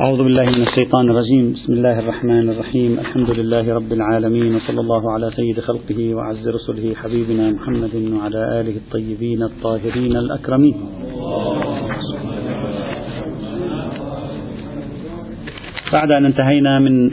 أعوذ 0.00 0.18
بالله 0.18 0.44
من 0.44 0.62
الشيطان 0.62 1.10
الرجيم. 1.10 1.52
بسم 1.52 1.72
الله 1.72 1.98
الرحمن 1.98 2.50
الرحيم. 2.50 2.98
الحمد 2.98 3.30
لله 3.30 3.74
رب 3.74 3.92
العالمين 3.92 4.54
وصلى 4.54 4.80
الله 4.80 5.12
على 5.12 5.30
سيد 5.36 5.60
خلقه 5.60 6.14
وعز 6.14 6.48
رسله 6.48 6.94
حبيبنا 6.94 7.50
محمد 7.50 7.94
وعلى 8.12 8.60
آله 8.60 8.76
الطيبين 8.76 9.42
الطاهرين 9.42 10.16
الأكرمين. 10.16 10.74
بعد 15.92 16.10
أن 16.10 16.24
انتهينا 16.24 16.78
من 16.78 17.10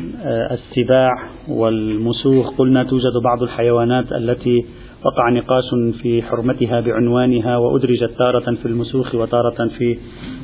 السباع 0.51 1.11
والمسوخ 1.47 2.57
قلنا 2.57 2.83
توجد 2.83 3.15
بعض 3.23 3.43
الحيوانات 3.43 4.11
التي 4.11 4.65
وقع 5.05 5.29
نقاش 5.29 5.69
في 6.01 6.21
حرمتها 6.21 6.79
بعنوانها 6.79 7.57
وأدرجت 7.57 8.11
تارة 8.17 8.55
في 8.55 8.65
المسوخ 8.65 9.15
وتارة 9.15 9.67
في 9.77 9.97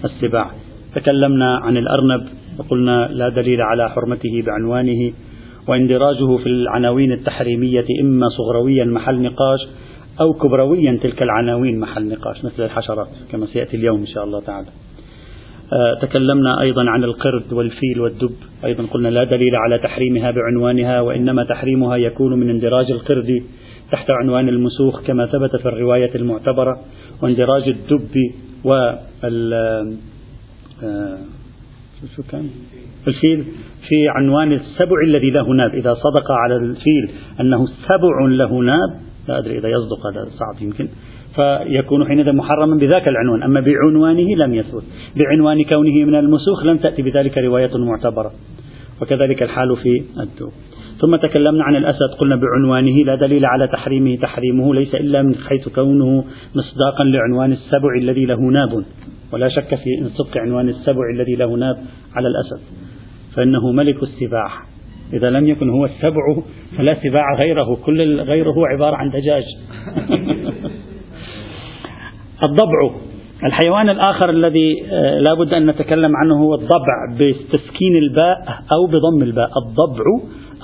السباع. 0.05 0.51
تكلمنا 0.95 1.57
عن 1.57 1.77
الأرنب 1.77 2.27
وقلنا 2.59 3.09
لا 3.11 3.29
دليل 3.29 3.61
على 3.61 3.89
حرمته 3.89 4.43
بعنوانه 4.45 5.11
وإندراجه 5.67 6.37
في 6.37 6.49
العناوين 6.49 7.11
التحريمية 7.11 7.85
إما 8.01 8.25
صغرويا 8.37 8.85
محل 8.85 9.21
نقاش 9.21 9.59
أو 10.21 10.33
كبرويا 10.33 10.99
تلك 11.03 11.21
العناوين 11.21 11.79
محل 11.79 12.07
نقاش 12.07 12.45
مثل 12.45 12.63
الحشرات 12.63 13.07
كما 13.31 13.45
سيأتي 13.45 13.77
اليوم 13.77 13.99
إن 13.99 14.07
شاء 14.07 14.23
الله 14.23 14.41
تعالى. 14.41 14.67
آه، 15.73 15.93
تكلمنا 16.01 16.61
أيضا 16.61 16.89
عن 16.89 17.03
القرد 17.03 17.53
والفيل 17.53 18.01
والدب 18.01 18.35
أيضا 18.65 18.83
قلنا 18.83 19.07
لا 19.07 19.23
دليل 19.23 19.55
على 19.55 19.77
تحريمها 19.79 20.31
بعنوانها 20.31 21.01
وإنما 21.01 21.43
تحريمها 21.43 21.95
يكون 21.95 22.39
من 22.39 22.49
اندراج 22.49 22.91
القرد 22.91 23.43
تحت 23.91 24.07
عنوان 24.09 24.49
المسوخ 24.49 25.01
كما 25.07 25.25
ثبت 25.25 25.55
في 25.55 25.65
الرواية 25.65 26.15
المعتبرة 26.15 26.79
واندراج 27.21 27.67
الدب 27.67 28.15
شو 32.15 32.23
كان؟ 32.31 32.49
الفيل. 33.07 33.45
في 33.87 34.07
عنوان 34.09 34.51
السبع 34.53 34.95
الذي 35.05 35.29
له 35.29 35.47
ناب 35.53 35.73
إذا 35.73 35.93
صدق 35.93 36.31
على 36.31 36.55
الفيل 36.55 37.09
أنه 37.41 37.65
سبع 37.65 38.27
له 38.29 38.59
ناب 38.59 38.89
لا 39.27 39.37
أدري 39.37 39.57
إذا 39.57 39.69
يصدق 39.69 40.07
هذا 40.07 40.29
صعب 40.29 40.61
يمكن. 40.61 40.87
فيكون 41.35 42.07
حينئذ 42.07 42.33
محرما 42.33 42.75
بذاك 42.75 43.07
العنوان. 43.07 43.43
أما 43.43 43.59
بعنوانه 43.59 44.35
لم 44.35 44.53
يثبت. 44.53 44.83
بعنوان 45.19 45.63
كونه 45.63 46.05
من 46.05 46.15
المسوخ 46.15 46.65
لم 46.65 46.77
تأتي 46.77 47.01
بذلك 47.01 47.37
رواية 47.37 47.71
معتبرة. 47.77 48.31
وكذلك 49.01 49.43
الحال 49.43 49.77
في 49.77 50.03
الدب 50.19 50.49
ثم 50.99 51.15
تكلمنا 51.15 51.63
عن 51.63 51.75
الأسد. 51.75 52.09
قلنا 52.19 52.35
بعنوانه 52.35 53.05
لا 53.05 53.15
دليل 53.15 53.45
على 53.45 53.67
تحريمه. 53.67 54.15
تحريمه 54.15 54.75
ليس 54.75 54.95
إلا 54.95 55.21
من 55.21 55.35
حيث 55.35 55.69
كونه 55.69 56.23
مصداقا 56.55 57.03
لعنوان 57.03 57.51
السبع 57.51 57.89
الذي 58.01 58.25
له 58.25 58.39
ناب. 58.41 58.83
ولا 59.33 59.49
شك 59.49 59.75
في 59.75 60.09
صدق 60.15 60.37
عنوان 60.37 60.69
السبع 60.69 61.09
الذي 61.13 61.35
له 61.35 61.55
ناب 61.55 61.77
على 62.15 62.27
الأسد 62.27 62.61
فإنه 63.35 63.71
ملك 63.71 64.03
السباع. 64.03 64.51
إذا 65.13 65.29
لم 65.29 65.47
يكن 65.47 65.69
هو 65.69 65.85
السبع 65.85 66.21
فلا 66.77 66.95
سباع 67.03 67.23
غيره 67.43 67.75
كل 67.85 68.19
غيره 68.19 68.67
عبارة 68.67 68.95
عن 68.95 69.09
دجاج. 69.09 69.43
الضبع. 72.47 72.91
الحيوان 73.43 73.89
الآخر 73.89 74.29
الذي 74.29 74.85
آه، 74.91 75.19
لا 75.19 75.33
بد 75.33 75.53
أن 75.53 75.65
نتكلم 75.65 76.15
عنه 76.15 76.35
هو 76.35 76.55
الضبع 76.55 77.13
بتسكين 77.13 77.95
الباء 77.97 78.63
أو 78.75 78.87
بضم 78.87 79.23
الباء. 79.23 79.49
الضبع 79.65 80.03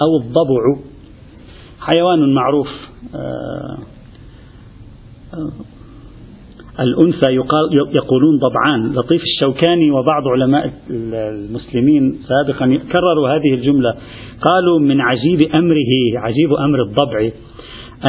أو 0.02 0.17
الضبع. 0.22 0.81
حيوان 1.79 2.33
معروف 2.33 2.67
آه، 3.16 3.77
الأنثى 6.80 7.31
يقال 7.31 7.95
يقولون 7.95 8.40
ضبعان 8.40 8.94
لطيف 8.94 9.22
الشوكاني 9.22 9.92
وبعض 9.92 10.28
علماء 10.28 10.73
المسلمين 10.90 12.16
سابقا 12.28 12.80
كرروا 12.92 13.30
هذه 13.30 13.54
الجملة. 13.54 13.95
قالوا 14.42 14.80
من 14.80 15.02
عجيب 15.02 15.40
أمره 15.56 16.20
عجيب 16.20 16.53
أمر 16.53 16.81
الضبع 16.81 17.30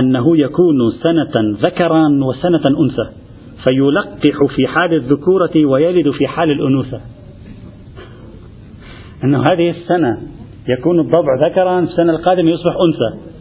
أنه 0.01 0.37
يكون 0.37 0.77
سنة 1.03 1.57
ذكرا 1.67 2.09
وسنة 2.25 2.63
أنثى 2.81 3.11
فيلقح 3.69 4.55
في 4.57 4.67
حال 4.67 4.95
الذكورة 4.95 5.65
ويلد 5.65 6.11
في 6.11 6.27
حال 6.27 6.51
الأنوثة 6.51 7.01
أنه 9.25 9.43
هذه 9.53 9.71
السنة 9.71 10.19
يكون 10.69 11.01
الضبع 11.01 11.49
ذكرا 11.49 11.81
السنة 11.81 12.13
القادمة 12.13 12.51
يصبح 12.51 12.75
أنثى. 12.87 13.36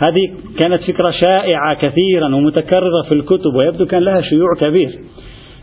هذه 0.00 0.30
كانت 0.62 0.82
فكرة 0.82 1.10
شائعة 1.24 1.74
كثيرا 1.74 2.34
ومتكررة 2.34 3.02
في 3.10 3.16
الكتب 3.16 3.54
ويبدو 3.62 3.86
كان 3.86 4.02
لها 4.02 4.20
شيوع 4.20 4.48
كبير. 4.60 4.98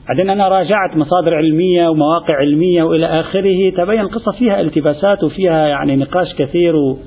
بعدين 0.08 0.30
أنا 0.30 0.48
راجعت 0.48 0.98
مصادر 0.98 1.36
علمية 1.36 1.88
ومواقع 1.90 2.36
علمية 2.36 2.84
وإلى 2.84 3.06
آخره 3.06 3.70
تبين 3.70 4.00
القصة 4.00 4.31
فيها 4.40 4.62
التباسات 4.62 5.24
وفيها 5.24 5.68
يعني 5.68 5.96
نقاش 5.96 6.34
كثير 6.38 6.75
و... 6.75 6.98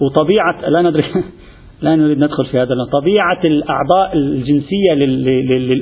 وطبيعة 0.00 0.68
لا 0.68 0.82
ندري 0.82 1.04
لا 1.82 1.96
نريد 1.96 2.18
ندخل 2.18 2.46
في 2.46 2.58
هذا 2.58 2.74
طبيعة 2.92 3.40
الأعضاء 3.44 4.16
الجنسية 4.16 4.94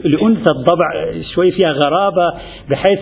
لأنثى 0.05 0.51
الضبع 0.51 1.13
شوي 1.35 1.51
فيها 1.51 1.73
غرابة 1.73 2.33
بحيث 2.71 2.99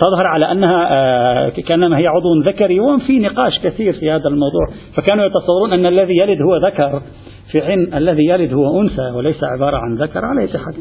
تظهر 0.00 0.26
على 0.26 0.52
أنها 0.52 0.88
آه، 0.90 1.48
كأنما 1.48 1.98
هي 1.98 2.06
عضو 2.06 2.42
ذكري 2.46 2.80
وفي 2.80 3.18
نقاش 3.18 3.58
كثير 3.58 3.92
في 3.92 4.10
هذا 4.10 4.28
الموضوع. 4.28 4.66
فكانوا 4.96 5.24
يتصورون 5.24 5.72
أن 5.72 5.86
الذي 5.86 6.16
يلد 6.18 6.38
هو 6.42 6.56
ذكر 6.56 7.02
في 7.52 7.62
حين 7.62 7.94
الذي 7.94 8.26
يلد 8.26 8.52
هو 8.52 8.80
أنثى 8.80 9.10
وليس 9.16 9.44
عبارة 9.44 9.76
عن 9.76 9.96
ذكر 9.96 10.24
على 10.24 10.40
أي 10.40 10.48
حال 10.48 10.74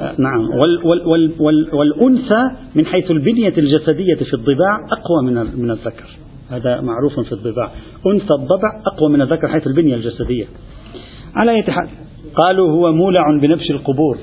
آه، 0.00 0.14
نعم. 0.18 0.40
وال 0.50 0.86
وال 0.86 1.06
وال 1.06 1.32
وال 1.40 1.74
والأنثى 1.74 2.50
من 2.74 2.86
حيث 2.86 3.10
البنية 3.10 3.54
الجسدية 3.58 4.14
في 4.14 4.34
الضباع 4.34 4.78
أقوى 4.92 5.22
من 5.32 5.60
من 5.60 5.70
الذكر. 5.70 6.18
هذا 6.50 6.80
معروف 6.80 7.20
في 7.20 7.32
الضباع. 7.32 7.70
أنثى 8.06 8.34
الضبع 8.34 8.82
أقوى 8.86 9.10
من 9.10 9.22
الذكر 9.22 9.48
حيث 9.48 9.66
البنية 9.66 9.94
الجسدية. 9.94 10.44
على 11.34 11.50
أي 11.50 11.62
حال 11.62 11.88
قالوا 12.34 12.70
هو 12.70 12.92
مولع 12.92 13.38
بنبش 13.40 13.70
القبور 13.70 14.18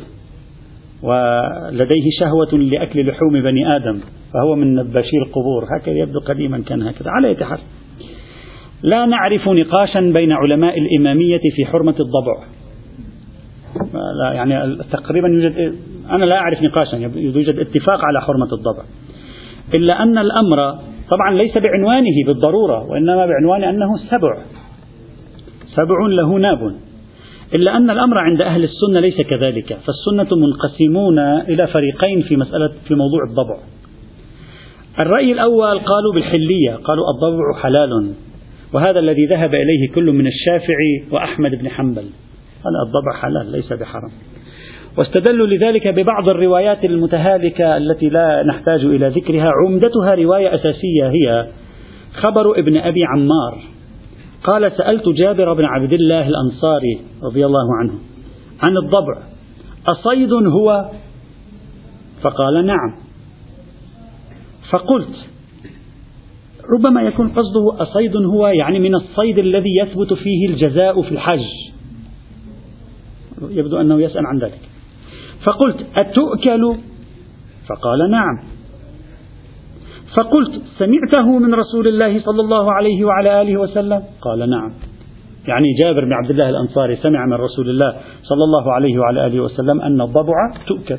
ولديه 1.03 2.09
شهوة 2.19 2.59
لأكل 2.59 3.07
لحوم 3.07 3.41
بني 3.43 3.75
آدم 3.75 3.99
فهو 4.33 4.55
من 4.55 4.75
نباشي 4.75 5.17
القبور. 5.25 5.65
هكذا 5.77 5.95
يبدو 5.95 6.19
قديما 6.19 6.63
كان 6.67 6.81
هكذا 6.81 7.09
على 7.09 7.27
أي 7.27 7.45
حال. 7.45 7.59
لا 8.83 9.05
نعرف 9.05 9.47
نقاشا 9.47 9.99
بين 9.99 10.31
علماء 10.31 10.79
الإمامية 10.79 11.41
في 11.55 11.65
حرمة 11.65 11.95
الضبع. 11.99 12.43
لا 14.23 14.33
يعني 14.33 14.77
تقريبا 14.91 15.27
يوجد 15.27 15.75
أنا 16.09 16.25
لا 16.25 16.35
أعرف 16.35 16.61
نقاشا 16.61 16.95
يوجد 16.95 17.59
اتفاق 17.59 18.05
على 18.05 18.21
حرمة 18.21 18.53
الضبع. 18.53 18.83
إلا 19.73 20.03
أن 20.03 20.17
الأمر 20.17 20.79
طبعا 21.11 21.33
ليس 21.37 21.57
بعنوانه 21.57 22.25
بالضرورة 22.27 22.91
وإنما 22.91 23.25
بعنوان 23.25 23.63
أنه 23.63 23.97
سبع. 23.97 24.37
سبع 25.75 26.07
له 26.09 26.37
ناب. 26.37 26.75
إلا 27.55 27.77
أن 27.77 27.89
الأمر 27.89 28.17
عند 28.17 28.41
أهل 28.41 28.63
السنة 28.63 28.99
ليس 28.99 29.21
كذلك 29.21 29.77
فالسنة 29.85 30.37
منقسمون 30.37 31.19
إلى 31.19 31.67
فريقين 31.67 32.21
في 32.21 32.35
مسألة 32.35 32.71
في 32.87 32.95
موضوع 32.95 33.19
الضبع. 33.29 33.57
الرأي 34.99 35.31
الأول 35.31 35.79
قالوا 35.79 36.13
بالحلية 36.13 36.75
قالوا 36.83 37.03
الضبع 37.15 37.61
حلال 37.63 38.13
وهذا 38.73 38.99
الذي 38.99 39.25
ذهب 39.25 39.55
إليه 39.55 39.91
كل 39.95 40.11
من 40.11 40.27
الشافعي 40.27 41.03
وأحمد 41.11 41.51
بن 41.55 41.69
حنبل. 41.69 42.05
قال 42.63 42.73
الضبع 42.85 43.21
حلال 43.21 43.51
ليس 43.51 43.73
بحرام. 43.73 44.11
واستدلوا 44.97 45.47
لذلك 45.47 45.88
ببعض 45.88 46.29
الروايات 46.29 46.85
المتهالكة 46.85 47.77
التي 47.77 48.09
لا 48.09 48.43
نحتاج 48.43 48.85
إلى 48.85 49.07
ذكرها. 49.07 49.51
عمدتها 49.65 50.15
رواية 50.15 50.55
أساسية 50.55 51.09
هي 51.09 51.47
خبر 52.13 52.59
ابن 52.59 52.77
أبي 52.77 53.03
عمار. 53.03 53.78
قال 54.44 54.72
سألت 54.77 55.09
جابر 55.09 55.53
بن 55.53 55.66
عبد 55.66 55.94
الله 55.94 56.27
الأنصاري 56.27 57.01
رضي 57.23 57.45
الله 57.45 57.75
عنه 57.79 57.94
عن 58.63 58.77
الضبع 58.77 59.17
أصيد 59.88 60.33
هو؟ 60.33 60.89
فقال 62.21 62.65
نعم. 62.65 62.95
فقلت 64.69 65.15
ربما 66.74 67.01
يكون 67.01 67.30
قصده 67.30 67.83
أصيد 67.83 68.15
هو 68.15 68.47
يعني 68.47 68.80
من 68.80 68.95
الصيد 68.95 69.38
الذي 69.38 69.77
يثبت 69.81 70.13
فيه 70.13 70.50
الجزاء 70.50 71.01
في 71.01 71.12
الحج. 71.12 71.45
يبدو 73.41 73.81
أنه 73.81 74.01
يسأل 74.01 74.25
عن 74.25 74.39
ذلك. 74.39 74.59
فقلت 75.44 75.86
أتؤكل؟ 75.95 76.75
فقال 77.68 78.12
نعم. 78.12 78.49
فقلت 80.19 80.62
سمعته 80.77 81.39
من 81.39 81.54
رسول 81.54 81.88
الله 81.88 82.19
صلى 82.19 82.42
الله 82.42 82.74
عليه 82.74 83.06
وعلى 83.06 83.42
آله 83.42 83.57
وسلم. 83.57 84.04
قال 84.21 84.50
نعم. 84.50 84.71
يعني 85.48 85.68
جابر 85.83 86.06
بن 86.06 86.13
عبد 86.13 86.30
الله 86.30 86.50
الأنصاري 86.50 86.95
سمع 86.95 87.25
من 87.25 87.33
رسول 87.33 87.69
الله 87.69 87.95
صلى 88.24 88.44
الله 88.44 88.74
عليه 88.74 89.00
وعلى 89.00 89.25
آله 89.25 89.39
وسلم 89.39 89.81
أن 89.81 90.01
الضبع 90.01 90.33
تؤكل. 90.68 90.98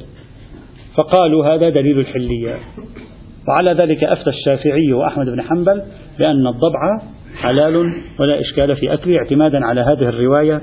فقالوا 0.96 1.46
هذا 1.46 1.69
دليل 1.69 1.99
الحلية. 1.99 2.55
وعلى 3.49 3.72
ذلك 3.72 4.05
أفتى 4.05 4.31
الشافعي 4.31 4.93
وأحمد 4.93 5.26
بن 5.26 5.43
حنبل 5.43 5.82
بأن 6.19 6.46
الضبع 6.46 7.02
حلال 7.37 7.76
ولا 8.20 8.40
إشكال 8.40 8.76
في 8.76 8.93
أكله 8.94 9.19
اعتمادا 9.19 9.66
على 9.66 9.81
هذه 9.81 10.08
الرواية 10.08 10.62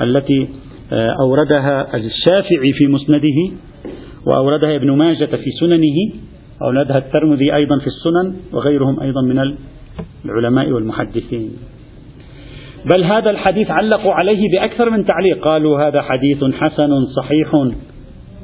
التي 0.00 0.48
آه، 0.92 1.16
أوردها 1.20 1.96
الشافعي 1.96 2.72
في 2.72 2.86
مسنده 2.86 3.56
وأوردها 4.26 4.76
ابن 4.76 4.90
ماجة 4.90 5.24
في 5.24 5.50
سننه. 5.60 6.31
أوردها 6.62 6.98
الترمذي 6.98 7.54
أيضا 7.54 7.78
في 7.78 7.86
السنن 7.86 8.36
وغيرهم 8.52 9.00
أيضا 9.00 9.22
من 9.22 9.54
العلماء 10.24 10.70
والمحدثين. 10.70 11.50
بل 12.92 13.04
هذا 13.04 13.30
الحديث 13.30 13.70
علقوا 13.70 14.12
عليه 14.12 14.40
بأكثر 14.52 14.90
من 14.90 15.06
تعليق. 15.06 15.44
قالوا 15.44 15.88
هذا 15.88 16.02
حديث 16.02 16.44
حسن 16.44 17.06
صحيح. 17.06 17.52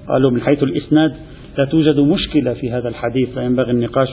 قالوا 0.08 0.30
من 0.30 0.40
حيث 0.40 0.62
الإسناد 0.62 1.14
لا 1.58 1.64
توجد 1.64 2.00
مشكلة 2.00 2.54
في 2.54 2.70
هذا 2.70 2.88
الحديث 2.88 3.28
فينبغي 3.34 3.70
النقاش 3.70 4.08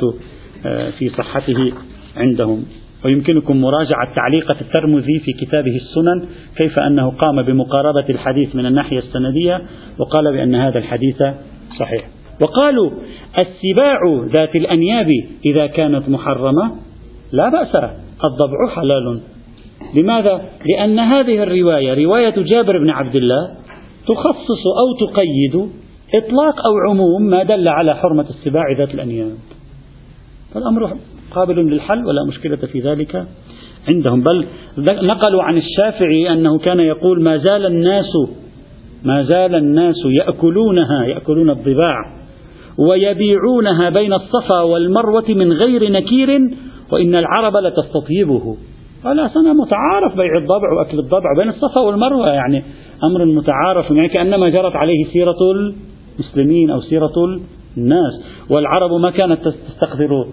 آه، 0.65 0.89
في 0.89 1.09
صحته 1.09 1.71
عندهم. 2.17 2.65
ويمكنكم 3.05 3.61
مراجعة 3.61 4.15
تعليقة 4.15 4.55
الترمذي 4.61 5.19
في 5.19 5.33
كتابه 5.33 5.75
السنن 5.75 6.25
كيف 6.55 6.73
أنه 6.87 7.09
قام 7.11 7.41
بمقاربة 7.41 8.05
الحديث 8.09 8.55
من 8.55 8.65
الناحية 8.65 8.99
السندية 8.99 9.61
وقال 9.97 10.33
بأن 10.33 10.55
هذا 10.55 10.77
الحديث 10.77 11.23
صحيح. 11.79 12.05
وقالوا 12.41 12.91
السباع 13.39 13.99
ذات 14.35 14.55
الأنياب 14.55 15.07
إذا 15.45 15.67
كانت 15.67 16.09
محرمة 16.09 16.71
لا 17.31 17.49
بأس 17.49 17.75
الضبع 18.25 18.75
حلال. 18.75 19.21
لماذا؟ 19.95 20.41
لأن 20.65 20.99
هذه 20.99 21.43
الرواية 21.43 22.05
رواية 22.05 22.35
جابر 22.37 22.77
بن 22.77 22.89
عبد 22.89 23.15
الله 23.15 23.55
تخصص 24.07 24.63
أو 24.81 25.07
تقيد 25.07 25.69
إطلاق 26.15 26.65
أو 26.65 26.89
عموم 26.89 27.21
ما 27.29 27.43
دل 27.43 27.67
على 27.67 27.95
حرمة 27.95 28.25
السباع 28.29 28.63
ذات 28.77 28.93
الأنياب. 28.93 29.35
فالأمر 30.53 30.97
قابل 31.31 31.55
للحل 31.55 32.05
ولا 32.05 32.21
مشكلة 32.27 32.55
في 32.55 32.79
ذلك 32.79 33.25
عندهم. 33.93 34.23
بل 34.23 34.45
نقلوا 34.77 35.43
عن 35.43 35.57
الشافعي 35.57 36.31
أنه 36.31 36.57
كان 36.57 36.79
يقول 36.79 37.23
ما 37.23 37.37
زال 37.37 37.65
الناس 37.65 38.11
ما 39.03 39.23
زال 39.23 39.55
الناس 39.55 39.95
يأكلونها 40.05 41.05
يأكلون 41.05 41.49
الضباع. 41.49 42.24
ويبيعونها 42.77 43.89
بين 43.89 44.13
الصفا 44.13 44.61
والمروة 44.61 45.25
من 45.29 45.53
غير 45.53 45.91
نكير 45.91 46.39
وإن 46.91 47.15
العرب 47.15 47.57
لتستطيبه. 47.57 48.57
قال 49.03 49.19
أنا 49.19 49.53
متعارف 49.53 50.17
بيع 50.17 50.37
الضبع 50.37 50.73
وأكل 50.77 50.99
الضبع 50.99 51.33
بين 51.37 51.49
الصفا 51.49 51.81
والمروة 51.81 52.29
يعني 52.29 52.63
أمر 53.03 53.25
متعارف 53.25 53.91
يعني 53.91 54.09
كأنما 54.09 54.49
جرت 54.49 54.75
عليه 54.75 55.05
سيرة 55.13 55.37
المسلمين 56.19 56.69
أو 56.69 56.81
سيرة 56.81 57.13
الناس. 57.77 58.13
والعرب 58.49 58.93
ما 58.93 59.11
كانت 59.11 59.39
تستقذر 59.47 60.27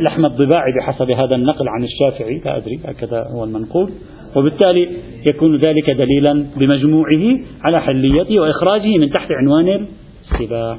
لحم 0.00 0.26
الضباع 0.26 0.64
بحسب 0.78 1.10
هذا 1.10 1.34
النقل 1.34 1.68
عن 1.68 1.84
الشافعي 1.84 2.42
لا 2.44 2.56
أدري 2.56 2.80
هكذا 2.84 3.26
هو 3.30 3.44
المنقول. 3.44 3.90
وبالتالي 4.36 4.88
يكون 5.30 5.56
ذلك 5.56 5.90
دليلا 5.90 6.46
بمجموعه 6.56 7.38
على 7.64 7.80
حليته 7.80 8.40
وإخراجه 8.40 8.98
من 8.98 9.10
تحت 9.10 9.28
عنوان 9.32 9.86
السباع. 10.32 10.78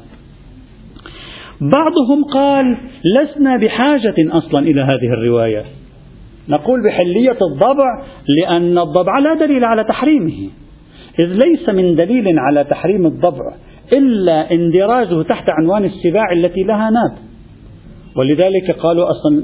بعضهم 1.61 2.23
قال 2.33 2.77
لسنا 3.17 3.57
بحاجة 3.57 4.15
أصلا 4.19 4.59
إلى 4.59 4.81
هذه 4.81 5.13
الرواية. 5.13 5.63
نقول 6.49 6.83
بحلية 6.83 7.37
الضبع 7.51 8.03
لأن 8.27 8.77
الضبع 8.77 9.19
لا 9.19 9.33
دليل 9.33 9.63
على 9.63 9.83
تحريمه. 9.83 10.49
إذ 11.19 11.39
ليس 11.45 11.69
من 11.69 11.95
دليل 11.95 12.39
على 12.39 12.63
تحريم 12.63 13.05
الضبع 13.05 13.53
إلا 13.97 14.51
اندراجه 14.51 15.21
تحت 15.21 15.45
عنوان 15.51 15.85
السباع 15.85 16.31
التي 16.31 16.63
لها 16.63 16.89
ناب. 16.89 17.17
ولذلك 18.15 18.71
قالوا 18.79 19.05
أصلا 19.09 19.43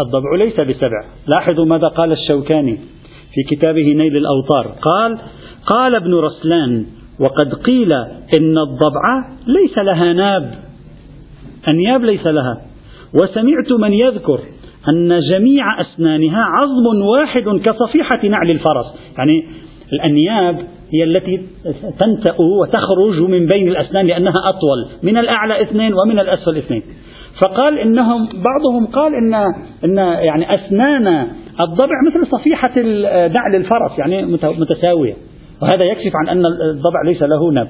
الضبع 0.00 0.36
ليس 0.38 0.60
بسبع. 0.60 1.04
لاحظوا 1.26 1.64
ماذا 1.64 1.88
قال 1.88 2.12
الشوكاني 2.12 2.78
في 3.34 3.56
كتابه 3.56 3.94
نيل 3.96 4.16
الأوطار. 4.16 4.74
قال 4.82 5.18
قال 5.66 5.94
ابن 5.94 6.14
رسلان 6.14 6.86
وقد 7.20 7.54
قيل 7.54 7.92
إن 8.38 8.58
الضبع 8.58 9.28
ليس 9.46 9.78
لها 9.78 10.12
ناب. 10.12 10.67
أنياب 11.68 12.04
ليس 12.04 12.26
لها. 12.26 12.62
وسمعت 13.14 13.72
من 13.80 13.92
يذكر 13.92 14.40
أن 14.88 15.20
جميع 15.30 15.80
أسنانها 15.80 16.44
عظم 16.44 17.02
واحد 17.02 17.42
كصفيحة 17.42 18.28
نعل 18.28 18.50
الفرس. 18.50 18.86
يعني 19.18 19.44
الأنياب 19.92 20.66
هي 20.92 21.04
التي 21.04 21.40
تنتأ 22.00 22.36
وتخرج 22.60 23.30
من 23.30 23.46
بين 23.46 23.68
الأسنان 23.68 24.06
لأنها 24.06 24.48
أطول 24.48 24.86
من 25.02 25.16
الأعلى 25.16 25.62
اثنين 25.62 25.92
ومن 25.94 26.18
الأسفل 26.18 26.56
اثنين. 26.56 26.82
فقال 27.42 27.78
إنهم 27.78 28.28
بعضهم 28.28 28.86
قال 28.86 29.14
إن 29.14 29.34
إن 29.84 29.96
يعني 30.24 30.50
أسنان 30.50 31.06
الضبع 31.60 31.94
مثل 32.10 32.26
صفيحة 32.30 32.80
نعل 33.28 33.54
الفرس 33.54 33.98
يعني 33.98 34.22
متساوية. 34.58 35.14
وهذا 35.62 35.84
يكشف 35.84 36.12
عن 36.14 36.28
أن 36.28 36.46
الضبع 36.46 37.02
ليس 37.04 37.22
له 37.22 37.52
نب. 37.52 37.68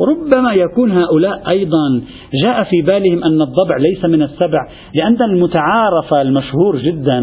ربما 0.00 0.52
يكون 0.52 0.90
هؤلاء 0.92 1.48
أيضا 1.48 2.02
جاء 2.42 2.64
في 2.64 2.82
بالهم 2.82 3.24
أن 3.24 3.42
الضبع 3.42 3.76
ليس 3.76 4.04
من 4.04 4.22
السبع 4.22 4.68
لأن 5.00 5.22
المتعارف 5.22 6.14
المشهور 6.14 6.76
جدا 6.78 7.18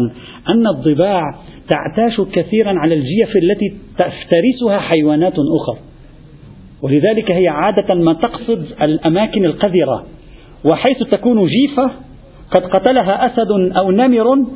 أن 0.48 0.66
الضباع 0.66 1.22
تعتاش 1.68 2.20
كثيرا 2.20 2.78
على 2.78 2.94
الجيف 2.94 3.36
التي 3.36 3.76
تفترسها 3.98 4.78
حيوانات 4.78 5.34
أخرى 5.38 5.78
ولذلك 6.82 7.30
هي 7.30 7.48
عادة 7.48 7.94
ما 7.94 8.12
تقصد 8.12 8.66
الأماكن 8.82 9.44
القذرة 9.44 10.06
وحيث 10.64 10.98
تكون 10.98 11.46
جيفة 11.46 11.90
قد 12.54 12.62
قتلها 12.62 13.26
أسد 13.26 13.76
أو 13.76 13.90
نمر 13.90 14.46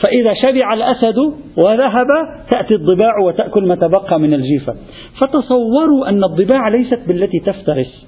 فإذا 0.00 0.34
شبع 0.34 0.74
الأسد 0.74 1.18
وذهب 1.64 2.06
تأتي 2.50 2.74
الضباع 2.74 3.18
وتأكل 3.24 3.66
ما 3.66 3.74
تبقى 3.74 4.20
من 4.20 4.34
الجيفة. 4.34 4.74
فتصوروا 5.20 6.08
أن 6.08 6.24
الضباع 6.24 6.68
ليست 6.68 7.00
بالتي 7.08 7.38
تفترس 7.46 8.06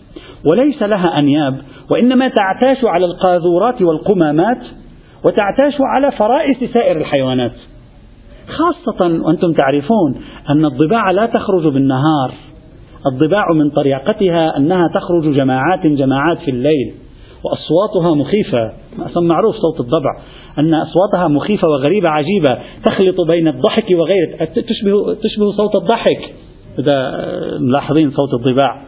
وليس 0.52 0.82
لها 0.82 1.18
أنياب 1.18 1.56
وإنما 1.90 2.28
تعتاش 2.28 2.84
على 2.84 3.06
القاذورات 3.06 3.82
والقمامات 3.82 4.58
وتعتاش 5.24 5.74
على 5.80 6.10
فرائس 6.10 6.72
سائر 6.72 6.96
الحيوانات. 6.96 7.52
خاصة 8.48 9.20
وأنتم 9.24 9.52
تعرفون 9.52 10.14
أن 10.50 10.64
الضباع 10.64 11.10
لا 11.10 11.26
تخرج 11.26 11.72
بالنهار. 11.72 12.32
الضباع 13.12 13.44
من 13.54 13.70
طريقتها 13.70 14.56
أنها 14.56 14.88
تخرج 14.94 15.36
جماعات 15.36 15.86
جماعات 15.86 16.38
في 16.38 16.50
الليل. 16.50 16.94
وأصواتها 17.44 18.14
مخيفة. 18.14 18.72
أصلا 18.98 19.28
معروف 19.28 19.56
صوت 19.56 19.80
الضبع 19.80 20.20
أن 20.58 20.74
أصواتها 20.74 21.28
مخيفة 21.28 21.68
وغريبة 21.68 22.08
عجيبة 22.08 22.58
تخلط 22.84 23.20
بين 23.20 23.48
الضحك 23.48 23.86
وغيره 23.90 24.44
تشبه, 24.44 25.14
تشبه 25.14 25.52
صوت 25.56 25.76
الضحك. 25.82 26.34
إذا 26.78 27.26
ملاحظين 27.60 28.10
صوت 28.10 28.34
الضباع. 28.34 28.82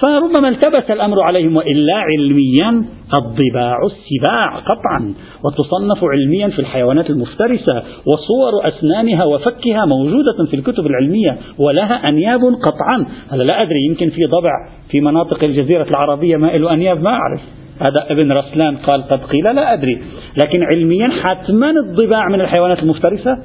فربما 0.00 0.48
التبس 0.48 0.90
الأمر 0.90 1.22
عليهم 1.22 1.56
وإلا 1.56 1.94
علميا 1.94 2.84
الضباع 3.18 3.76
السباع 3.86 4.58
قطعا. 4.58 5.14
وتصنف 5.44 6.04
علميا 6.04 6.48
في 6.48 6.58
الحيوانات 6.58 7.10
المفترسة 7.10 7.82
وصور 8.06 8.68
أسنانها 8.68 9.24
وفكها 9.24 9.84
موجودة 9.84 10.44
في 10.50 10.56
الكتب 10.56 10.86
العلمية 10.86 11.38
ولها 11.58 12.02
أنياب 12.12 12.40
قطعا. 12.40 13.06
هذا 13.30 13.42
لا 13.42 13.62
أدري 13.62 13.86
يمكن 13.88 14.10
في 14.10 14.24
ضبع 14.24 14.50
في 14.88 15.00
مناطق 15.00 15.44
الجزيرة 15.44 15.86
العربية 15.90 16.36
ما 16.36 16.46
له 16.46 16.72
أنياب 16.72 17.02
ما 17.02 17.10
أعرف. 17.10 17.40
هذا 17.82 18.06
ابن 18.10 18.32
رسلان 18.32 18.76
قال 18.76 19.02
قد 19.02 19.24
قيل 19.24 19.44
لا 19.44 19.72
أدري. 19.72 20.02
لكن 20.44 20.62
علميا 20.62 21.08
حتما 21.22 21.70
الضباع 21.70 22.28
من 22.28 22.40
الحيوانات 22.40 22.82
المفترسة 22.82 23.38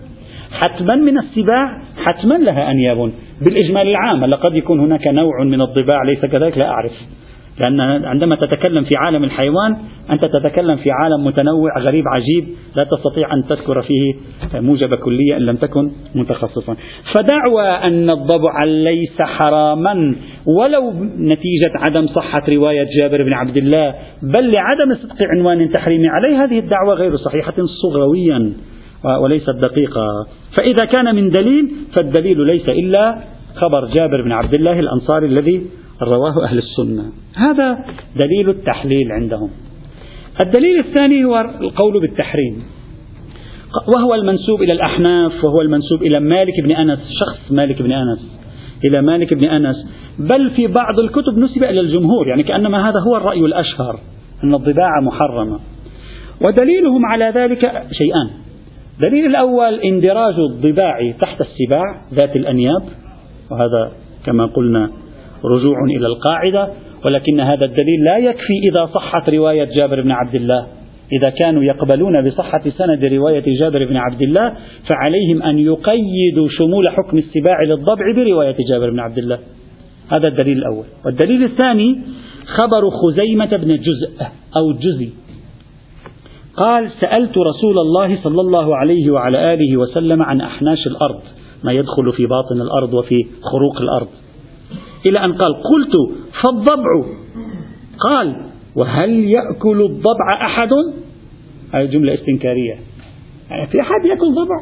حتما 0.51 0.95
من 0.95 1.17
السباع 1.17 1.81
حتما 1.97 2.33
لها 2.33 2.71
أنياب. 2.71 3.11
بالإجمال 3.41 3.87
العام 3.87 4.25
لقد 4.25 4.55
يكون 4.55 4.79
هناك 4.79 5.07
نوع 5.07 5.43
من 5.43 5.61
الضباع 5.61 6.03
ليس 6.03 6.25
كذلك؟ 6.25 6.57
لا 6.57 6.69
أعرف. 6.69 6.93
لأن 7.59 7.81
عندما 8.05 8.35
تتكلم 8.35 8.83
في 8.83 8.91
عالم 8.97 9.23
الحيوان 9.23 9.77
أنت 10.11 10.21
تتكلم 10.25 10.75
في 10.75 10.91
عالم 10.91 11.25
متنوع 11.25 11.79
غريب 11.79 12.03
عجيب 12.07 12.47
لا 12.75 12.83
تستطيع 12.83 13.33
أن 13.33 13.47
تذكر 13.47 13.81
فيه 13.81 14.13
موجب 14.59 14.95
كلية 14.95 15.37
إن 15.37 15.41
لم 15.41 15.55
تكن 15.55 15.91
متخصصا. 16.15 16.75
فدعوى 17.15 17.69
أن 17.69 18.09
الضبع 18.09 18.63
ليس 18.63 19.21
حراما 19.21 20.15
ولو 20.45 20.93
نتيجة 21.19 21.71
عدم 21.75 22.07
صحة 22.07 22.43
رواية 22.49 22.87
جابر 23.01 23.23
بن 23.23 23.33
عبد 23.33 23.57
الله 23.57 23.93
بل 24.21 24.51
لعدم 24.51 24.95
صدق 25.03 25.15
عنوان 25.35 25.61
التحريم 25.61 26.01
عليه 26.09 26.43
هذه 26.43 26.59
الدعوة 26.59 26.93
غير 26.93 27.17
صحيحة 27.17 27.55
صغرويا 27.83 28.53
وليست 29.21 29.55
دقيقة. 29.63 30.27
فإذا 30.59 30.85
كان 30.85 31.15
من 31.15 31.29
دليل 31.29 31.71
فالدليل 31.97 32.41
ليس 32.47 32.69
إلا 32.69 33.17
خبر 33.55 33.85
جابر 33.85 34.21
بن 34.21 34.31
عبد 34.31 34.53
الله 34.57 34.79
الأنصاري 34.79 35.25
الذي 35.25 35.61
رواه 36.01 36.43
أهل 36.43 36.57
السنة. 36.57 37.03
هذا 37.35 37.85
دليل 38.15 38.49
التحليل 38.49 39.11
عندهم. 39.11 39.49
الدليل 40.45 40.79
الثاني 40.79 41.25
هو 41.25 41.41
القول 41.61 42.01
بالتحريم. 42.01 42.63
وهو 43.95 44.13
المنسوب 44.13 44.61
إلى 44.61 44.73
الأحناف 44.73 45.43
وهو 45.43 45.61
المنسوب 45.61 46.01
إلى 46.01 46.19
مالك 46.19 46.53
بن 46.63 46.71
أنس 46.71 46.99
شخص 46.99 47.51
مالك 47.51 47.81
بن 47.81 47.91
أنس 47.91 48.39
إلى 48.85 49.01
مالك 49.01 49.33
بن 49.33 49.43
أنس. 49.43 49.75
بل 50.19 50.49
في 50.49 50.67
بعض 50.67 50.99
الكتب 50.99 51.37
نسب 51.37 51.63
إلى 51.63 51.79
الجمهور 51.79 52.27
يعني 52.27 52.43
كأنما 52.43 52.89
هذا 52.89 52.99
هو 52.99 53.17
الرأي 53.17 53.39
الأشهر 53.39 53.99
أن 54.43 54.55
الضباع 54.55 55.01
محرمة. 55.01 55.59
ودليلهم 56.45 57.05
على 57.05 57.31
ذلك 57.35 57.59
شيئان. 57.91 58.29
الدليل 58.97 59.25
الأول 59.25 59.73
اندراج 59.79 60.35
الضباع 60.39 61.11
تحت 61.21 61.41
السباع 61.41 61.83
ذات 62.13 62.35
الأنياب 62.35 62.83
وهذا 63.51 63.91
كما 64.25 64.45
قلنا 64.45 64.89
رجوع 65.45 65.77
إلى 65.97 66.07
القاعدة 66.07 66.69
ولكن 67.05 67.39
هذا 67.39 67.65
الدليل 67.65 68.03
لا 68.03 68.17
يكفي 68.17 68.53
إذا 68.71 68.85
صحت 68.85 69.29
رواية 69.29 69.69
جابر 69.81 70.01
بن 70.01 70.11
عبد 70.11 70.35
الله. 70.35 70.67
إذا 71.11 71.29
كانوا 71.29 71.63
يقبلون 71.63 72.27
بصحة 72.27 72.61
سند 72.77 73.05
رواية 73.05 73.43
جابر 73.59 73.85
بن 73.85 73.97
عبد 73.97 74.21
الله 74.21 74.53
فعليهم 74.87 75.43
أن 75.43 75.59
يقيدوا 75.59 76.47
شمول 76.49 76.89
حكم 76.89 77.17
السباع 77.17 77.63
للضبع 77.63 78.13
برواية 78.15 78.55
جابر 78.71 78.89
بن 78.89 78.99
عبد 78.99 79.17
الله. 79.17 79.39
هذا 80.11 80.27
الدليل 80.27 80.57
الأول. 80.57 80.85
والدليل 81.05 81.43
الثاني 81.43 81.99
خبر 82.45 82.89
خزيمة 82.89 83.57
بن 83.57 83.75
جزء 83.75 84.27
أو 84.57 84.73
جزي. 84.73 85.09
قال 86.57 86.89
سألت 87.01 87.37
رسول 87.37 87.79
الله 87.79 88.23
صلى 88.23 88.41
الله 88.41 88.75
عليه 88.75 89.11
وعلى 89.11 89.53
آله 89.53 89.77
وسلم 89.77 90.21
عن 90.23 90.41
أحناش 90.41 90.87
الأرض 90.87 91.21
ما 91.63 91.71
يدخل 91.71 92.13
في 92.13 92.25
باطن 92.25 92.61
الأرض 92.61 92.93
وفي 92.93 93.25
خروق 93.41 93.81
الأرض. 93.81 94.07
إلى 95.09 95.25
أن 95.25 95.33
قال 95.33 95.53
قلت 95.53 95.93
فالضبع. 96.43 97.05
قال 97.99 98.35
وهل 98.75 99.09
يأكل 99.09 99.81
الضبع 99.81 100.45
أحد؟ 100.45 100.69
هذه 101.73 101.85
جملة 101.85 102.13
استنكارية. 102.13 102.79
يعني 103.49 103.67
في 103.67 103.81
أحد 103.81 104.05
يأكل 104.05 104.33
ضبع 104.33 104.61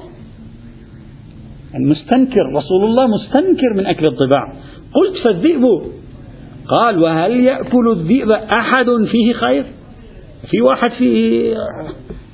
المستنكر 1.75 2.53
رسول 2.55 2.83
الله 2.83 3.07
مستنكر 3.07 3.73
من 3.77 3.85
أكل 3.85 4.03
الضباع 4.09 4.53
قلت 4.93 5.17
فالذئب. 5.23 5.65
قال 6.67 6.99
وهل 6.99 7.39
يأكل 7.39 7.89
الذئب 7.91 8.31
أحد 8.31 8.85
فيه 9.11 9.33
خير؟ 9.33 9.65
في 10.51 10.61
واحد 10.61 10.91
فيه 10.91 11.55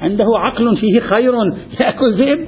عنده 0.02 0.26
عقل 0.36 0.78
فيه 0.78 1.00
خير 1.00 1.34
يأكل 1.80 2.14
ذئب؟ 2.14 2.48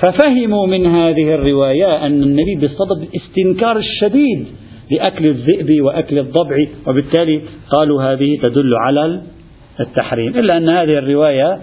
ففهموا 0.00 0.66
من 0.66 0.86
هذه 0.86 1.34
الرواية 1.34 2.06
أن 2.06 2.22
النبي 2.22 2.54
بصدد 2.56 3.02
الاستنكار 3.02 3.76
الشديد 3.76 4.46
لأكل 4.90 5.26
الذئب 5.26 5.82
وأكل 5.84 6.18
الضبع 6.18 6.56
وبالتالي 6.86 7.40
قالوا 7.70 8.02
هذه 8.02 8.38
تدل 8.42 8.74
على 8.74 9.20
التحريم. 9.80 10.38
إلا 10.38 10.56
أن 10.56 10.68
هذه 10.68 10.98
الرواية 10.98 11.60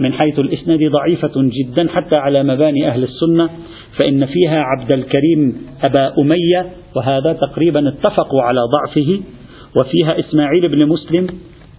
من 0.00 0.12
حيث 0.12 0.38
الإسناد 0.38 0.78
ضعيفة 0.92 1.32
جدا 1.36 1.88
حتى 1.88 2.18
على 2.18 2.42
مباني 2.42 2.88
أهل 2.88 3.04
السنة 3.04 3.50
فإن 3.96 4.26
فيها 4.26 4.60
عبد 4.60 4.92
الكريم 4.92 5.56
أبا 5.82 6.12
أمية 6.18 6.66
وهذا 6.96 7.32
تقريبا 7.32 7.88
اتفقوا 7.88 8.42
على 8.42 8.60
ضعفه 8.60 9.20
وفيها 9.80 10.20
إسماعيل 10.20 10.68
بن 10.68 10.88
مسلم 10.88 11.26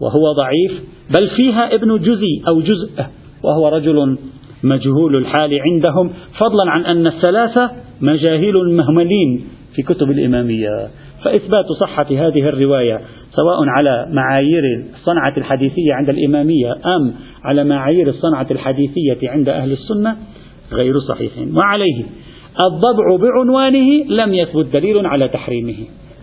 وهو 0.02 0.32
ضعيف 0.38 0.84
بل 1.10 1.30
فيها 1.30 1.76
ابن 1.76 1.98
جزي 1.98 2.42
أو 2.48 2.62
جزء 2.62 3.06
وهو 3.44 3.68
رجل 3.68 4.18
مجهول 4.64 5.16
الحال 5.16 5.60
عندهم. 5.62 6.10
فضلا 6.40 6.72
عن 6.72 6.86
أن 6.86 7.08
الثلاثة 7.08 7.72
مجاهيل 8.02 8.56
مهملين 8.56 9.44
في 9.76 9.82
كتب 9.82 10.12
الإمامية. 10.12 10.88
فإثبات 11.24 11.66
صحة 11.80 12.06
هذه 12.10 12.50
الرواية 12.50 13.02
سواء 13.36 13.70
على 13.78 14.08
معايير 14.12 14.64
الصنعة 14.94 15.34
الحديثية 15.38 15.94
عند 15.94 16.10
الإمامية 16.10 16.72
أم 16.72 17.14
على 17.44 17.64
معايير 17.64 18.08
الصنعة 18.08 18.48
الحديثية 18.52 19.30
عند 19.30 19.50
أهل 19.50 19.72
السنة 19.72 20.16
غير 20.72 21.00
صحيح. 21.00 21.32
وعليه 21.54 22.04
الضبع 22.68 23.28
بعنوانه 23.28 24.04
لم 24.10 24.34
يثبت 24.34 24.66
دليل 24.74 25.06
على 25.06 25.28
تحريمه. 25.28 25.76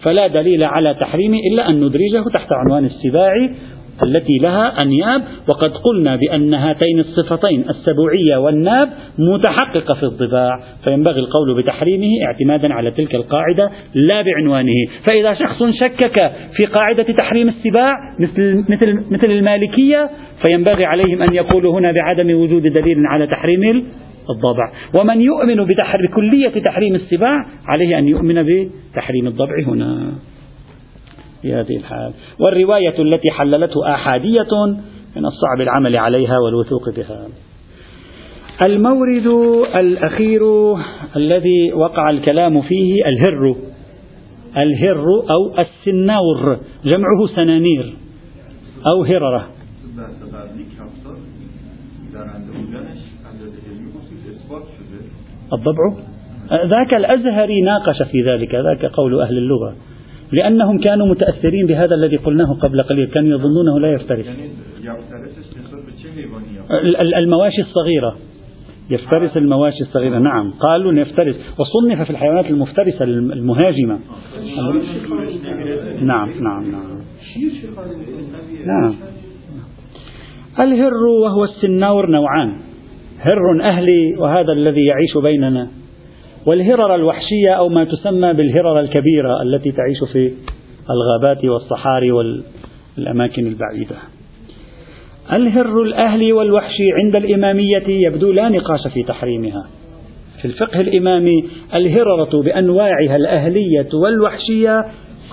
فلا 0.02 0.26
دليل 0.26 0.64
على 0.64 0.94
تحريمه 0.94 1.38
إلا 1.52 1.70
أن 1.70 1.76
ندرجه 1.76 2.24
تحت 2.34 2.48
عنوان 2.52 2.84
السباع 2.84 3.32
التي 4.02 4.38
لها 4.42 4.74
أنياب 4.84 5.22
وقد 5.48 5.70
قلنا 5.70 6.16
بأن 6.16 6.54
هاتين 6.54 6.98
الصفتين 6.98 7.64
السبوعية 7.70 8.36
والناب 8.36 8.88
متحققة 9.18 9.94
في 9.94 10.02
الضباع. 10.02 10.60
فينبغي 10.84 11.20
القول 11.20 11.62
بتحريمه 11.62 12.08
اعتمادا 12.26 12.74
على 12.74 12.90
تلك 12.90 13.14
القاعدة 13.14 13.70
لا 13.94 14.22
بعنوانه. 14.22 14.74
فإذا 15.10 15.34
شخص 15.34 15.62
شكك 15.80 16.32
في 16.56 16.66
قاعدة 16.66 17.02
تحريم 17.02 17.48
السباع 17.48 17.94
مثل, 18.20 18.64
مثل, 18.68 19.02
مثل 19.10 19.30
المالكية 19.30 20.10
فينبغي 20.46 20.84
عليهم 20.84 21.22
أن 21.22 21.34
يقولوا 21.34 21.78
هنا 21.78 21.94
بعدم 22.00 22.34
وجود 22.34 22.62
دليل 22.62 23.06
على 23.06 23.26
تحريم 23.26 23.84
الضبع. 24.30 24.72
ومن 25.00 25.20
يؤمن 25.20 25.64
بكلية 25.64 26.62
تحريم 26.64 26.94
السباع 26.94 27.46
عليه 27.66 27.98
أن 27.98 28.08
يؤمن 28.08 28.42
بتحريم 28.94 29.26
الضبع 29.26 29.54
هنا. 29.66 30.12
في 31.42 31.54
هذه 31.54 31.76
الحال. 31.76 32.12
والرواية 32.40 33.02
التي 33.02 33.30
حللته 33.30 33.94
آحادية 33.94 34.66
من 35.16 35.26
الصعب 35.26 35.60
العمل 35.60 35.98
عليها 35.98 36.38
والوثوق 36.38 36.90
بها. 36.96 37.26
المورد 38.64 39.26
الأخير 39.76 40.42
الذي 41.16 41.72
وقع 41.72 42.10
الكلام 42.10 42.62
فيه 42.62 42.94
الهر. 43.06 43.56
الهر 44.56 45.04
أو 45.30 45.54
السناور. 45.58 46.58
جمعه 46.84 47.26
سنانير 47.36 47.94
أو 48.92 49.04
هررة. 49.04 49.48
الضبع؟ 55.52 55.94
ذاك 56.52 56.94
الأزهري 56.94 57.60
ناقش 57.60 58.02
في 58.02 58.22
ذلك. 58.22 58.54
ذاك 58.54 58.84
قول 58.84 59.20
أهل 59.20 59.38
اللغة. 59.38 59.74
لأنهم 60.32 60.78
كانوا 60.78 61.06
متأثرين 61.06 61.66
بهذا 61.66 61.94
الذي 61.94 62.16
قلناه 62.16 62.52
قبل 62.62 62.82
قليل 62.82 63.06
كانوا 63.06 63.38
يظنونه 63.38 63.80
لا 63.80 63.92
يفترس. 63.92 64.26
المواشي 67.16 67.60
الصغيرة. 67.60 68.16
يفترس 68.90 69.36
المواشي 69.36 69.80
الصغيرة 69.80 70.18
نعم. 70.18 70.52
قالوا 70.60 70.92
يفترس 70.92 71.36
وصنف 71.58 72.02
في 72.02 72.10
الحيوانات 72.10 72.50
المفترسة 72.50 73.04
المهاجمة. 73.04 73.98
نعم 76.02 76.30
نعم 76.42 76.70
نعم. 76.72 77.02
نعم. 78.66 78.94
الهر 80.60 81.06
وهو 81.22 81.44
السناور 81.44 82.10
نوعان. 82.10 82.56
هر 83.20 83.62
أهلي 83.62 84.16
وهذا 84.18 84.52
الذي 84.52 84.84
يعيش 84.84 85.16
بيننا. 85.22 85.77
والهرر 86.46 86.94
الوحشية 86.94 87.50
أو 87.50 87.68
ما 87.68 87.84
تسمى 87.84 88.32
بالهرر 88.32 88.80
الكبيرة 88.80 89.42
التي 89.42 89.72
تعيش 89.72 90.12
في 90.12 90.32
الغابات 90.90 91.44
والصحاري 91.44 92.12
والأماكن 92.12 93.46
البعيدة. 93.46 93.96
الهر 95.32 95.82
الأهلي 95.82 96.32
والوحشي 96.32 96.92
عند 96.92 97.16
الإمامية 97.16 97.88
يبدو 97.88 98.32
لا 98.32 98.48
نقاش 98.48 98.88
في 98.94 99.02
تحريمها. 99.02 99.66
في 100.38 100.44
الفقه 100.44 100.80
الإمامي 100.80 101.44
الهررة 101.74 102.42
بأنواعها 102.42 103.16
الأهلية 103.16 103.88
والوحشية 103.94 104.84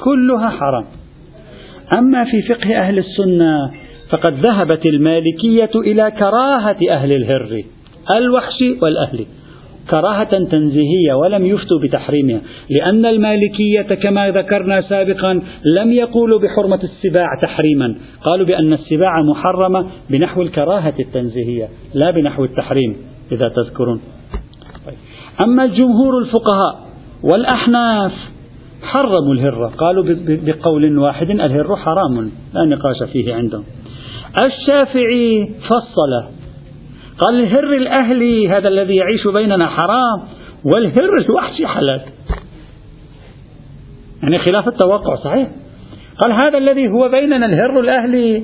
كلها 0.03 0.49
حرام. 0.49 0.85
أما 1.93 2.23
في 2.23 2.41
فقه 2.41 2.77
أهل 2.77 2.97
السنة 2.97 3.71
فقد 4.09 4.45
ذهبت 4.45 4.85
المالكية 4.85 5.69
إلى 5.75 6.11
كراهة 6.11 6.77
أهل 6.89 7.11
الهر 7.11 7.63
الوحشي 8.15 8.77
والأهلي. 8.81 9.25
كراهة 9.89 10.43
تنزيهية 10.43 11.13
ولم 11.13 11.45
يفتوا 11.45 11.79
بتحريمها 11.79 12.41
لأن 12.69 13.05
المالكية 13.05 13.81
كما 13.81 14.29
ذكرنا 14.29 14.81
سابقا 14.81 15.41
لم 15.77 15.91
يقولوا 15.91 16.39
بحرمة 16.39 16.79
السباع 16.83 17.27
تحريما 17.41 17.95
قالوا 18.21 18.45
بأن 18.45 18.73
السباع 18.73 19.21
محرمة 19.21 19.85
بنحو 20.09 20.41
الكراهة 20.41 20.93
التنزيهية 20.99 21.69
لا 21.93 22.11
بنحو 22.11 22.43
التحريم 22.43 22.95
إذا 23.31 23.49
تذكرون. 23.49 24.01
أما 25.41 25.63
الجمهور 25.63 26.19
الفقهاء 26.19 26.85
والأحناف 27.23 28.11
حرموا 28.83 29.33
الهرة 29.33 29.67
قالوا 29.67 30.03
بقول 30.27 30.97
واحد 30.97 31.29
الهر 31.29 31.75
حرام 31.75 32.31
لا 32.53 32.65
نقاش 32.65 33.03
فيه 33.13 33.33
عندهم 33.33 33.63
الشافعي 34.41 35.53
فصل 35.67 36.34
قال 37.19 37.43
الهر 37.43 37.73
الأهلي 37.73 38.49
هذا 38.49 38.67
الذي 38.67 38.95
يعيش 38.95 39.27
بيننا 39.27 39.67
حرام. 39.67 40.21
والهر 40.75 41.09
الوحشي 41.25 41.67
حلال. 41.67 42.01
يعني 44.23 44.39
خلاف 44.39 44.67
التوقع 44.67 45.15
صحيح؟ 45.15 45.47
قال 46.23 46.33
هذا 46.33 46.57
الذي 46.57 46.87
هو 46.87 47.09
بيننا 47.09 47.45
الهر 47.45 47.79
الأهلي 47.79 48.43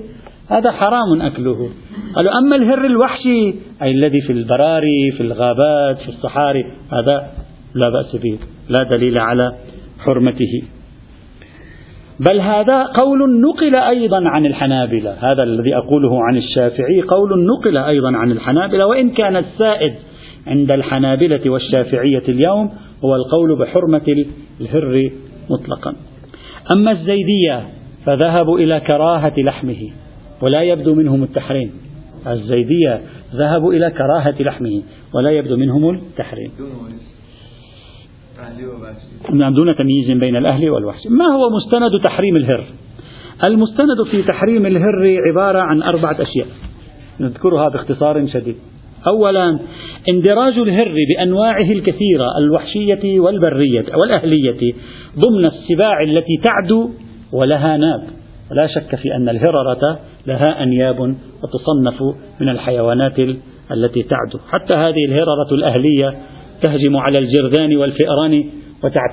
هذا 0.49 0.71
حرام 0.71 1.21
أكله. 1.21 1.69
قالوا 2.15 2.31
أما 2.37 2.55
الهر 2.55 2.85
الوحشي 2.85 3.53
أي 3.81 3.91
الذي 3.91 4.21
في 4.21 4.33
البراري 4.33 5.11
في 5.17 5.23
الغابات 5.23 5.97
في 5.97 6.09
الصحاري 6.09 6.65
هذا 6.91 7.31
لا 7.75 7.89
بأس 7.89 8.15
به 8.15 8.39
لا 8.69 8.83
دليل 8.83 9.19
على 9.19 9.55
حرمته. 9.99 10.63
بل 12.29 12.41
هذا 12.41 12.83
قول 12.83 13.41
نقل 13.41 13.75
أيضا 13.75 14.29
عن 14.29 14.45
الحنابلة. 14.45 15.11
هذا 15.19 15.43
الذي 15.43 15.75
أقوله 15.75 16.23
عن 16.23 16.37
الشافعي 16.37 17.01
قول 17.01 17.45
نقل 17.45 17.77
أيضا 17.77 18.17
عن 18.17 18.31
الحنابلة 18.31 18.85
وإن 18.85 19.09
كان 19.09 19.35
السائد 19.35 19.93
عند 20.47 20.71
الحنابلة 20.71 21.49
والشافعية 21.49 22.23
اليوم 22.29 22.71
هو 23.05 23.15
القول 23.15 23.55
بحرمة 23.59 24.25
الهر 24.61 25.09
مطلقا. 25.49 25.95
أما 26.71 26.91
الزيدية 26.91 27.63
فذهبوا 28.05 28.59
إلى 28.59 28.79
كراهة 28.79 29.33
لحمه 29.37 29.89
ولا 30.41 30.61
يبدو 30.61 30.95
منهم 30.95 31.23
التحريم. 31.23 31.71
الزيدية 32.27 33.01
ذهبوا 33.35 33.73
إلى 33.73 33.89
كراهة 33.89 34.35
لحمه 34.39 34.81
ولا 35.13 35.31
يبدو 35.31 35.57
منهم 35.57 35.89
التحريم. 35.89 36.51
نعم 39.33 39.53
دون 39.53 39.75
تمييز 39.75 40.11
بين 40.11 40.35
الأهلي 40.35 40.69
والوحشي 40.69 41.09
ما 41.09 41.25
هو 41.25 41.49
مستند 41.49 42.03
تحريم 42.03 42.35
الهر؟ 42.35 42.63
المستند 43.43 44.03
في 44.11 44.23
تحريم 44.23 44.65
الهر 44.65 45.17
عبارة 45.29 45.59
عن 45.59 45.81
أربعة 45.81 46.17
أشياء. 46.21 46.47
نذكرها 47.19 47.69
باختصار 47.69 48.27
شديد. 48.27 48.55
أولا 49.07 49.59
اندراج 50.13 50.57
الهر 50.57 50.95
بأنواعه 51.09 51.71
الكثيرة 51.71 52.37
الوحشية 52.37 53.19
والبرية 53.19 53.85
والأهلية 53.95 54.73
ضمن 55.19 55.45
السباع 55.45 56.03
التي 56.03 56.41
تعدو 56.43 56.89
ولها 57.33 57.77
ناب. 57.77 58.03
لا 58.51 58.67
شك 58.67 58.95
في 58.95 59.15
أن 59.15 59.29
الهررة 59.29 59.99
لها 60.27 60.63
أنياب 60.63 60.99
وتصنف 61.43 62.01
من 62.41 62.49
الحيوانات 62.49 63.19
التي 63.71 64.03
تعدو. 64.03 64.39
حتى 64.49 64.75
هذه 64.75 65.05
الهررة 65.07 65.51
الأهلية 65.51 66.17
تهجم 66.61 66.97
على 66.97 67.19
الجرذان 67.19 67.75
والفئران 67.75 68.43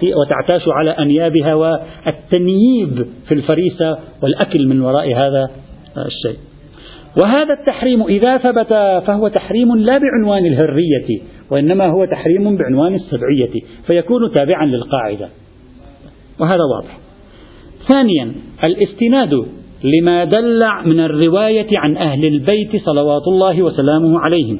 وتعتاش 0.01 0.63
على 0.69 0.91
أنيابها 0.91 1.55
والتنييب 1.55 3.07
في 3.29 3.35
الفريسة 3.35 3.99
والأكل 4.23 4.67
من 4.67 4.81
وراء 4.81 5.15
هذا 5.15 5.51
الشيء. 6.07 6.39
وهذا 7.23 7.55
التحريم 7.61 8.03
إذا 8.03 8.37
ثبت 8.37 8.69
فهو 9.07 9.29
تحريم 9.29 9.77
لا 9.77 9.99
بعنوان 9.99 10.47
الهرية 10.47 11.21
وإنما 11.51 11.87
هو 11.87 12.05
تحريم 12.05 12.57
بعنوان 12.57 12.95
السبعية 12.95 13.61
فيكون 13.87 14.33
تابعا 14.33 14.67
للقاعدة. 14.67 15.29
وهذا 16.41 16.63
واضح. 16.77 16.99
ثانيا 17.89 18.33
الاستناد 18.65 19.47
لما 19.85 20.25
دل 20.25 20.61
من 20.85 21.01
الرواية 21.01 21.69
عن 21.77 21.97
أهل 21.97 22.25
البيت 22.25 22.85
صلوات 22.85 23.23
الله 23.29 23.63
وسلامه 23.63 24.21
عليهم. 24.21 24.59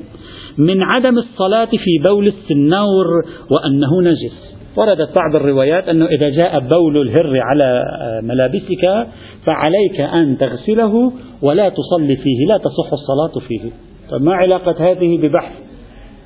من 0.59 0.83
عدم 0.83 1.19
الصلاة 1.19 1.69
في 1.71 2.11
بول 2.11 2.27
السنور 2.27 3.07
وأنه 3.51 4.03
نجس. 4.03 4.49
وردت 4.77 5.17
بعض 5.17 5.37
الروايات 5.37 5.89
أنه 5.89 6.07
إذا 6.07 6.29
جاء 6.29 6.61
بول 6.61 7.03
الهر 7.03 7.41
على 7.41 7.83
ملابسك 8.23 9.07
فعليك 9.47 10.01
أن 10.01 10.39
تغسله 10.39 11.13
ولا 11.43 11.69
تصلي 11.69 12.17
فيه 12.17 12.47
لا 12.49 12.59
تصح 12.59 12.93
الصلاة 12.93 13.47
فيه. 13.49 13.71
طيب 14.11 14.23
ما 14.23 14.35
علاقة 14.35 14.91
هذه 14.91 15.17
ببحث 15.17 15.53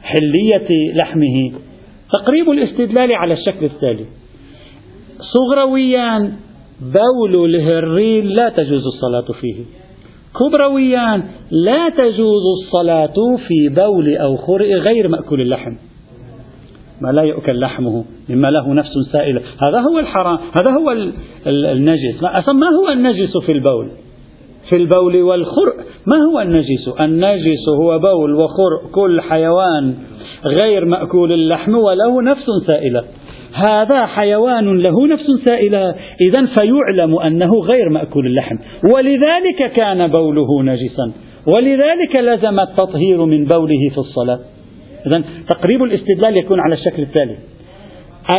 حلية 0.03 0.95
لحمه؟ 1.03 1.53
تقريب 2.13 2.51
الاستدلال 2.51 3.13
على 3.13 3.35
الشكل 3.35 3.65
التالي. 3.65 4.05
صغرويا 5.19 6.33
بول 6.81 7.55
الهرين 7.55 8.27
لا 8.27 8.49
تجوز 8.49 8.83
الصلاة 8.87 9.41
فيه. 9.41 9.65
كبرويا 10.43 11.23
لا 11.51 11.89
تجوز 11.89 12.43
الصلاة 12.59 13.37
في 13.49 13.69
بول 13.69 14.17
أو 14.17 14.37
خرء 14.37 14.75
غير 14.75 15.09
مأكول 15.09 15.41
اللحم. 15.41 15.73
ما 17.01 17.13
لا 17.13 17.23
يؤكل 17.23 17.61
لحمه 17.61 18.05
مما 18.29 18.51
له 18.51 18.75
نفس 18.75 18.93
سائلة. 19.13 19.41
هذا 19.41 19.81
هو 19.81 19.99
الحرام 19.99 20.39
هذا 20.61 20.71
هو 20.71 20.93
النجس. 21.47 22.23
ما 22.49 22.69
هو 22.81 22.89
النجس 22.93 23.37
في 23.47 23.53
البول؟ 23.53 23.89
في 24.71 24.77
البول 24.77 25.23
والخرء. 25.23 25.77
ما 26.07 26.17
هو 26.17 26.41
النجس؟ 26.41 26.89
النجس 27.01 27.69
هو 27.81 27.99
بول 27.99 28.35
وخرء. 28.35 28.91
كل 28.95 29.21
حيوان 29.21 29.95
غير 30.45 30.85
مأكول 30.85 31.33
اللحم 31.33 31.75
وله 31.75 32.23
نفس 32.23 32.45
سائلة. 32.67 33.05
هذا 33.55 34.07
حيوان 34.07 34.79
له 34.79 35.07
نفس 35.07 35.27
سائلة. 35.45 35.95
إذا 36.21 36.47
فيعلم 36.59 37.19
أنه 37.19 37.51
غير 37.61 37.89
مأكول 37.89 38.27
اللحم. 38.27 38.57
ولذلك 38.95 39.73
كان 39.73 40.07
بوله 40.07 40.63
نجسا. 40.63 41.13
ولذلك 41.55 42.17
لزم 42.17 42.61
التطهير 42.61 43.25
من 43.25 43.45
بوله 43.45 43.89
في 43.91 43.99
الصلاة. 43.99 44.39
إذا 45.07 45.25
تقريب 45.49 45.83
الاستدلال 45.83 46.37
يكون 46.37 46.61
على 46.61 46.75
الشكل 46.75 47.03
التالي. 47.03 47.37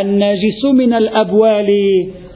النجس 0.02 0.66
من 0.78 0.94
الأبوال 0.94 1.68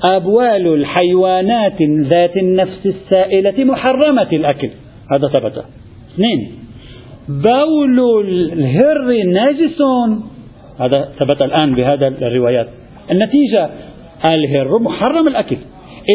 أبوال 0.09 0.67
الحيوانات 0.67 1.81
ذات 1.81 2.37
النفس 2.37 2.85
السائلة 2.85 3.63
محرمة 3.63 4.31
الأكل. 4.33 4.69
هذا 5.11 5.27
ثبت. 5.27 5.65
اثنين. 6.13 6.51
بول 7.29 8.27
الهر 8.27 9.11
نجس 9.25 9.77
هذا 10.79 11.09
ثبت 11.19 11.43
الآن 11.43 11.75
بهذا 11.75 12.07
الروايات. 12.07 12.67
النتيجة 13.11 13.69
الهر 14.35 14.79
محرم 14.79 15.27
الأكل. 15.27 15.57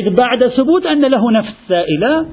إذ 0.02 0.10
بعد 0.10 0.46
ثبوت 0.46 0.86
أن 0.86 1.00
له 1.00 1.30
نفس 1.32 1.52
سائلة 1.68 2.26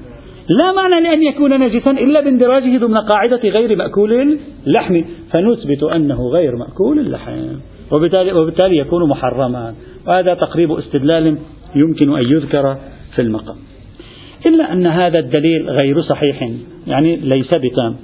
لا 0.58 0.72
معنى 0.72 1.00
لأن 1.00 1.22
يكون 1.22 1.60
نجسا 1.60 1.90
إلا 1.90 2.20
باندراجه 2.20 2.78
ضمن 2.78 2.98
قاعدة 2.98 3.48
غير 3.48 3.76
مأكول 3.76 4.38
اللحم. 4.66 5.02
فنثبت 5.32 5.82
أنه 5.82 6.28
غير 6.28 6.56
مأكول 6.56 6.98
اللحم. 6.98 7.46
وبالتالي, 7.92 8.32
وبالتالي 8.32 8.76
يكون 8.76 9.08
محرما. 9.08 9.74
وهذا 10.06 10.34
تقريب 10.34 10.72
استدلال 10.72 11.36
يمكن 11.74 12.16
أن 12.16 12.22
يذكر 12.22 12.76
في 13.14 13.22
المقام. 13.22 13.56
إلا 14.46 14.72
أن 14.72 14.86
هذا 14.86 15.18
الدليل 15.18 15.70
غير 15.70 16.02
صحيح 16.02 16.50
يعني 16.86 17.16
ليس 17.16 17.48
بتام. 17.48 17.96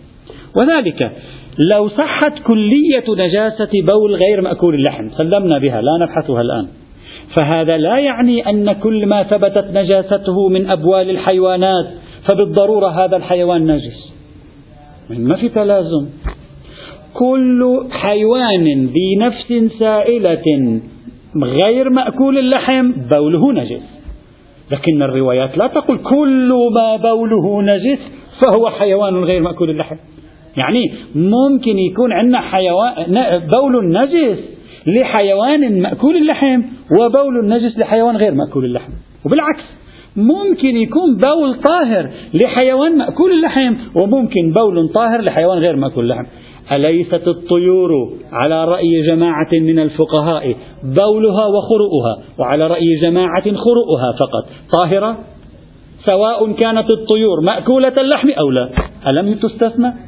وذلك 0.60 1.12
لو 1.58 1.88
صحت 1.88 2.32
كلية 2.46 3.04
نجاسة 3.08 3.70
بول 3.92 4.14
غير 4.14 4.40
مأكول 4.40 4.74
اللحم 4.74 5.08
سلمنا 5.08 5.58
بها 5.58 5.80
لا 5.80 6.04
نبحثها 6.04 6.40
الآن. 6.40 6.66
فهذا 7.38 7.76
لا 7.76 7.98
يعني 7.98 8.50
أن 8.50 8.72
كل 8.72 9.06
ما 9.06 9.22
ثبتت 9.22 9.64
نجاسته 9.74 10.48
من 10.48 10.70
أبوال 10.70 11.10
الحيوانات 11.10 11.86
فبالضرورة 12.28 12.88
هذا 12.88 13.16
الحيوان 13.16 13.66
نجس. 13.66 14.12
ما 15.10 15.36
في 15.36 15.48
تلازم. 15.48 16.06
كل 17.14 17.86
حيوان 17.90 18.90
بنفس 18.94 19.72
سائلة 19.78 20.80
غير 21.42 21.90
مأكول 21.90 22.38
اللحم 22.38 22.92
بوله 22.92 23.52
نجس. 23.52 23.82
لكن 24.70 25.02
الروايات 25.02 25.58
لا 25.58 25.66
تقول 25.66 25.98
كل 25.98 26.52
ما 26.74 26.96
بوله 26.96 27.62
نجس 27.62 27.98
فهو 28.40 28.70
حيوان 28.70 29.24
غير 29.24 29.42
مأكول 29.42 29.70
اللحم. 29.70 29.96
يعني 30.62 30.92
ممكن 31.14 31.78
يكون 31.78 32.12
عندنا 32.12 32.40
حيوان 32.40 32.94
بول 33.54 33.92
نجس 33.92 34.38
لحيوان 34.86 35.82
مأكول 35.82 36.16
اللحم 36.16 36.62
وبول 37.00 37.48
نجس 37.48 37.78
لحيوان 37.78 38.16
غير 38.16 38.34
مأكول 38.34 38.64
اللحم. 38.64 38.92
وبالعكس 39.24 39.62
ممكن 40.16 40.76
يكون 40.76 41.16
بول 41.16 41.54
طاهر 41.54 42.10
لحيوان 42.34 42.98
مأكول 42.98 43.32
اللحم 43.32 43.74
وممكن 43.94 44.52
بول 44.52 44.88
طاهر 44.88 45.22
لحيوان 45.22 45.58
غير 45.58 45.76
مأكول 45.76 46.04
اللحم. 46.04 46.24
أليست 46.72 47.28
الطيور 47.28 47.90
على 48.32 48.64
رأي 48.64 49.02
جماعة 49.06 49.48
من 49.52 49.78
الفقهاء 49.78 50.56
بولها 50.82 51.46
وخرؤها 51.46 52.18
وعلى 52.38 52.66
رأي 52.66 53.00
جماعة 53.06 53.44
خرؤها 53.44 54.12
فقط؟ 54.20 54.48
طاهرة؟ 54.78 55.16
سواء 56.06 56.52
كانت 56.52 56.92
الطيور 56.92 57.40
مأكولة 57.40 57.94
اللحم 58.00 58.30
أو 58.30 58.50
لا. 58.50 58.70
ألم 59.06 59.34
تستثنى؟ 59.34 60.05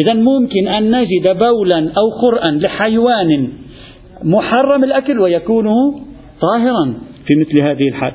إذا 0.00 0.14
ممكن 0.14 0.68
أن 0.68 0.90
نجد 0.90 1.38
بولا 1.38 1.92
أو 1.98 2.10
خرءا 2.10 2.50
لحيوان 2.50 3.48
محرم 4.22 4.84
الأكل 4.84 5.20
ويكون 5.20 5.66
طاهرا 6.40 6.94
في 7.26 7.34
مثل 7.40 7.62
هذه 7.62 7.88
الحال. 7.88 8.12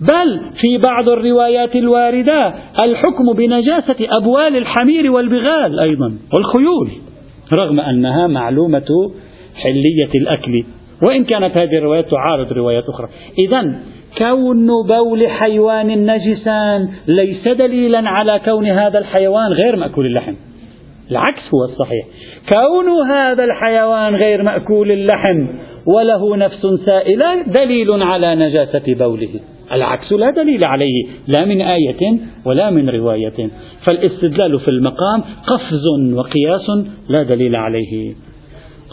بل 0.00 0.40
في 0.60 0.78
بعض 0.78 1.08
الروايات 1.08 1.76
الواردة 1.76 2.54
الحكم 2.84 3.32
بنجاسة 3.32 3.96
أبوال 4.00 4.56
الحمير 4.56 5.12
والبغال 5.12 5.80
أيضا 5.80 6.18
والخيول 6.36 6.90
رغم 7.58 7.80
أنها 7.80 8.26
معلومة 8.26 9.10
حلية 9.54 10.10
الأكل. 10.14 10.64
وإن 11.02 11.24
كانت 11.24 11.56
هذه 11.56 11.78
الروايات 11.78 12.10
تعارض 12.10 12.52
روايات 12.52 12.84
أخرى. 12.88 13.08
إذا 13.38 13.80
كون 14.18 14.66
بول 14.88 15.28
حيوان 15.28 15.86
نجسا 16.10 16.88
ليس 17.06 17.48
دليلا 17.48 18.08
على 18.08 18.40
كون 18.44 18.66
هذا 18.66 18.98
الحيوان 18.98 19.52
غير 19.64 19.76
مأكول 19.76 20.06
اللحم. 20.06 20.34
العكس 21.10 21.42
هو 21.54 21.64
الصحيح. 21.64 22.06
كون 22.52 23.10
هذا 23.10 23.44
الحيوان 23.44 24.14
غير 24.16 24.42
مأكول 24.42 24.92
اللحم 24.92 25.46
وله 25.86 26.36
نفس 26.36 26.66
سائلة 26.86 27.42
دليل 27.42 28.02
على 28.02 28.34
نجاسة 28.34 28.82
بوله. 28.86 29.40
العكس 29.72 30.12
لا 30.12 30.30
دليل 30.30 30.60
عليه 30.64 31.06
لا 31.26 31.44
من 31.44 31.60
آية 31.60 32.18
ولا 32.44 32.70
من 32.70 32.90
رواية. 32.90 33.50
فالاستدلال 33.86 34.60
في 34.60 34.68
المقام 34.68 35.22
قفز 35.46 36.14
وقياس 36.14 36.86
لا 37.08 37.22
دليل 37.22 37.56
عليه. 37.56 38.14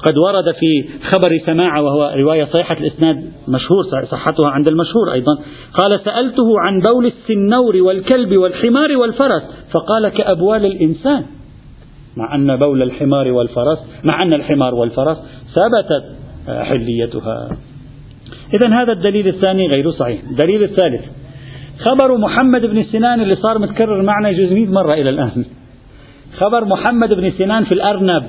قد 0.04 0.18
ورد 0.18 0.56
في 0.60 0.86
خبر 1.02 1.40
سماعة 1.46 1.84
وهو 1.84 2.14
رواية 2.18 2.46
صحيحة 2.46 2.78
الإسناد 2.78 3.16
مشهور 3.48 4.06
صحتها 4.12 4.50
عند 4.50 4.68
المشهور 4.68 5.14
أيضا. 5.14 5.38
قال 5.74 6.00
سألته 6.06 6.60
عن 6.60 6.80
بول 6.80 7.06
السنور 7.06 7.82
والكلب 7.82 8.38
والحمار 8.38 8.98
والفرس. 8.98 9.42
فقال 9.72 10.10
كأبوال 10.10 10.66
الإنسان. 10.66 11.26
مع 12.18 12.36
أن 12.36 12.56
بول 12.56 12.82
الحمار 12.82 13.32
والفرس 13.32 13.80
مع 14.12 14.24
أن 14.24 14.34
الحمار 14.34 14.76
والفرس 14.76 15.18
ثبتت 15.56 16.16
حليتها. 16.48 17.58
إذا 18.54 18.82
هذا 18.82 18.92
الدليل 18.92 19.28
الثاني 19.28 19.68
غير 19.68 19.92
صحيح. 19.92 20.22
الدليل 20.30 20.64
الثالث 20.64 21.02
خبر 21.80 22.18
محمد 22.18 22.66
بن 22.66 22.84
سنان 22.84 23.22
اللي 23.22 23.36
صار 23.36 23.60
متكرر 23.60 24.04
معنا 24.04 24.30
يجوز 24.30 24.54
100 24.54 24.68
مرة 24.68 24.94
إلى 24.94 25.10
الآن. 25.10 25.46
خبر 26.38 26.66
محمد 26.66 27.14
بن 27.14 27.32
سنان 27.32 27.66
في 27.66 27.72
الأرنب 27.72 28.24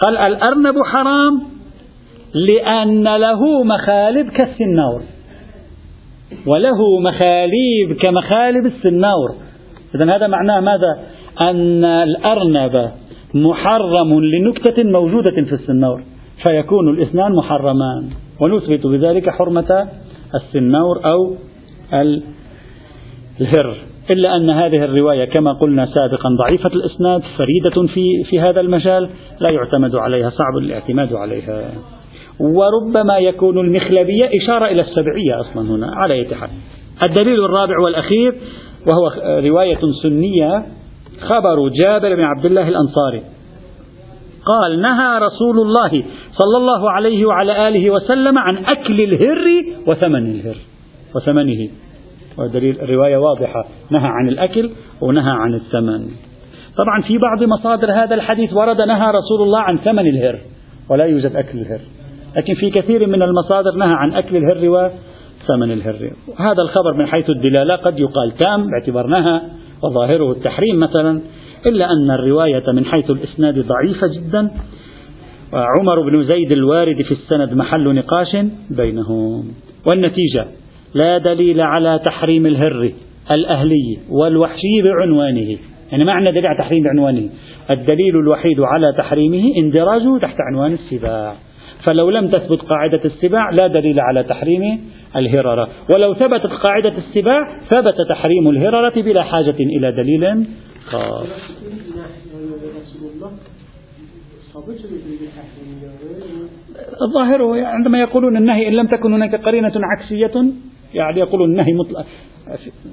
قال 0.00 0.16
الأرنب 0.16 0.74
حرام 0.92 1.42
لأن 2.34 3.16
له 3.16 3.64
مخالب 3.64 4.28
كالسنور 4.28 5.02
وله 6.46 7.00
مخاليب 7.00 7.96
كمخالب 8.02 8.66
السنور 8.66 9.34
إذا 9.94 10.16
هذا 10.16 10.26
معناه 10.26 10.60
ماذا؟ 10.60 10.98
أن 11.44 11.84
الأرنب 11.84 12.90
محرم 13.34 14.20
لنكتة 14.20 14.82
موجودة 14.82 15.44
في 15.44 15.52
السنور 15.52 16.02
فيكون 16.42 16.88
الإثنان 16.88 17.32
محرمان 17.32 18.08
ونثبت 18.40 18.86
بذلك 18.86 19.30
حرمة 19.30 19.88
السنور 20.34 21.00
أو 21.04 21.36
الهر. 23.40 23.76
إلا 24.10 24.36
أن 24.36 24.50
هذه 24.50 24.84
الرواية 24.84 25.24
كما 25.24 25.52
قلنا 25.52 25.86
سابقا 25.86 26.28
ضعيفة 26.38 26.70
الإسناد 26.74 27.22
فريدة 27.38 27.92
في, 27.94 28.04
في 28.30 28.40
هذا 28.40 28.60
المجال 28.60 29.08
لا 29.40 29.50
يعتمد 29.50 29.94
عليها 29.94 30.30
صعب 30.30 30.56
الاعتماد 30.62 31.12
عليها. 31.14 31.70
وربما 32.40 33.18
يكون 33.18 33.58
المخلبية 33.58 34.30
إشارة 34.42 34.66
إلى 34.66 34.82
السبعية 34.82 35.40
أصلا 35.40 35.70
هنا 35.70 35.90
على 35.96 36.26
حال. 36.34 36.50
الدليل 37.06 37.44
الرابع 37.44 37.78
والأخير 37.84 38.34
وهو 38.86 39.10
رواية 39.40 39.80
سنية 40.02 40.66
خبر 41.22 41.68
جابر 41.68 42.14
بن 42.14 42.22
عبد 42.22 42.44
الله 42.44 42.68
الأنصاري. 42.68 43.22
قال 44.44 44.80
نهى 44.80 45.18
رسول 45.18 45.60
الله 45.60 46.04
صلى 46.32 46.56
الله 46.56 46.90
عليه 46.90 47.26
وعلى 47.26 47.68
آله 47.68 47.90
وسلم 47.90 48.38
عن 48.38 48.56
أكل 48.56 49.00
الهر 49.00 49.64
وثمن 49.86 50.30
الهر 50.30 50.56
وثمنه. 51.14 51.68
ودليل 52.38 52.80
الرواية 52.80 53.16
واضحة. 53.16 53.64
نهى 53.90 54.06
عن 54.06 54.28
الأكل 54.28 54.70
ونهى 55.00 55.32
عن 55.32 55.54
الثمن. 55.54 56.08
طبعا 56.76 57.02
في 57.02 57.18
بعض 57.18 57.42
مصادر 57.44 57.92
هذا 57.92 58.14
الحديث 58.14 58.52
ورد 58.52 58.80
نهى 58.80 59.10
رسول 59.10 59.42
الله 59.42 59.60
عن 59.60 59.78
ثمن 59.78 60.06
الهر 60.06 60.38
ولا 60.90 61.04
يوجد 61.04 61.36
أكل 61.36 61.58
الهر. 61.58 61.80
لكن 62.36 62.54
في 62.54 62.70
كثير 62.70 63.06
من 63.06 63.22
المصادر 63.22 63.74
نهى 63.74 63.94
عن 63.94 64.14
أكل 64.14 64.36
الهر 64.36 64.68
وثمن 64.68 65.72
الهر. 65.72 66.10
هذا 66.38 66.62
الخبر 66.62 66.94
من 66.98 67.06
حيث 67.06 67.30
الدلالة 67.30 67.76
قد 67.76 67.98
يقال 67.98 68.32
تام 68.38 68.66
باعتبار 68.66 69.06
نهى. 69.06 69.40
وظاهره 69.84 70.32
التحريم 70.32 70.80
مثلا 70.80 71.20
إلا 71.70 71.86
أن 71.92 72.10
الرواية 72.10 72.72
من 72.72 72.84
حيث 72.84 73.10
الإسناد 73.10 73.54
ضعيفة 73.54 74.06
جدا. 74.06 74.50
وعمر 75.52 76.10
بن 76.10 76.28
زيد 76.28 76.52
الوارد 76.52 77.02
في 77.02 77.12
السند 77.12 77.54
محل 77.54 77.94
نقاش 77.94 78.36
بينهم. 78.70 79.44
والنتيجة 79.86 80.46
لا 80.94 81.18
دليل 81.18 81.60
على 81.60 82.00
تحريم 82.06 82.46
الهر 82.46 82.92
الأهلي 83.30 83.98
والوحشي 84.10 84.82
بعنوانه. 84.82 85.58
يعني 85.92 86.04
ما 86.04 86.12
عندنا 86.12 86.30
دليل 86.30 86.46
على 86.46 86.58
تحريم 86.58 86.82
بعنوانه. 86.84 87.28
الدليل 87.70 88.16
الوحيد 88.16 88.60
على 88.60 88.92
تحريمه 88.98 89.42
اندراجه 89.56 90.18
تحت 90.18 90.36
عنوان 90.40 90.72
السباع. 90.72 91.34
فلو 91.84 92.10
لم 92.10 92.28
تثبت 92.28 92.60
قاعدة 92.60 93.00
السباع 93.04 93.50
لا 93.50 93.66
دليل 93.66 94.00
على 94.00 94.22
تحريم 94.22 94.80
الهررة 95.16 95.68
ولو 95.94 96.14
ثبتت 96.14 96.46
قاعدة 96.46 96.92
السباع 96.98 97.58
ثبت 97.70 97.94
تحريم 98.08 98.48
الهررة 98.50 99.02
بلا 99.02 99.22
حاجة 99.22 99.56
إلى 99.60 99.92
دليل 99.92 100.46
خاص. 100.86 101.26
الظاهر 107.02 107.64
عندما 107.64 108.00
يقولون 108.00 108.36
النهي 108.36 108.68
إن 108.68 108.72
لم 108.72 108.86
تكن 108.86 109.12
هناك 109.12 109.34
قرينة 109.34 109.72
عكسية 109.76 110.44
يعني 110.94 111.20
يقولون 111.20 111.50
النهي 111.50 111.72
مطلق. 111.72 112.06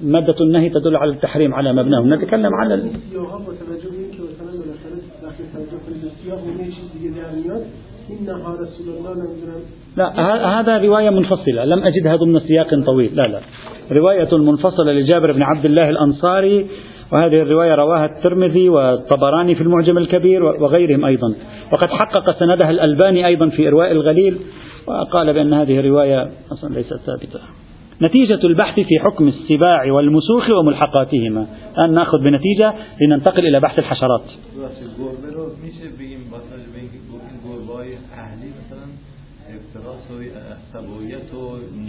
مادة 0.04 0.36
النهي 0.42 0.70
تدل 0.70 0.96
على 0.96 1.12
التحريم 1.12 1.54
على 1.54 1.74
مبناه 1.74 2.02
نتكلم 2.02 2.54
على 2.54 2.92
لا 9.98 10.60
هذا 10.60 10.78
رواية 10.78 11.10
منفصلة. 11.10 11.66
لم 11.66 11.84
أجدها 11.84 12.16
ضمن 12.16 12.40
سياق 12.40 12.86
طويل. 12.86 13.16
لا 13.16 13.28
لا. 13.28 13.40
رواية 13.92 14.38
منفصلة 14.38 14.92
لجابر 14.92 15.32
بن 15.32 15.42
عبد 15.42 15.66
الله 15.66 15.90
الأنصاري 15.90 16.68
وهذه 17.12 17.42
الرواية 17.42 17.76
رواها 17.76 18.06
الترمذي 18.06 18.70
والطبراني 18.70 19.56
في 19.56 19.62
المعجم 19.62 19.98
الكبير 19.98 20.44
وغيرهم 20.44 21.06
أيضا. 21.06 21.34
وقد 21.74 21.90
حقق 21.90 22.40
سندها 22.40 22.70
الألباني 22.70 23.28
أيضا 23.28 23.50
في 23.50 23.68
إرواء 23.68 23.92
الغليل 23.92 24.38
وقال 24.88 25.34
بأن 25.34 25.54
هذه 25.54 25.80
الرواية 25.80 26.30
أصلا 26.52 26.74
ليست 26.74 27.00
ثابتة. 27.06 27.40
نتيجة 28.02 28.40
البحث 28.44 28.76
في 28.76 29.00
حكم 29.00 29.28
السباع 29.28 29.92
والمسوخ 29.92 30.50
وملحقاتهما. 30.50 31.48
الآن 31.78 31.94
نأخذ 31.94 32.18
بنتيجة 32.24 32.74
لننتقل 33.08 33.48
إلى 33.48 33.60
بحث 33.60 33.80
الحشرات. 33.80 34.22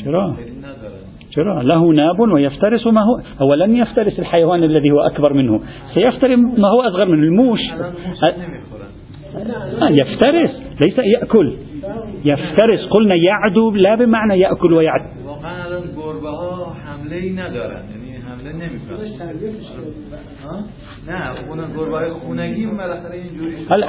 چرا؟ 0.05 0.37
چرا؟ 1.31 1.62
له 1.62 1.92
ناب 1.92 2.20
ويفترس 2.20 2.87
ما 2.87 3.00
هو 3.00 3.20
هو 3.40 3.55
لن 3.55 3.76
يفترس 3.76 4.18
الحيوان 4.18 4.64
الذي 4.64 4.90
هو 4.90 5.00
أكبر 5.00 5.33
منه. 5.33 5.61
سيفترس 5.94 6.38
ما 6.38 6.68
هو 6.68 6.81
أصغر 6.83 7.05
منه. 7.05 7.22
الموش 7.22 7.61
يفترس 10.00 10.50
ليس 10.87 10.98
يأكل 10.98 11.57
يفترس 12.24 12.87
قلنا 12.90 13.14
يعدو 13.14 13.70
لا 13.70 13.94
بمعنى 13.94 14.40
يأكل 14.40 14.72
هل 23.70 23.84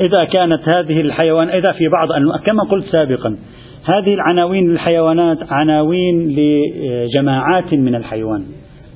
إذا 0.00 0.24
كانت 0.24 0.74
هذه 0.74 1.00
الحيوان 1.00 1.48
إذا 1.48 1.72
في 1.72 1.88
بعض 1.88 2.08
كما 2.46 2.62
قلت 2.62 2.86
سابقا 2.86 3.36
هذه 3.84 4.14
العناوين 4.14 4.70
للحيوانات 4.70 5.38
عناوين 5.50 6.36
لجماعات 6.36 7.74
من 7.74 7.94
الحيوان. 7.94 8.44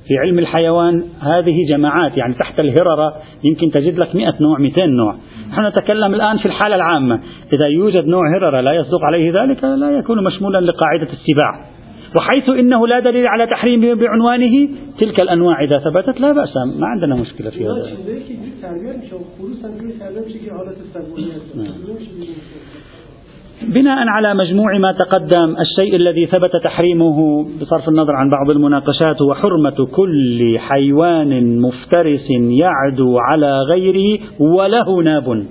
في 0.07 0.17
علم 0.17 0.39
الحيوان 0.39 1.03
هذه 1.21 1.55
جماعات 1.69 2.17
يعني 2.17 2.33
تحت 2.33 2.59
الهررة 2.59 3.13
يمكن 3.43 3.71
تجد 3.71 3.99
لك 3.99 4.15
مئة 4.15 4.33
نوع 4.41 4.59
200 4.59 4.85
نوع. 4.85 5.15
نحن 5.49 5.65
نتكلم 5.65 6.13
الآن 6.13 6.37
في 6.37 6.45
الحالة 6.45 6.75
العامة. 6.75 7.19
إذا 7.53 7.67
يوجد 7.67 8.05
نوع 8.05 8.37
هررة 8.37 8.61
لا 8.61 8.73
يصدق 8.73 9.03
عليه 9.03 9.41
ذلك 9.41 9.63
لا 9.63 9.91
يكون 9.91 10.23
مشمولا 10.23 10.61
لقاعدة 10.61 11.07
السباع. 11.13 11.70
وحيث 12.17 12.49
إنه 12.49 12.87
لا 12.87 12.99
دليل 12.99 13.27
على 13.27 13.47
تحريمه 13.47 13.93
بعنوانه 13.93 14.69
تلك 14.99 15.21
الأنواع 15.23 15.63
إذا 15.63 15.77
ثبتت 15.79 16.21
لا 16.21 16.31
بأس 16.31 16.57
ما 16.79 16.87
عندنا 16.87 17.15
مشكلة 17.15 17.49
في 17.49 17.65
هذا. 17.65 17.95
بناء 23.61 24.07
على 24.07 24.33
مجموع 24.33 24.77
ما 24.77 24.91
تقدم 24.91 25.55
الشيء 25.59 25.95
الذي 25.95 26.25
ثبت 26.25 26.55
تحريمه 26.63 27.43
بصرف 27.61 27.89
النظر 27.89 28.15
عن 28.15 28.29
بعض 28.29 28.51
المناقشات 28.51 29.21
هو 29.21 29.33
حرمة 29.33 29.87
كل 29.95 30.59
حيوان 30.59 31.59
مفترس 31.61 32.27
يعدو 32.63 33.17
على 33.17 33.59
غيره 33.59 34.19
وله 34.39 35.01
ناب. 35.03 35.45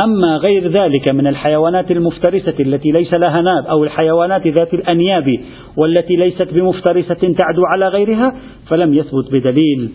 أما 0.00 0.36
غير 0.36 0.68
ذلك 0.68 1.10
من 1.10 1.26
الحيوانات 1.26 1.90
المفترسة 1.90 2.54
التي 2.60 2.90
ليس 2.90 3.14
لها 3.14 3.42
ناب 3.42 3.66
أو 3.66 3.84
الحيوانات 3.84 4.46
ذات 4.46 4.74
الأنياب 4.74 5.38
والتي 5.76 6.16
ليست 6.16 6.48
بمفترسة 6.54 7.14
تعدو 7.14 7.62
على 7.72 7.88
غيرها 7.88 8.34
فلم 8.68 8.94
يثبت 8.94 9.32
بدليل 9.32 9.90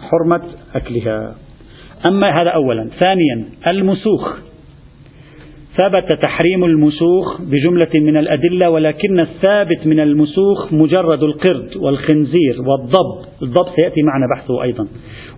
حرمة 0.00 0.42
أكلها. 0.74 1.34
أما 2.06 2.42
هذا 2.42 2.50
أولا. 2.50 2.88
ثانيا 3.00 3.44
المسوخ. 3.66 4.38
ثبت 5.82 6.22
تحريم 6.22 6.64
المسوخ 6.64 7.40
بجملة 7.40 7.90
من 7.94 8.16
الأدلة 8.16 8.70
ولكن 8.70 9.20
الثابت 9.20 9.86
من 9.86 10.00
المسوخ 10.00 10.72
مجرد 10.72 11.22
القرد 11.22 11.76
والخنزير 11.76 12.56
والضب. 12.58 13.28
الضب 13.42 13.66
سيأتي 13.76 14.02
معنا 14.02 14.26
بحثه 14.36 14.62
أيضا. 14.62 14.86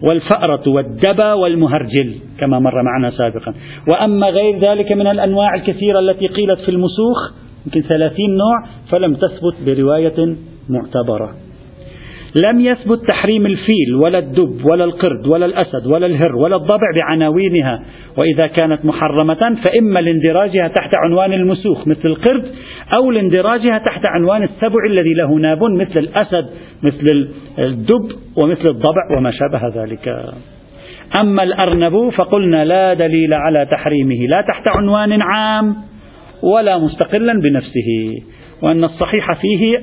والفأرة 0.03 0.68
والدبا 0.68 1.33
والمهرجل 1.33 2.14
كما 2.38 2.59
مر 2.59 2.83
معنا 2.83 3.11
سابقا. 3.11 3.55
وأما 3.92 4.27
غير 4.27 4.59
ذلك 4.59 4.92
من 4.92 5.07
الأنواع 5.07 5.55
الكثيرة 5.55 5.99
التي 5.99 6.27
قيلت 6.27 6.61
في 6.61 6.68
المسوخ 6.68 7.33
يمكن 7.66 7.81
ثلاثين 7.81 8.37
نوع 8.37 8.64
فلم 8.90 9.14
تثبت 9.14 9.55
برواية 9.66 10.37
معتبرة. 10.68 11.45
لم 12.44 12.61
يثبت 12.61 13.09
تحريم 13.09 13.46
الفيل 13.46 13.94
ولا 14.05 14.18
الدب 14.18 14.64
ولا 14.64 14.85
القرد 14.85 15.27
ولا 15.27 15.46
الأسد 15.46 15.87
ولا 15.87 16.07
الهر 16.07 16.37
ولا 16.37 16.57
الضبع 16.57 16.87
بعناوينها 17.01 17.83
وإذا 18.16 18.46
كانت 18.46 18.85
محرمة 18.85 19.57
فإما 19.66 20.01
لاندراجها 20.01 20.68
تحت 20.68 20.90
عنوان 20.96 21.33
المسوخ 21.33 21.88
مثل 21.88 22.09
القرد 22.09 22.44
أو 22.94 23.11
لاندراجها 23.11 23.79
تحت 23.79 24.01
عنوان 24.05 24.42
السبع 24.42 24.87
الذي 24.90 25.14
له 25.14 25.35
ناب 25.35 25.64
مثل 25.64 25.94
الأسد 25.99 26.46
مثل 26.83 27.29
الدب 27.59 28.12
ومثل 28.42 28.64
الضبع 28.70 29.18
وما 29.18 29.31
شابه 29.31 29.83
ذلك. 29.83 30.09
أما 31.20 31.42
الأرنب 31.42 32.11
فقلنا 32.11 32.64
لا 32.64 32.94
دليل 32.94 33.35
على 33.35 33.66
تحريمه 33.70 34.27
لا 34.29 34.40
تحت 34.40 34.68
عنوان 34.68 35.22
عام 35.22 35.77
ولا 36.42 36.79
مستقلا 36.79 37.33
بنفسه 37.33 38.22
وأن 38.62 38.85
الصحيح 38.85 39.33
فيه 39.40 39.83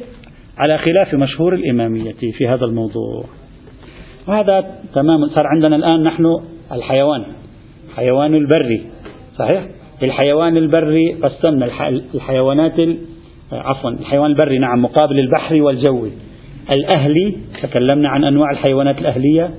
على 0.57 0.77
خلاف 0.77 1.13
مشهور 1.13 1.53
الإمامية 1.53 2.15
في 2.37 2.47
هذا 2.47 2.65
الموضوع. 2.65 3.25
وهذا 4.27 4.65
تمام 4.95 5.29
صار 5.29 5.47
عندنا 5.47 5.75
الآن 5.75 6.03
نحن 6.03 6.25
الحيوان 6.71 7.23
حيوان 7.95 8.35
البري 8.35 8.83
صحيح؟ 9.37 9.67
الحيوان 10.03 10.57
البري 10.57 11.13
قسمنا 11.13 11.65
الحيوانات 12.15 12.73
عفوا 13.51 13.89
الحيوان 13.89 14.31
البري 14.31 14.57
نعم 14.57 14.81
مقابل 14.81 15.15
البحري 15.23 15.61
والجوي 15.61 16.11
الأهلي 16.71 17.37
تكلمنا 17.63 18.09
عن 18.09 18.23
أنواع 18.23 18.51
الحيوانات 18.51 18.97
الأهلية 18.99 19.49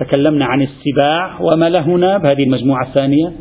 تكلمنا 0.00 0.44
عن 0.44 0.62
السباع 0.62 1.40
وما 1.40 1.68
له 1.68 1.86
ناب 1.86 2.26
هذه 2.26 2.42
المجموعة 2.42 2.86
الثانية. 2.88 3.32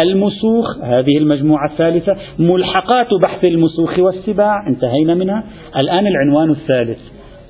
المسوخ 0.00 0.78
هذه 0.82 1.18
المجموعة 1.18 1.70
الثالثة 1.70 2.16
ملحقات 2.38 3.08
بحث 3.22 3.44
المسوخ 3.44 3.98
والسباع 3.98 4.68
انتهينا 4.68 5.14
منها. 5.14 5.44
الآن 5.76 6.06
العنوان 6.06 6.50
الثالث. 6.50 6.98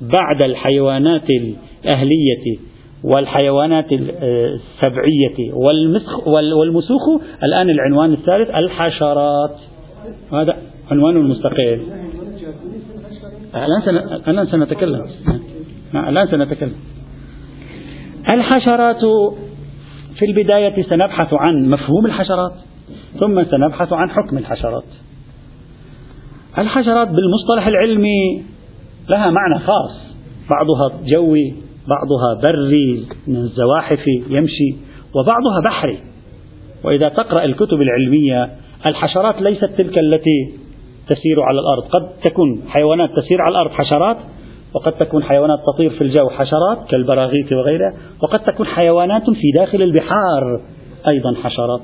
بعد 0.01 0.43
الحيوانات 0.43 1.31
الأهلية 1.31 2.59
والحيوانات 3.05 3.93
السبعية 3.93 5.53
والمسخ 5.53 6.29
والمسوخ 6.29 7.03
الآن 7.45 7.71
العنوان 7.71 8.13
الثالث 8.13 8.51
الحشرات. 8.51 9.57
هذا 10.33 10.57
عنوان 10.91 11.17
مستقل 11.23 11.81
الآن 14.29 14.47
سنتكلم. 14.47 15.07
الآن 15.95 16.27
سنتكلم. 16.27 16.75
الحشرات 18.31 19.03
في 20.19 20.25
البداية 20.25 20.83
سنبحث 20.83 21.35
عن 21.35 21.69
مفهوم 21.71 22.07
الحشرات 22.07 22.53
ثم 23.21 23.45
سنبحث 23.45 23.93
عن 23.93 24.11
حكم 24.11 24.39
الحشرات. 24.39 24.85
الحشرات 26.59 27.09
بالمصطلح 27.09 27.67
العلمي 27.67 28.43
لها 29.09 29.31
معنى 29.31 29.59
خاص. 29.59 30.15
بعضها 30.51 31.01
جوي 31.07 31.55
بعضها 31.89 32.43
بري 32.47 33.07
من 33.27 33.37
الزواحف 33.37 34.07
يمشي 34.29 34.77
وبعضها 35.15 35.61
بحري. 35.65 35.99
وإذا 36.85 37.09
تقرأ 37.09 37.45
الكتب 37.45 37.79
العلمية 37.83 38.51
الحشرات 38.87 39.43
ليست 39.43 39.65
تلك 39.65 39.99
التي 39.99 40.53
تسير 41.09 41.43
على 41.43 41.61
الأرض. 41.61 41.83
قد 41.83 42.09
تكون 42.25 42.63
حيوانات 42.69 43.11
تسير 43.17 43.43
على 43.43 43.53
الأرض 43.53 43.71
حشرات 43.71 44.17
وقد 44.75 44.93
تكون 44.93 45.23
حيوانات 45.23 45.59
تطير 45.75 45.91
في 45.91 46.01
الجو 46.01 46.29
حشرات 46.29 46.79
كالبراغيث 46.91 47.53
وغيرها 47.53 47.95
وقد 48.23 48.41
تكون 48.41 48.67
حيوانات 48.67 49.31
في 49.31 49.51
داخل 49.59 49.83
البحار 49.83 50.61
أيضا 51.09 51.35
حشرات. 51.43 51.83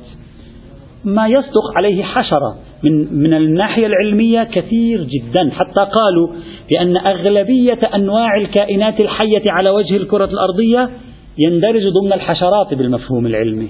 ما 1.04 1.26
يصدق 1.28 1.76
عليه 1.76 2.02
حشرة 2.02 2.56
من, 2.82 3.22
من 3.22 3.34
الناحية 3.34 3.86
العلمية 3.86 4.42
كثير 4.42 5.02
جدا. 5.02 5.50
حتى 5.50 5.80
قالوا 5.80 6.28
بأن 6.70 6.96
أغلبية 6.96 7.78
أنواع 7.94 8.36
الكائنات 8.40 9.00
الحية 9.00 9.50
على 9.50 9.70
وجه 9.70 9.96
الكرة 9.96 10.24
الأرضية 10.24 10.90
يندرج 11.38 11.82
ضمن 11.82 12.12
الحشرات 12.12 12.74
بالمفهوم 12.74 13.26
العلمي. 13.26 13.68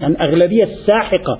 يعني 0.00 0.20
أغلبية 0.20 0.64
الساحقة 0.64 1.38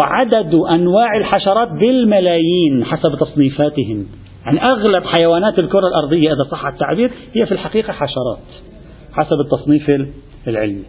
وعدد 0.00 0.54
أنواع 0.54 1.16
الحشرات 1.16 1.68
بالملايين 1.80 2.84
حسب 2.84 3.18
تصنيفاتهم. 3.20 4.06
يعني 4.48 4.72
أغلب 4.72 5.04
حيوانات 5.04 5.58
الكرة 5.58 5.88
الأرضية 5.88 6.28
إذا 6.28 6.50
صح 6.50 6.66
التعبير 6.66 7.12
هي 7.34 7.46
في 7.46 7.52
الحقيقة 7.52 7.92
حشرات 7.92 8.38
حسب 9.12 9.40
التصنيف 9.40 9.90
العلمي. 10.48 10.84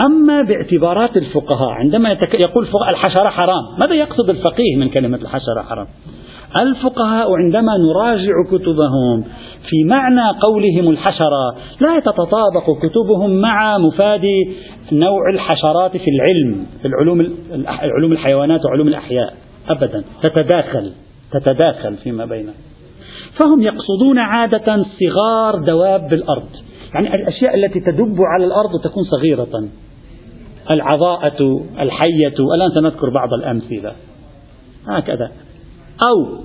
أما 0.00 0.42
باعتبارات 0.42 1.16
الفقهاء 1.16 1.70
عندما 1.70 2.18
يقول 2.34 2.68
الحشرة 2.88 3.28
حرام 3.28 3.78
ماذا 3.78 3.94
يقصد 3.94 4.30
الفقيه 4.30 4.76
من 4.76 4.88
كلمة 4.88 5.16
الحشرة 5.16 5.62
حرام؟ 5.68 5.86
الفقهاء 6.56 7.28
عندما 7.36 7.72
نراجع 7.76 8.32
كتبهم 8.50 9.24
في 9.68 9.84
معنى 9.84 10.38
قولهم 10.42 10.90
الحشرة 10.90 11.56
لا 11.80 12.00
تتطابق 12.00 12.78
كتبهم 12.82 13.40
مع 13.40 13.78
مفاد 13.78 14.24
نوع 14.92 15.30
الحشرات 15.34 15.96
في 15.96 16.10
العلم 16.10 16.66
في 16.82 16.88
العلوم 16.88 17.36
علوم 17.68 18.12
الحيوانات 18.12 18.64
وعلوم 18.64 18.88
الأحياء 18.88 19.34
أبدا. 19.68 20.04
تتداخل 20.22 20.92
تتداخل 21.32 21.96
فيما 21.96 22.24
بينها 22.24 22.54
فهم 23.38 23.62
يقصدون 23.62 24.18
عادة 24.18 24.84
صغار 25.00 25.64
دواب 25.64 26.12
الأرض 26.12 26.48
يعني 26.94 27.14
الأشياء 27.14 27.54
التي 27.54 27.80
تدب 27.80 28.16
على 28.34 28.44
الأرض 28.44 28.74
وتكون 28.74 29.04
صغيرة. 29.04 29.68
العضاءة 30.70 31.66
الحية 31.80 32.34
الآن 32.54 32.70
سنذكر 32.74 33.10
بعض 33.10 33.32
الأمثلة. 33.32 33.92
هكذا. 34.88 35.32
أو 36.08 36.38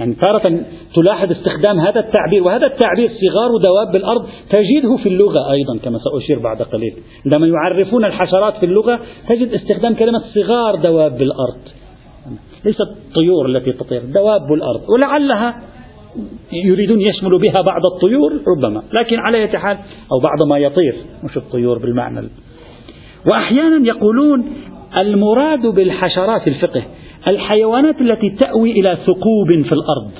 يعني 0.00 0.14
تارة 0.14 0.64
تلاحظ 0.94 1.30
استخدام 1.30 1.80
هذا 1.80 2.00
التعبير 2.00 2.42
وهذا 2.42 2.66
التعبير 2.66 3.08
صغار 3.08 3.56
دواب 3.56 3.96
الأرض 3.96 4.26
تجده 4.50 4.96
في 5.02 5.08
اللغة 5.08 5.52
أيضا 5.52 5.78
كما 5.78 5.98
سأشير 5.98 6.38
بعد 6.38 6.62
قليل. 6.62 6.94
عندما 7.26 7.46
يعرفون 7.46 8.04
الحشرات 8.04 8.56
في 8.56 8.66
اللغة 8.66 9.00
تجد 9.28 9.52
استخدام 9.52 9.94
كلمة 9.94 10.22
صغار 10.34 10.76
دواب 10.76 11.22
الأرض 11.22 11.60
ليست 12.64 12.80
الطيور 12.80 13.46
التي 13.46 13.72
تطير 13.72 14.02
دواب 14.04 14.52
الأرض 14.52 14.80
ولعلها 14.88 15.62
يريدون 16.52 17.00
يشملوا 17.00 17.38
بها 17.38 17.64
بعض 17.66 17.80
الطيور 17.94 18.32
ربما 18.56 18.82
لكن 18.92 19.18
على 19.18 19.48
حال 19.48 19.78
أو 20.12 20.20
بعض 20.20 20.48
ما 20.48 20.58
يطير 20.58 20.94
مش 21.24 21.36
الطيور 21.36 21.78
بالمعنى 21.78 22.28
وأحيانا 23.32 23.86
يقولون 23.86 24.44
المراد 24.96 25.66
بالحشرات 25.66 26.48
الفقه 26.48 26.82
الحيوانات 27.30 28.00
التي 28.00 28.30
تأوي 28.30 28.72
إلى 28.72 28.98
ثقوب 29.06 29.48
في 29.48 29.72
الأرض. 29.72 30.10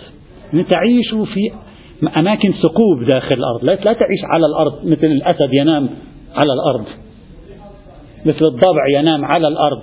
يعني 0.52 0.66
تعيش 0.70 1.14
في 1.35 1.50
أماكن 2.16 2.52
ثقوب 2.62 3.04
داخل 3.12 3.35
الأرض 3.35 3.64
لا 3.64 3.92
تعيش 3.92 4.24
على 4.24 4.46
الأرض 4.46 4.87
مثل 4.87 5.07
الأسد 5.07 5.48
ينام 5.52 5.88
على 6.35 6.52
الأرض. 6.54 6.85
مثل 8.26 8.40
الضبع 8.48 8.88
ينام 8.98 9.24
على 9.24 9.48
الأرض. 9.48 9.83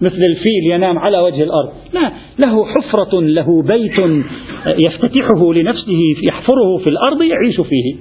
مثل 0.00 0.20
الفيل 0.28 0.72
ينام 0.72 0.98
على 0.98 1.18
وجه 1.18 1.42
الأرض. 1.42 1.72
لا 1.92 2.12
له 2.46 2.64
حفرة 2.64 3.20
له 3.20 3.62
بيت 3.62 4.24
يفتتحه 4.66 5.52
لنفسه 5.54 6.00
يحفره 6.22 6.78
في 6.78 6.90
الأرض 6.90 7.22
يعيش 7.22 7.60
فيه. 7.60 7.96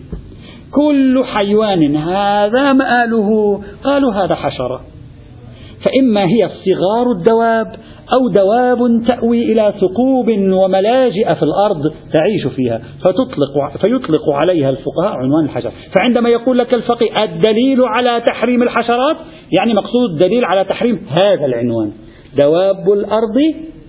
كل 0.71 1.23
حيوان 1.25 1.95
هذا 1.95 2.73
مآله 2.73 3.61
قالوا 3.83 4.13
هذا 4.13 4.35
حشرة 4.35 4.81
فإما 5.85 6.25
هي 6.25 6.49
صغار 6.65 7.11
الدواب 7.11 7.67
أو 8.13 8.29
دواب 8.29 9.05
تأوي 9.07 9.51
إلى 9.51 9.73
ثقوب 9.81 10.29
وملاجئ 10.29 11.35
في 11.35 11.43
الأرض 11.43 11.93
تعيش 12.13 12.47
فيها 12.55 12.81
فتطلق 12.99 13.77
فيطلق 13.81 14.29
عليها 14.29 14.69
الفقهاء 14.69 15.13
عنوان 15.13 15.45
الحشرة 15.45 15.71
فعندما 15.97 16.29
يقول 16.29 16.57
لك 16.57 16.73
الفقيه 16.73 17.23
الدليل 17.23 17.81
على 17.81 18.21
تحريم 18.27 18.63
الحشرات 18.63 19.17
يعني 19.59 19.73
مقصود 19.73 20.09
الدليل 20.11 20.45
على 20.45 20.63
تحريم 20.63 21.07
هذا 21.25 21.45
العنوان. 21.45 21.91
دواب 22.41 22.93
الأرض 22.93 23.37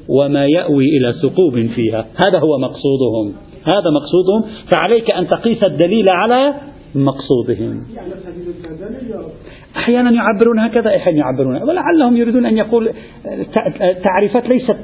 وما 0.08 0.46
يأوي 0.46 0.84
إلى 0.84 1.14
ثقوب 1.22 1.66
فيها. 1.66 2.06
هذا 2.26 2.38
هو 2.38 2.58
مقصودهم. 2.58 3.32
هذا 3.74 3.90
مقصودهم. 3.90 4.44
فعليك 4.74 5.10
أن 5.10 5.28
تقيس 5.28 5.64
الدليل 5.64 6.06
على 6.10 6.54
مقصودهم. 6.94 7.86
أحيانا 9.76 10.10
يعبرون 10.10 10.58
هكذا 10.58 10.96
أحيانا 10.96 11.18
يعبرون. 11.18 11.62
ولعلهم 11.62 12.16
يريدون 12.16 12.46
أن 12.46 12.58
يقول 12.58 12.90
تعريفات 14.04 14.48
ليست 14.48 14.76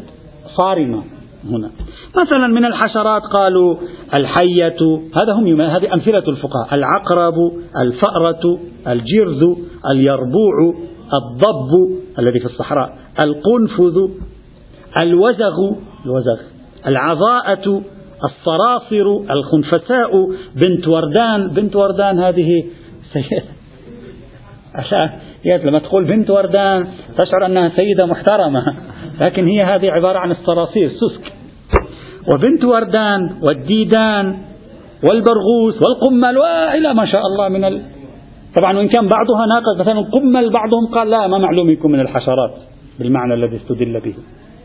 صارمة 0.57 1.03
هنا. 1.51 1.71
مثلا 2.17 2.47
من 2.47 2.65
الحشرات 2.65 3.23
قالوا 3.23 3.77
الحية 4.15 5.01
هذا 5.17 5.33
هم 5.33 5.61
هذه 5.61 5.95
أمثلة 5.95 6.25
الفقهاء. 6.29 6.75
العقرب 6.75 7.35
الفأرة 7.81 8.59
الجرذ 8.89 9.57
اليربوع 9.91 10.75
الضب 11.15 11.99
الذي 12.19 12.41
في 12.41 12.47
الصحراء. 12.47 12.97
القنفذ 13.25 14.09
الوزغ 15.01 15.57
الوزغ 16.05 16.41
العضاءة 16.87 17.83
الصراصر 18.25 19.07
الخنفساء 19.31 20.11
بنت 20.55 20.89
وردان. 20.89 21.49
بنت 21.49 21.77
وردان 21.77 22.19
هذه 22.19 22.65
سيدة 24.75 25.65
لما 25.65 25.79
تقول 25.79 26.05
بنت 26.05 26.31
وردان 26.31 26.87
تشعر 27.19 27.47
أنها 27.47 27.73
سيدة 27.77 28.07
محترمة 28.07 28.77
لكن 29.27 29.47
هي 29.47 29.63
هذه 29.63 29.91
عبارة 29.91 30.19
عن 30.19 30.31
الصراصير 30.31 30.91
سسك. 30.91 31.33
وبنت 32.35 32.65
وردان 32.65 33.31
والديدان 33.43 34.39
والبرغوث 35.11 35.75
والقمل 35.87 36.39
وإلى 36.39 36.95
ما 36.95 37.07
شاء 37.07 37.23
الله 37.27 37.49
من 37.49 37.65
ال... 37.65 37.83
طبعا 38.57 38.79
وإن 38.79 38.89
كان 38.89 39.09
بعضها 39.09 39.47
ناقص 39.47 39.81
مثلا 39.81 39.99
القمل 39.99 40.51
بعضهم 40.51 40.87
قال 40.95 41.11
لا 41.11 41.27
ما 41.27 41.39
معلوم 41.39 41.71
يكون 41.71 41.93
من 41.93 42.01
الحشرات 42.01 42.55
بالمعنى 42.99 43.35
الذي 43.35 43.57
استدل 43.57 44.01
به. 44.01 44.15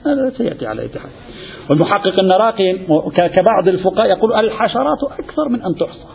هذا 0.07 0.31
سيأتي 0.37 0.67
على 0.67 0.85
اتحاد 0.85 1.11
والمحقق 1.69 2.21
النراقي 2.21 2.73
كبعض 3.17 3.67
الفقهاء 3.67 4.09
يقول 4.09 4.33
الحشرات 4.33 5.03
أكثر 5.03 5.49
من 5.49 5.61
أن 5.61 5.75
تحصى. 5.79 6.07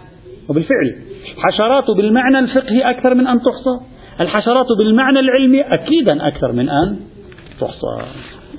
وبالفعل 0.49 0.97
حشرات 1.39 1.85
بالمعنى 1.97 2.39
الفقهي 2.39 2.91
أكثر 2.91 3.15
من 3.15 3.27
أن 3.27 3.39
تحصى. 3.39 3.85
الحشرات 4.21 4.67
بالمعنى 4.79 5.21
العلمي 5.21 5.61
أكيدا 5.61 6.29
أكثر 6.29 6.53
من 6.53 6.69
أن 6.69 6.97
تحصى. 7.61 8.07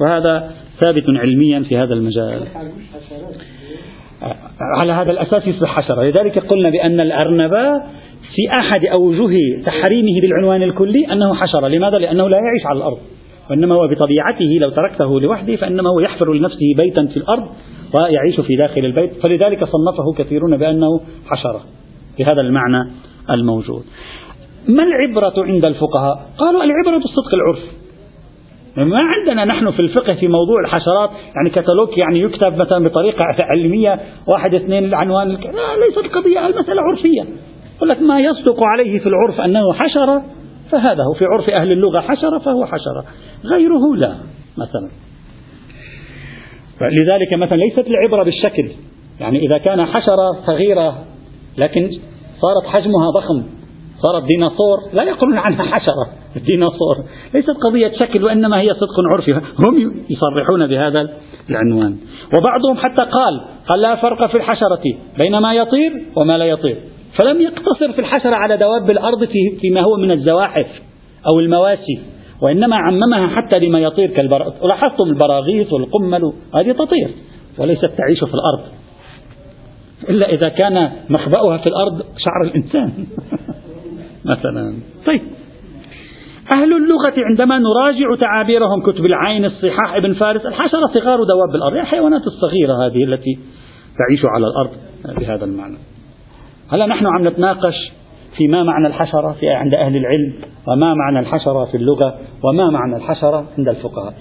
وهذا 0.02 0.52
ثابت 0.84 1.04
علميا 1.08 1.64
في 1.70 1.78
هذا 1.78 1.94
المجال. 1.94 2.42
على 4.80 4.94
هذا 4.94 5.12
الأساس 5.12 5.48
يصبح 5.48 5.70
حشرة. 5.70 6.04
لذلك 6.04 6.40
قلنا 6.40 6.70
بأن 6.70 7.00
الأرنب 7.00 7.82
في 8.36 8.60
أحد 8.60 8.86
أوجه 8.86 9.64
تحريمه 9.66 10.22
بالعنوان 10.22 10.64
الكلي 10.64 11.12
أنه 11.12 11.34
حشرة. 11.34 11.68
لماذا؟ 11.68 11.98
لأنه 11.98 12.30
لا 12.30 12.38
يعيش 12.38 12.66
على 12.66 12.78
الأرض. 12.78 12.98
وإنما 13.50 13.76
هو 13.76 13.88
بطبيعته 13.88 14.60
لو 14.62 14.70
تركته 14.70 15.20
لوحده 15.20 15.56
فإنما 15.56 15.90
هو 15.90 16.00
يحفر 16.00 16.34
لنفسه 16.34 16.74
بيتا 16.78 17.06
في 17.06 17.18
الأرض 17.18 17.48
ويعيش 18.00 18.40
في 18.40 18.56
داخل 18.56 18.86
البيت. 18.86 19.14
فلذلك 19.14 19.60
صنفه 19.60 20.14
كثيرون 20.18 20.58
بأنه 20.58 21.02
حشرة. 21.26 21.62
بهذا 22.20 22.42
المعنى 22.42 22.92
الموجود. 23.30 23.84
ما 24.68 24.84
العبرة 24.84 25.34
عند 25.38 25.66
الفقهاء؟ 25.66 26.30
قالوا 26.38 26.64
العبرة 26.64 26.98
بالصدق 26.98 27.34
العرفي 27.34 27.84
ما 28.78 29.00
عندنا 29.00 29.46
نحن 29.46 29.72
في 29.72 29.80
الفقه 29.80 30.14
في 30.14 30.28
موضوع 30.28 30.60
الحشرات. 30.66 31.10
يعني 31.36 31.50
كتالوج 31.50 31.98
يعني 31.98 32.20
يكتب 32.20 32.58
مثلا 32.58 32.84
بطريقة 32.88 33.26
علمية 33.40 34.00
واحد 34.28 34.56
اثنين 34.56 34.86
العنوان 34.86 35.28
لا 35.28 35.36
ليست 35.36 36.16
قضية 36.16 36.48
المسألة 36.48 36.82
عرفية. 36.82 37.26
يقول 37.78 37.90
لك 37.90 38.02
ما 38.02 38.20
يصدق 38.20 38.66
عليه 38.66 39.00
في 39.00 39.10
العرف 39.10 39.42
أنه 39.42 39.74
حشرة. 39.74 40.24
فهذا 40.72 41.04
هو 41.04 41.14
في 41.14 41.26
عرف 41.26 41.50
أهل 41.50 41.72
اللغة 41.72 42.00
حشرة 42.00 42.40
فهو 42.40 42.66
حشرة. 42.66 43.06
غيره 43.46 43.96
لا 43.96 44.16
مثلا. 44.58 44.90
لذلك 46.82 47.34
مثلا 47.34 47.58
ليست 47.58 47.88
العبرة 47.88 48.24
بالشكل. 48.24 48.72
يعني 49.20 49.40
إذا 49.40 49.58
كان 49.58 49.86
حشرة 49.86 50.32
صغيرة 50.46 51.06
لكن 51.58 51.90
صارت 52.42 52.68
حجمها 52.68 53.10
ضخم 53.10 53.44
صارت 54.02 54.24
ديناصور 54.24 54.78
لا 54.94 55.04
يقولون 55.04 55.38
عنها 55.38 55.64
حشرة 55.64 56.08
الديناصور 56.36 56.96
ليست 57.34 57.50
قضية 57.50 57.92
شكل 58.00 58.24
وإنما 58.24 58.60
هي 58.60 58.70
صدق 58.74 59.14
عرفي. 59.14 59.32
هم 59.68 60.06
يصرحون 60.10 60.68
بهذا 60.68 61.10
العنوان. 61.50 61.98
وبعضهم 62.38 62.78
حتى 62.78 63.06
قال 63.06 63.42
قال 63.68 63.82
لا 63.82 63.96
فرق 63.96 64.28
في 64.32 64.38
الحشرة 64.38 64.82
بين 65.24 65.38
ما 65.38 65.54
يطير 65.54 65.92
وما 66.22 66.38
لا 66.38 66.46
يطير. 66.46 66.78
فلم 67.20 67.42
يقتصر 67.42 67.94
في 67.94 68.00
الحشرة 68.00 68.36
على 68.36 68.58
دواب 68.58 68.92
الأرض 68.92 69.28
فيما 69.62 69.82
هو 69.82 69.98
من 69.98 70.12
الزواحف 70.12 70.68
أو 71.32 71.40
المواشي 71.40 72.00
وإنما 72.42 72.76
عممها 72.76 73.28
حتى 73.28 73.60
لما 73.60 73.80
يطير 73.80 74.10
كالبراغيث 74.10 74.64
لاحظتم 74.64 75.10
البراغيث 75.10 75.74
والقمل 75.74 76.34
هذه 76.56 76.72
تطير 76.72 77.10
وليست 77.58 77.86
تعيش 77.86 78.20
في 78.20 78.34
الأرض. 78.34 78.72
إلا 80.10 80.30
إذا 80.30 80.50
كان 80.50 80.92
مخبأها 81.10 81.58
في 81.58 81.68
الأرض 81.68 82.02
شعر 82.18 82.44
الإنسان 82.44 82.92
مثلا. 84.32 84.74
طيب. 85.06 85.22
أهل 86.56 86.74
اللغة 86.74 87.14
عندما 87.18 87.60
نراجع 87.60 88.16
تعابيرهم 88.22 88.82
كتب 88.82 89.06
العين 89.06 89.46
الصحاح 89.46 89.96
ابن 89.96 90.14
فارس 90.14 90.46
الحشرة 90.46 90.92
صغار 90.94 91.24
دواب 91.24 91.56
الأرض 91.56 91.76
الحيوانات 91.76 92.22
الصغيرة 92.28 92.86
هذه 92.86 93.04
التي 93.04 93.40
تعيش 93.98 94.26
على 94.26 94.48
الأرض 94.48 94.72
بهذا 95.20 95.46
المعنى. 95.46 95.93
هلا 96.72 96.86
نحن 96.86 97.06
عم 97.06 97.28
نتناقش 97.28 97.92
في 98.38 98.48
ما 98.48 98.64
معنى 98.64 98.88
الحشرة 98.88 99.32
في 99.40 99.50
عند 99.50 99.76
أهل 99.76 99.96
العلم 99.98 100.34
وما 100.68 100.94
معنى 100.94 101.20
الحشرة 101.20 101.66
في 101.66 101.78
اللغة 101.78 102.20
وما 102.44 102.70
معنى 102.70 102.96
الحشرة 102.96 103.46
عند 103.58 103.70
الفقهاء. 103.70 104.14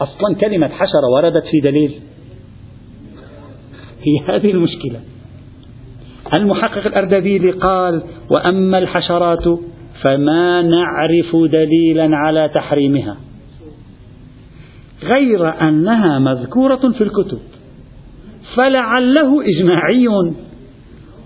أصلا 0.00 0.34
كلمة 0.34 0.68
حشرة 0.68 1.06
وردت 1.14 1.44
في 1.50 1.60
دليل. 1.60 2.00
هي 4.02 4.36
هذه 4.36 4.50
المشكلة. 4.50 5.00
المحقق 6.38 6.86
الأردبيلي 6.86 7.50
قال 7.50 8.02
وأما 8.30 8.78
الحشرات 8.78 9.44
فما 10.02 10.62
نعرف 10.62 11.36
دليلا 11.52 12.08
على 12.16 12.50
تحريمها. 12.54 13.16
غير 15.02 15.68
أنها 15.68 16.18
مذكورة 16.18 16.92
في 16.98 17.04
الكتب. 17.04 17.38
فلعله 18.56 19.42
إجماعي 19.44 20.08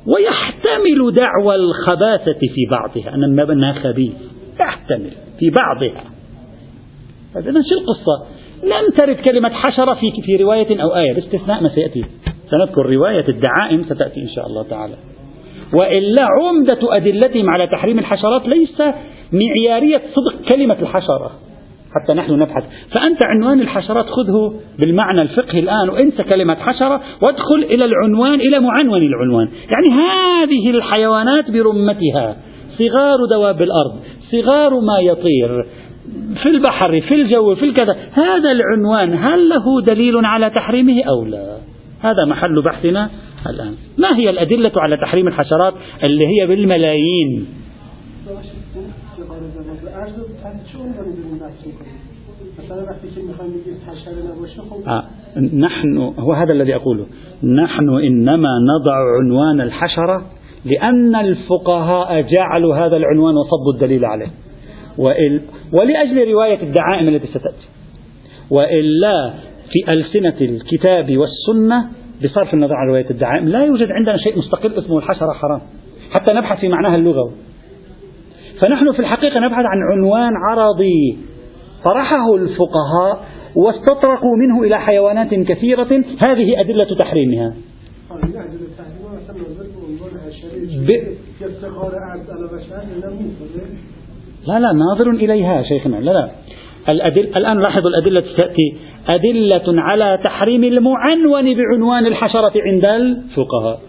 ويحتمل 0.07 1.15
دعوى 1.15 1.55
الخباثة 1.55 2.39
في 2.41 2.67
بعضها. 2.71 3.15
أن 3.15 3.25
المبنى 3.25 3.73
خبيث 3.73 4.13
يحتمل 4.61 5.11
في 5.39 5.51
بعضها. 5.51 6.05
إذا 7.37 7.53
شو 7.53 7.75
القصة. 7.81 8.27
لم 8.63 8.91
ترد 8.97 9.17
كلمة 9.17 9.49
حشرة 9.49 9.95
في 9.95 10.23
في 10.23 10.37
رواية 10.37 10.83
أو 10.83 10.97
آية. 10.97 11.13
باستثناء 11.13 11.63
ما 11.63 11.69
سيأتي. 11.69 12.05
سنذكر 12.51 12.87
رواية 12.87 13.25
الدعائم 13.29 13.85
ستأتي 13.85 14.21
إن 14.21 14.29
شاء 14.29 14.47
الله 14.47 14.63
تعالى. 14.63 14.95
وإلا 15.81 16.27
عمدة 16.41 16.97
أدلتهم 16.97 17.51
على 17.51 17.67
تحريم 17.67 17.99
الحشرات 17.99 18.49
ليس 18.49 18.83
معيارية 19.33 20.03
صدق 20.15 20.49
كلمة 20.53 20.77
الحشرة. 20.83 21.31
حتى 21.95 22.15
نحن 22.15 22.33
نبحث. 22.33 22.65
فأنت 22.91 23.25
عنوان 23.25 23.61
الحشرات 23.61 24.07
خذه 24.07 24.55
بالمعنى 24.81 25.23
الفقهي 25.23 25.59
الآن 25.59 25.89
وانسى 25.89 26.23
كلمة 26.23 26.55
حشرة 26.55 27.01
وادخل 27.23 27.63
إلى 27.63 27.85
العنوان 27.85 28.41
إلى 28.41 28.61
معنون 28.61 29.03
العنوان. 29.03 29.49
يعني 29.71 30.03
هذه 30.03 30.71
الحيوانات 30.71 31.51
برمتها. 31.51 32.37
صغار 32.79 33.17
دواب 33.31 33.63
الأرض 33.63 34.01
صغار 34.33 34.81
ما 34.81 34.99
يطير 35.01 35.67
في 36.43 36.49
البحر 36.49 37.01
في 37.01 37.15
الجو 37.15 37.55
في 37.55 37.65
الكذا. 37.65 37.97
هذا 38.13 38.51
العنوان 38.53 39.15
هل 39.15 39.49
له 39.49 39.81
دليل 39.81 40.27
على 40.27 40.51
تحريمه 40.51 41.03
أو 41.03 41.25
لا؟ 41.25 41.57
هذا 42.01 42.25
محل 42.25 42.63
بحثنا 42.63 43.11
الآن. 43.47 43.75
ما 43.99 44.17
هي 44.17 44.31
الأدلة 44.31 44.73
على 44.77 44.97
تحريم 44.97 45.29
الحشرات 45.29 45.75
اللي 46.09 46.25
هي 46.27 46.47
بالملايين. 46.47 47.47
نحن 55.59 55.97
هو 56.19 56.33
هذا 56.33 56.53
الذي 56.53 56.75
أقوله. 56.75 57.07
نحن 57.43 57.89
إنما 57.89 58.49
نضع 58.49 58.97
عنوان 59.21 59.61
الحشرة 59.61 60.27
لأن 60.65 61.17
الفقهاء 61.17 62.21
جعلوا 62.21 62.77
هذا 62.77 62.97
العنوان 62.97 63.35
وصبوا 63.37 63.73
الدليل 63.75 64.05
عليه. 64.05 64.31
وإل 64.99 65.41
ولأجل 65.73 66.33
رواية 66.33 66.63
الدعائم 66.63 67.09
التي 67.09 67.27
ستأتي. 67.27 67.69
وإلا 68.51 69.35
في 69.71 69.93
ألسنة 69.93 70.41
الكتاب 70.41 71.17
والسنة 71.17 71.89
بصرف 72.25 72.55
النظر 72.55 72.75
عن 72.75 72.89
رواية 72.89 73.11
الدعائم 73.11 73.49
لا 73.49 73.65
يوجد 73.65 73.89
عندنا 73.91 74.17
شيء 74.17 74.39
مستقل 74.39 74.75
اسمه 74.75 74.99
الحشرة 74.99 75.33
حرام. 75.33 75.61
حتى 76.11 76.35
نبحث 76.35 76.61
في 76.61 76.69
معناها 76.69 76.97
اللغوي. 76.97 77.33
فنحن 78.63 78.93
في 78.93 78.99
الحقيقة 78.99 79.41
نبحث 79.41 79.65
عن 79.65 79.79
عنوان 79.93 80.33
عرضي. 80.49 81.19
طرحه 81.85 82.35
الفقهاء 82.35 83.25
واستطرقوا 83.57 84.37
منه 84.37 84.63
إلى 84.63 84.81
حيوانات 84.81 85.35
كثيرة. 85.35 86.05
هذه 86.27 86.61
أدلة 86.61 86.97
تحريمها. 86.99 87.55
لا 94.47 94.59
لا 94.59 94.73
ناظر 94.73 95.11
إليها 95.11 95.63
شيخنا. 95.63 95.97
لا 95.97 96.11
لا. 96.11 96.31
الأدل 96.91 97.37
الآن 97.37 97.59
لاحظوا 97.59 97.91
الأدلة 97.91 98.25
تأتي. 98.39 98.77
أدلة 99.09 99.83
على 99.83 100.19
تحريم 100.25 100.65
المعنون 100.65 101.55
بعنوان 101.55 102.07
الحشرة 102.07 102.53
عند 102.57 102.85
الفقهاء. 102.85 103.81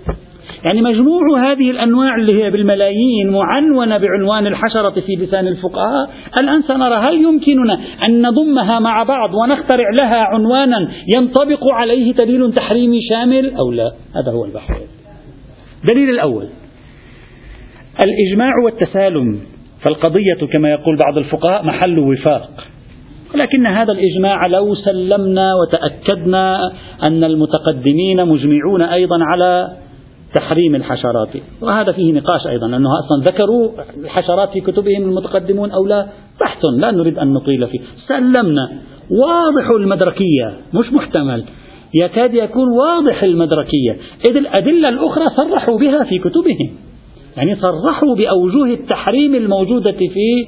يعني 0.63 0.81
مجموع 0.81 1.51
هذه 1.51 1.71
الأنواع 1.71 2.15
اللي 2.15 2.43
هي 2.43 2.51
بالملايين 2.51 3.29
معنونة 3.31 3.97
بعنوان 3.97 4.47
الحشرة 4.47 4.89
في 4.89 5.15
لسان 5.15 5.47
الفقهاء 5.47 6.09
الآن 6.39 6.61
سنرى 6.61 6.95
هل 6.95 7.15
يمكننا 7.15 7.79
أن 8.07 8.21
نضمها 8.21 8.79
مع 8.79 9.03
بعض 9.03 9.29
ونخترع 9.35 9.85
لها 10.01 10.17
عنوانا 10.17 10.91
ينطبق 11.15 11.67
عليه 11.73 12.13
دليل 12.13 12.53
تحريمي 12.53 12.99
شامل 13.09 13.55
أو 13.55 13.71
لا؟ 13.71 13.91
هذا 14.15 14.31
هو 14.31 14.45
البحث. 14.45 14.81
دليل 15.91 16.09
الأول. 16.09 16.47
الإجماع 18.05 18.51
والتسالم 18.65 19.39
فالقضية 19.81 20.47
كما 20.53 20.71
يقول 20.71 20.97
بعض 21.05 21.17
الفقهاء 21.17 21.65
محل 21.65 21.99
وفاق. 21.99 22.49
ولكن 23.33 23.67
هذا 23.67 23.91
الإجماع 23.91 24.47
لو 24.47 24.75
سلمنا 24.75 25.51
وتأكدنا 25.55 26.71
أن 27.09 27.23
المتقدمين 27.23 28.25
مجمعون 28.25 28.81
أيضا 28.81 29.17
على 29.21 29.77
تحريم 30.35 30.75
الحشرات. 30.75 31.29
وهذا 31.61 31.91
فيه 31.91 32.13
نقاش 32.13 32.47
أيضا 32.47 32.65
أنه 32.67 32.89
أصلا 32.99 33.23
ذكروا 33.23 33.69
الحشرات 34.03 34.49
في 34.49 34.61
كتبهم 34.61 35.03
المتقدمون 35.03 35.71
أو 35.71 35.85
لا. 35.85 36.07
بحث 36.41 36.65
لا 36.77 36.91
نريد 36.91 37.17
أن 37.19 37.33
نطيل 37.33 37.67
فيه. 37.67 37.79
سلمنا. 38.07 38.69
واضح 39.11 39.69
المدركية 39.69 40.57
مش 40.73 40.93
محتمل. 40.93 41.43
يكاد 41.93 42.33
يكون 42.33 42.69
واضح 42.71 43.23
المدركية. 43.23 43.97
إذ 44.29 44.37
الأدلة 44.37 44.89
الأخرى 44.89 45.25
صرحوا 45.37 45.79
بها 45.79 46.03
في 46.03 46.19
كتبهم. 46.19 46.77
يعني 47.37 47.55
صرحوا 47.55 48.15
بأوجه 48.15 48.73
التحريم 48.73 49.35
الموجودة 49.35 49.91
في 49.91 50.47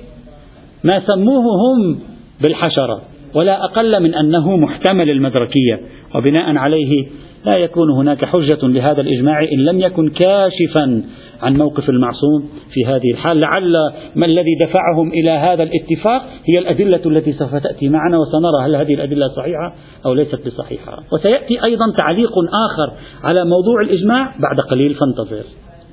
ما 0.83 1.01
سموه 1.07 1.43
هم 1.43 1.99
بالحشرة. 2.43 3.01
ولا 3.35 3.63
أقل 3.63 4.03
من 4.03 4.15
أنه 4.15 4.57
محتمل 4.57 5.09
المدركية. 5.09 5.79
وبناء 6.15 6.57
عليه 6.57 7.07
لا 7.45 7.57
يكون 7.57 7.91
هناك 7.91 8.25
حجة 8.25 8.67
لهذا 8.67 9.01
الإجماع 9.01 9.41
إن 9.43 9.65
لم 9.65 9.79
يكن 9.79 10.09
كاشفا 10.09 11.03
عن 11.41 11.57
موقف 11.57 11.89
المعصوم 11.89 12.49
في 12.73 12.85
هذه 12.85 13.11
الحال. 13.13 13.39
لعل 13.39 13.73
ما 14.15 14.25
الذي 14.25 14.55
دفعهم 14.65 15.11
إلى 15.11 15.29
هذا 15.29 15.63
الاتفاق 15.63 16.21
هي 16.45 16.59
الأدلة 16.59 17.01
التي 17.05 17.33
سوف 17.33 17.55
تأتي 17.55 17.89
معنا 17.89 18.17
وسنرى 18.17 18.65
هل 18.65 18.75
هذه 18.75 18.93
الأدلة 18.93 19.27
صحيحة 19.27 19.75
أو 20.05 20.13
ليست 20.13 20.47
بصحيحة. 20.47 21.03
وسيأتي 21.11 21.63
أيضا 21.63 21.85
تعليق 21.97 22.31
آخر 22.37 22.93
على 23.23 23.45
موضوع 23.45 23.81
الإجماع 23.81 24.35
بعد 24.39 24.59
قليل 24.59 24.95
فانتظر. 24.95 25.43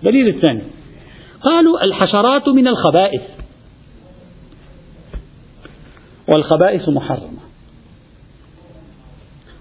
دليل 0.03 0.29
الثاني. 0.29 0.63
قالوا 1.43 1.85
الحشرات 1.85 2.49
من 2.49 2.69
الخبائث. 2.69 3.23
والخبائث 6.35 6.89
محرمة. 6.89 7.46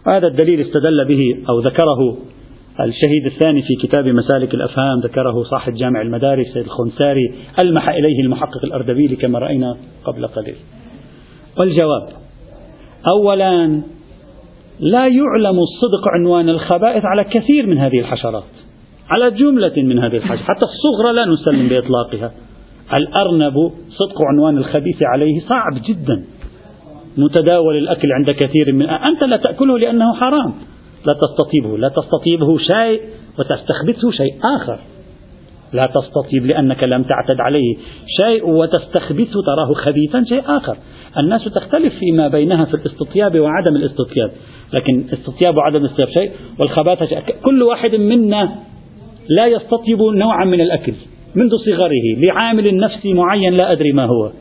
وهذا 0.07 0.27
الدليل 0.27 0.61
استدل 0.61 1.05
به 1.05 1.49
أو 1.49 1.59
ذكره 1.59 2.17
الشهيد 2.79 3.25
الثاني 3.25 3.61
في 3.61 3.87
كتاب 3.87 4.07
مسالك 4.07 4.53
الأفهام 4.53 4.99
ذكره 4.99 5.43
صاحب 5.43 5.73
جامع 5.73 6.01
المدارس 6.01 6.57
الخنساري 6.57 7.33
ألمح 7.59 7.89
إليه 7.89 8.21
المحقق 8.23 8.65
الأردبيلي 8.65 9.15
كما 9.15 9.39
رأينا 9.39 9.77
قبل 10.05 10.27
قليل. 10.27 10.55
والجواب 11.57 12.07
أولا 13.13 13.81
لا 14.79 15.07
يعلم 15.07 15.59
الصدق 15.59 16.07
عنوان 16.07 16.49
الخبائث 16.49 17.05
على 17.05 17.23
كثير 17.23 17.67
من 17.67 17.77
هذه 17.77 17.99
الحشرات 17.99 18.43
على 19.09 19.31
جملة 19.31 19.73
من 19.77 19.99
هذه 19.99 20.17
الحشرات 20.17 20.39
حتى 20.39 20.65
الصغرى 20.65 21.13
لا 21.13 21.25
نسلم 21.25 21.67
بإطلاقها. 21.67 22.31
الأرنب 22.93 23.71
صدق 23.89 24.21
عنوان 24.31 24.57
الخبيث 24.57 24.97
عليه 25.13 25.39
صعب 25.39 25.81
جدا. 25.87 26.25
متداول 27.17 27.77
الأكل 27.77 28.11
عند 28.11 28.31
كثير 28.31 28.73
من 28.73 28.89
أنت 28.89 29.23
لا 29.23 29.37
تأكله 29.37 29.79
لأنه 29.79 30.13
حرام. 30.13 30.53
لا 31.05 31.13
تستطيبه. 31.13 31.77
لا 31.77 31.89
تستطيبه 31.89 32.57
شيء 32.57 33.01
وتستخبثه 33.39 34.11
شيء 34.11 34.33
آخر. 34.57 34.79
لا 35.73 35.85
تستطيب 35.85 36.45
لأنك 36.45 36.87
لم 36.87 37.03
تعتد 37.03 37.39
عليه 37.39 37.75
شيء 38.23 38.49
وتستخبثه 38.49 39.41
تراه 39.45 39.73
خبيثا 39.73 40.23
شيء 40.29 40.43
آخر. 40.47 40.77
الناس 41.17 41.43
تختلف 41.43 41.93
فيما 41.99 42.27
بينها 42.27 42.65
في 42.65 42.73
الاستطياب 42.73 43.39
وعدم 43.39 43.75
الاستطياب. 43.75 44.31
لكن 44.73 45.03
استطياب 45.13 45.57
وعدم 45.57 45.85
الاستطياب 45.85 46.09
شيء 46.17 46.31
والخباثة 46.59 47.05
شيء. 47.05 47.35
كل 47.43 47.63
واحد 47.63 47.95
منا 47.95 48.55
لا 49.29 49.47
يستطيب 49.47 50.01
نوعا 50.01 50.45
من 50.45 50.61
الأكل 50.61 50.93
منذ 51.35 51.51
صغره 51.65 52.17
لعامل 52.17 52.77
نفسي 52.77 53.13
معين 53.13 53.53
لا 53.53 53.71
أدري 53.71 53.91
ما 53.91 54.05
هو. 54.05 54.31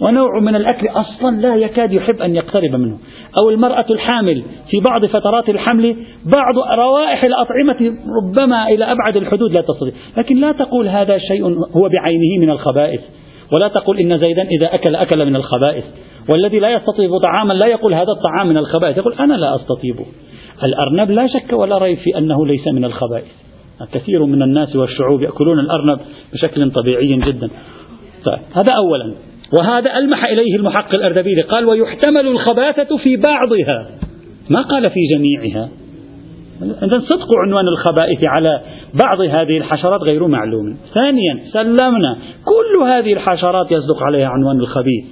ونوع 0.00 0.40
من 0.40 0.56
الأكل 0.56 0.88
أصلا 0.88 1.40
لا 1.40 1.56
يكاد 1.56 1.92
يحب 1.92 2.22
أن 2.22 2.34
يقترب 2.34 2.70
منه. 2.70 2.98
أو 3.42 3.50
المرأة 3.50 3.86
الحامل 3.90 4.42
في 4.70 4.80
بعض 4.80 5.04
فترات 5.04 5.48
الحمل 5.48 5.96
بعض 6.24 6.78
روائح 6.78 7.24
الأطعمة 7.24 7.96
ربما 8.22 8.68
إلى 8.68 8.84
أبعد 8.84 9.16
الحدود 9.16 9.52
لا 9.52 9.60
تستطيع. 9.60 9.92
لكن 10.16 10.36
لا 10.36 10.52
تقول 10.52 10.88
هذا 10.88 11.18
شيء 11.18 11.44
هو 11.76 11.88
بعينه 11.88 12.40
من 12.40 12.50
الخبائث. 12.50 13.00
ولا 13.52 13.68
تقول 13.68 13.98
إن 13.98 14.18
زيدا 14.18 14.42
إذا 14.42 14.68
أكل 14.68 14.96
أكل 14.96 15.26
من 15.26 15.36
الخبائث. 15.36 15.84
والذي 16.32 16.58
لا 16.58 16.70
يستطيب 16.70 17.10
طعاما 17.18 17.52
لا 17.52 17.68
يقول 17.68 17.94
هذا 17.94 18.12
الطعام 18.12 18.48
من 18.48 18.56
الخبائث. 18.56 18.96
يقول 18.96 19.14
أنا 19.14 19.34
لا 19.34 19.56
أستطيبه. 19.56 20.06
الأرنب 20.64 21.10
لا 21.10 21.26
شك 21.26 21.52
ولا 21.52 21.78
ريب 21.78 21.98
في 21.98 22.18
أنه 22.18 22.46
ليس 22.46 22.68
من 22.68 22.84
الخبائث. 22.84 23.32
كثير 23.92 24.24
من 24.24 24.42
الناس 24.42 24.76
والشعوب 24.76 25.22
يأكلون 25.22 25.58
الأرنب 25.58 26.00
بشكل 26.32 26.70
طبيعي 26.70 27.16
جدا. 27.16 27.50
طيب 28.24 28.38
هذا 28.54 28.74
أولا. 28.76 29.14
وهذا 29.52 29.98
ألمح 29.98 30.24
إليه 30.24 30.56
المحقق 30.56 30.98
الأردبيلي. 30.98 31.42
قال 31.42 31.64
ويحتمل 31.64 32.26
الخباثة 32.26 32.96
في 32.96 33.16
بعضها. 33.16 33.90
ما 34.50 34.62
قال 34.62 34.90
في 34.90 35.00
جميعها. 35.16 35.68
إذا 36.62 36.98
صدق 36.98 37.28
عنوان 37.46 37.68
الخبائث 37.68 38.28
على 38.28 38.60
بعض 39.04 39.20
هذه 39.20 39.56
الحشرات 39.58 40.00
غير 40.10 40.26
معلوم. 40.26 40.76
ثانيا 40.94 41.38
سلمنا 41.52 42.16
كل 42.44 42.82
هذه 42.82 43.12
الحشرات 43.12 43.72
يصدق 43.72 44.02
عليها 44.02 44.28
عنوان 44.28 44.60
الخبيث. 44.60 45.04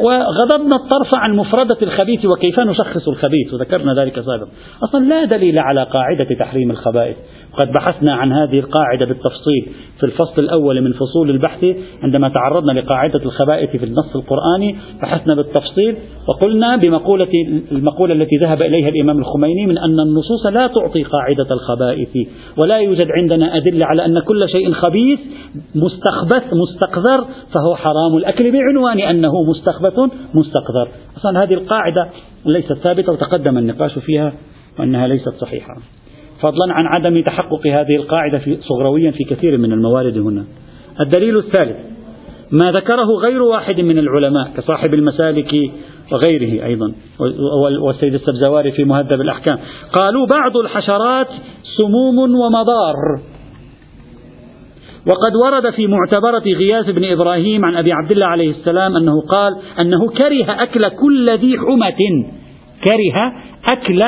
وغضبنا 0.00 0.76
الطرف 0.76 1.14
عن 1.14 1.36
مفردة 1.36 1.76
الخبيث 1.82 2.24
وكيف 2.24 2.60
نشخص 2.60 3.08
الخبيث. 3.08 3.54
وذكرنا 3.54 3.94
ذلك 3.94 4.20
سابقا. 4.20 4.48
أصلا 4.84 5.04
لا 5.04 5.24
دليل 5.24 5.58
على 5.58 5.82
قاعدة 5.82 6.24
تحريم 6.38 6.70
الخبائث. 6.70 7.16
قد 7.58 7.72
بحثنا 7.72 8.14
عن 8.14 8.32
هذه 8.32 8.58
القاعدة 8.58 9.06
بالتفصيل 9.06 9.68
في 10.00 10.06
الفصل 10.06 10.34
الأول 10.42 10.80
من 10.80 10.92
فصول 10.92 11.30
البحث 11.30 11.64
عندما 12.02 12.28
تعرضنا 12.28 12.80
لقاعدة 12.80 13.20
الخبائث 13.24 13.70
في 13.70 13.84
النص 13.84 14.16
القرآني 14.16 14.76
بحثنا 15.02 15.34
بالتفصيل 15.34 15.96
وقلنا 16.28 16.76
بمقولة 16.76 17.28
المقولة 17.72 18.14
التي 18.14 18.36
ذهب 18.36 18.62
إليها 18.62 18.88
الإمام 18.88 19.18
الخميني 19.18 19.66
من 19.66 19.78
أن 19.78 20.00
النصوص 20.00 20.46
لا 20.46 20.66
تعطي 20.66 21.02
قاعدة 21.02 21.46
الخبائث 21.50 22.28
ولا 22.64 22.78
يوجد 22.78 23.06
عندنا 23.10 23.56
أدلة 23.56 23.86
على 23.86 24.04
أن 24.04 24.20
كل 24.20 24.48
شيء 24.48 24.72
خبيث 24.72 25.20
مستخبث 25.74 26.42
مستقذر 26.52 27.24
فهو 27.54 27.76
حرام 27.76 28.16
الأكل 28.16 28.52
بعنوان 28.52 29.00
أنه 29.00 29.32
مستخبث 29.48 29.98
مستقذر. 30.34 30.88
أصلا 31.16 31.42
هذه 31.42 31.54
القاعدة 31.54 32.08
ليست 32.46 32.72
ثابتة 32.72 33.12
وتقدم 33.12 33.58
النقاش 33.58 33.98
فيها 33.98 34.32
وأنها 34.78 35.06
ليست 35.06 35.34
صحيحة. 35.40 35.74
فضلا 36.42 36.72
عن 36.74 36.86
عدم 36.86 37.22
تحقق 37.22 37.66
هذه 37.66 37.96
القاعدة 37.96 38.38
في 38.38 38.58
صغرويا 38.60 39.10
في 39.10 39.24
كثير 39.24 39.58
من 39.58 39.72
الموارد 39.72 40.18
هنا. 40.18 40.44
الدليل 41.00 41.38
الثالث 41.38 41.76
ما 42.50 42.72
ذكره 42.72 43.06
غير 43.22 43.42
واحد 43.42 43.80
من 43.80 43.98
العلماء 43.98 44.50
كصاحب 44.56 44.94
المسالك 44.94 45.54
وغيره 46.12 46.66
أيضا 46.66 46.92
والسيد 47.80 48.14
السبزواري 48.14 48.72
في 48.72 48.84
مهذب 48.84 49.20
الأحكام. 49.20 49.58
قالوا 49.92 50.26
بعض 50.26 50.56
الحشرات 50.56 51.28
سموم 51.80 52.18
ومضار. 52.18 52.94
وقد 55.06 55.36
ورد 55.44 55.70
في 55.70 55.86
معتبرة 55.86 56.42
غياث 56.56 56.90
بن 56.90 57.04
إبراهيم 57.04 57.64
عن 57.64 57.76
أبي 57.76 57.92
عبد 57.92 58.12
الله 58.12 58.26
عليه 58.26 58.50
السلام 58.50 58.96
أنه 58.96 59.20
قال 59.20 59.56
أنه 59.80 60.08
كره 60.08 60.62
أكل 60.62 60.80
كل 60.80 61.26
ذي 61.26 61.58
حمة. 61.58 62.26
كره 62.84 63.32
أكل 63.72 64.02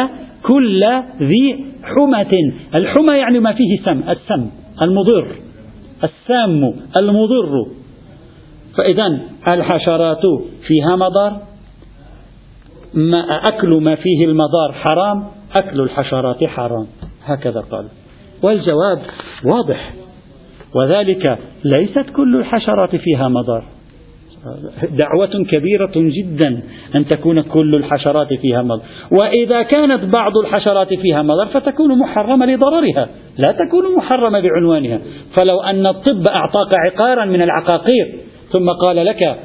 كل 0.47 0.85
ذي 1.19 1.65
حمة. 1.83 2.53
الحمى 2.75 3.19
يعني 3.19 3.39
ما 3.39 3.53
فيه 3.53 3.85
سم 3.85 4.03
السم 4.09 4.51
المضر 4.83 5.27
السام 6.05 6.75
المضر. 6.97 7.67
فإذا 8.77 9.21
الحشرات 9.49 10.23
فيها 10.67 10.97
مضار. 10.97 11.43
ما 12.95 13.21
أكل 13.37 13.69
ما 13.69 13.95
فيه 13.95 14.25
المضار 14.25 14.73
حرام 14.73 15.25
أكل 15.57 15.81
الحشرات 15.81 16.45
حرام. 16.45 16.87
هكذا 17.25 17.61
قال. 17.61 17.89
والجواب 18.43 19.03
واضح. 19.45 19.93
وذلك 20.75 21.39
ليست 21.65 22.11
كل 22.17 22.37
الحشرات 22.37 22.97
فيها 22.97 23.29
مضار. 23.29 23.65
دعوة 24.91 25.45
كبيرة 25.51 25.93
جدا 25.97 26.63
أن 26.95 27.07
تكون 27.07 27.41
كل 27.41 27.75
الحشرات 27.75 28.35
فيها 28.35 28.63
مضر 28.63 28.83
وإذا 29.11 29.63
كانت 29.63 30.05
بعض 30.05 30.37
الحشرات 30.37 30.95
فيها 30.95 31.23
مضر 31.23 31.47
فتكون 31.47 31.99
محرمة 31.99 32.47
لضررها 32.47 33.09
لا 33.39 33.53
تكون 33.53 33.97
محرمة 33.97 34.41
بعنوانها. 34.41 35.01
فلو 35.37 35.61
أن 35.61 35.87
الطب 35.87 36.29
أعطاك 36.29 36.73
عقارا 36.87 37.25
من 37.25 37.43
العقاقير 37.43 38.15
ثم 38.53 38.71
قال 38.71 39.07
لك 39.07 39.37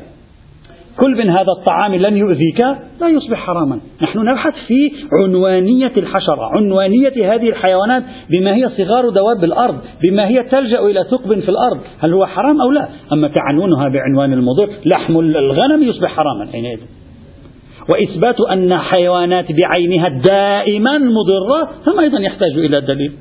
كل 0.99 1.17
من 1.17 1.29
هذا 1.29 1.51
الطعام 1.59 1.95
لن 1.95 2.17
يؤذيك 2.17 2.61
لا 3.01 3.07
يصبح 3.07 3.37
حراما. 3.37 3.79
نحن 4.03 4.19
نبحث 4.19 4.53
في 4.67 4.91
عنوانية 5.13 5.91
الحشرة 5.97 6.49
عنوانية 6.55 7.33
هذه 7.33 7.49
الحيوانات 7.49 8.03
بما 8.29 8.55
هي 8.55 8.69
صغار 8.69 9.09
دواب 9.09 9.43
الأرض 9.43 9.75
بما 10.03 10.27
هي 10.27 10.43
تلجأ 10.43 10.79
إلى 10.79 11.03
ثقب 11.03 11.39
في 11.39 11.49
الأرض 11.49 11.79
هل 11.99 12.13
هو 12.13 12.25
حرام 12.25 12.61
أو 12.61 12.71
لا؟ 12.71 12.89
أما 13.13 13.27
تعنونها 13.27 13.89
بعنوان 13.89 14.33
المضر 14.33 14.69
لحم 14.85 15.19
الغنم 15.19 15.83
يصبح 15.83 16.09
حراما. 16.09 16.51
حينئذ. 16.51 16.79
وإثبات 17.93 18.41
أن 18.41 18.77
حيوانات 18.77 19.51
بعينها 19.51 20.09
دائما 20.09 20.97
مضرة 20.97 21.69
هم 21.87 21.99
أيضا 21.99 22.19
يحتاج 22.19 22.51
إلى 22.51 22.81
دليل. 22.81 23.11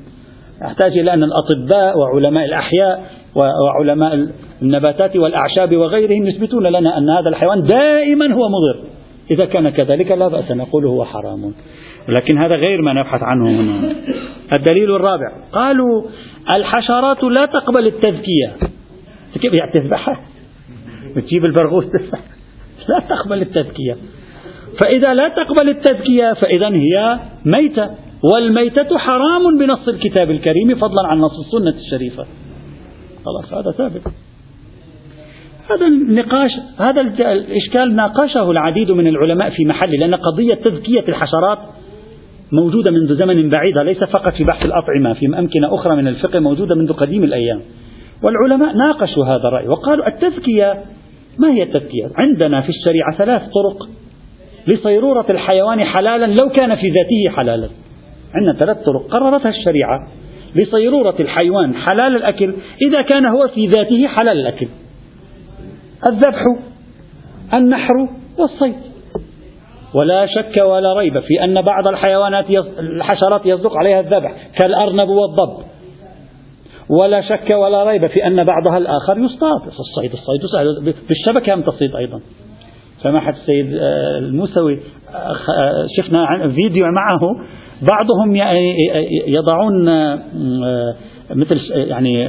يحتاج 0.61 0.97
إلى 0.97 1.13
أن 1.13 1.23
الأطباء 1.23 1.97
وعلماء 1.97 2.45
الأحياء 2.45 3.03
وعلماء 3.35 4.27
النباتات 4.61 5.15
والأعشاب 5.15 5.75
وغيرهم 5.75 6.27
يثبتون 6.27 6.67
لنا 6.67 6.97
أن 6.97 7.09
هذا 7.09 7.29
الحيوان 7.29 7.63
دائما 7.63 8.33
هو 8.33 8.49
مضر. 8.49 8.83
إذا 9.31 9.45
كان 9.45 9.69
كذلك 9.69 10.11
لا 10.11 10.27
بأس 10.27 10.51
نقول 10.51 10.85
هو 10.85 11.05
حرام. 11.05 11.53
ولكن 12.07 12.37
هذا 12.37 12.55
غير 12.55 12.81
ما 12.81 12.93
نبحث 12.93 13.23
عنه 13.23 13.49
هنا. 13.49 13.93
الدليل 14.57 14.95
الرابع. 14.95 15.31
قالوا 15.51 16.03
الحشرات 16.49 17.23
لا 17.23 17.45
تقبل 17.45 17.87
التذكية. 17.87 18.55
كيف 19.41 19.53
يعني 19.53 19.71
تذبحها؟ 19.71 20.19
وتجيب 21.17 21.45
البرغوث. 21.45 21.85
تذبح 21.85 22.19
لا 22.89 22.99
تقبل 22.99 23.41
التذكية. 23.41 23.97
فإذا 24.83 25.13
لا 25.13 25.29
تقبل 25.29 25.69
التذكية 25.69 26.33
فإذا 26.33 26.69
هي 26.69 27.19
ميتة. 27.45 27.89
والميتة 28.33 28.97
حرام 28.97 29.57
بنص 29.59 29.87
الكتاب 29.87 30.31
الكريم 30.31 30.75
فضلا 30.75 31.07
عن 31.07 31.17
نص 31.17 31.39
السنة 31.39 31.81
الشريفة. 31.81 32.25
خلاص 33.25 33.53
هذا 33.53 33.71
ثابت. 33.71 34.01
هذا 35.71 35.87
النقاش 35.87 36.51
هذا 36.79 37.01
الإشكال 37.01 37.95
ناقشه 37.95 38.51
العديد 38.51 38.91
من 38.91 39.07
العلماء 39.07 39.49
في 39.49 39.65
محله 39.65 39.97
لأن 39.97 40.15
قضية 40.15 40.53
تزكية 40.53 41.03
الحشرات 41.07 41.59
موجودة 42.51 42.91
منذ 42.91 43.15
زمن 43.15 43.49
بعيد 43.49 43.77
ليس 43.77 44.03
فقط 44.03 44.33
في 44.33 44.43
بحث 44.43 44.65
الأطعمة 44.65 45.13
في 45.13 45.25
أمكنة 45.25 45.75
أخرى 45.75 45.95
من 45.95 46.07
الفقه 46.07 46.39
موجودة 46.39 46.75
منذ 46.75 46.93
قديم 46.93 47.23
الأيام. 47.23 47.61
والعلماء 48.23 48.75
ناقشوا 48.75 49.25
هذا 49.25 49.47
الرأي 49.47 49.67
وقالوا 49.67 50.07
التزكية 50.07 50.83
ما 51.39 51.51
هي 51.51 51.63
التزكية 51.63 52.09
عندنا 52.15 52.61
في 52.61 52.69
الشريعة 52.69 53.17
ثلاث 53.17 53.41
طرق 53.41 53.89
لصيرورة 54.67 55.25
الحيوان 55.29 55.83
حلالا 55.83 56.25
لو 56.25 56.49
كان 56.49 56.75
في 56.75 56.89
ذاته 56.89 57.35
حلالا. 57.37 57.69
عندنا 58.33 58.53
ثلاث 58.53 58.77
طرق. 58.77 59.07
قررتها 59.11 59.49
الشريعة 59.49 60.07
لصيرورة 60.55 61.15
الحيوان 61.19 61.75
حلال 61.75 62.15
الأكل 62.15 62.53
إذا 62.81 63.01
كان 63.01 63.25
هو 63.25 63.47
في 63.47 63.67
ذاته 63.67 64.07
حلال 64.07 64.39
الأكل. 64.39 64.67
الذبح 66.07 66.43
النحر 67.53 67.93
والصيد. 68.37 68.75
ولا 69.93 70.25
شك 70.25 70.61
ولا 70.65 70.93
ريب 70.93 71.19
في 71.19 71.43
أن 71.43 71.61
بعض 71.61 71.87
الحيوانات 71.87 72.45
الحشرات 72.79 73.45
يصدق 73.45 73.77
عليها 73.77 73.99
الذبح 73.99 74.31
كالأرنب 74.59 75.09
والضب. 75.09 75.63
ولا 77.01 77.21
شك 77.21 77.55
ولا 77.55 77.83
ريب 77.83 78.07
في 78.07 78.27
أن 78.27 78.43
بعضها 78.43 78.77
الآخر 78.77 79.17
يصطاد. 79.17 79.61
الصيد 79.79 80.11
الصيد 80.11 80.45
سهل. 80.51 80.93
بالشبكة 81.09 81.53
أم 81.53 81.61
تصيد 81.61 81.95
أيضا؟ 81.95 82.21
سماحة 83.03 83.31
السيد 83.31 83.73
آه، 83.73 84.17
الموسوي 84.17 84.79
آه، 85.15 85.87
شفنا 85.97 86.47
فيديو 86.55 86.85
معه. 86.85 87.19
بعضهم 87.91 88.35
يضعون 89.27 89.87
آه، 89.89 90.95
مثل 91.31 91.59
يعني 91.73 92.27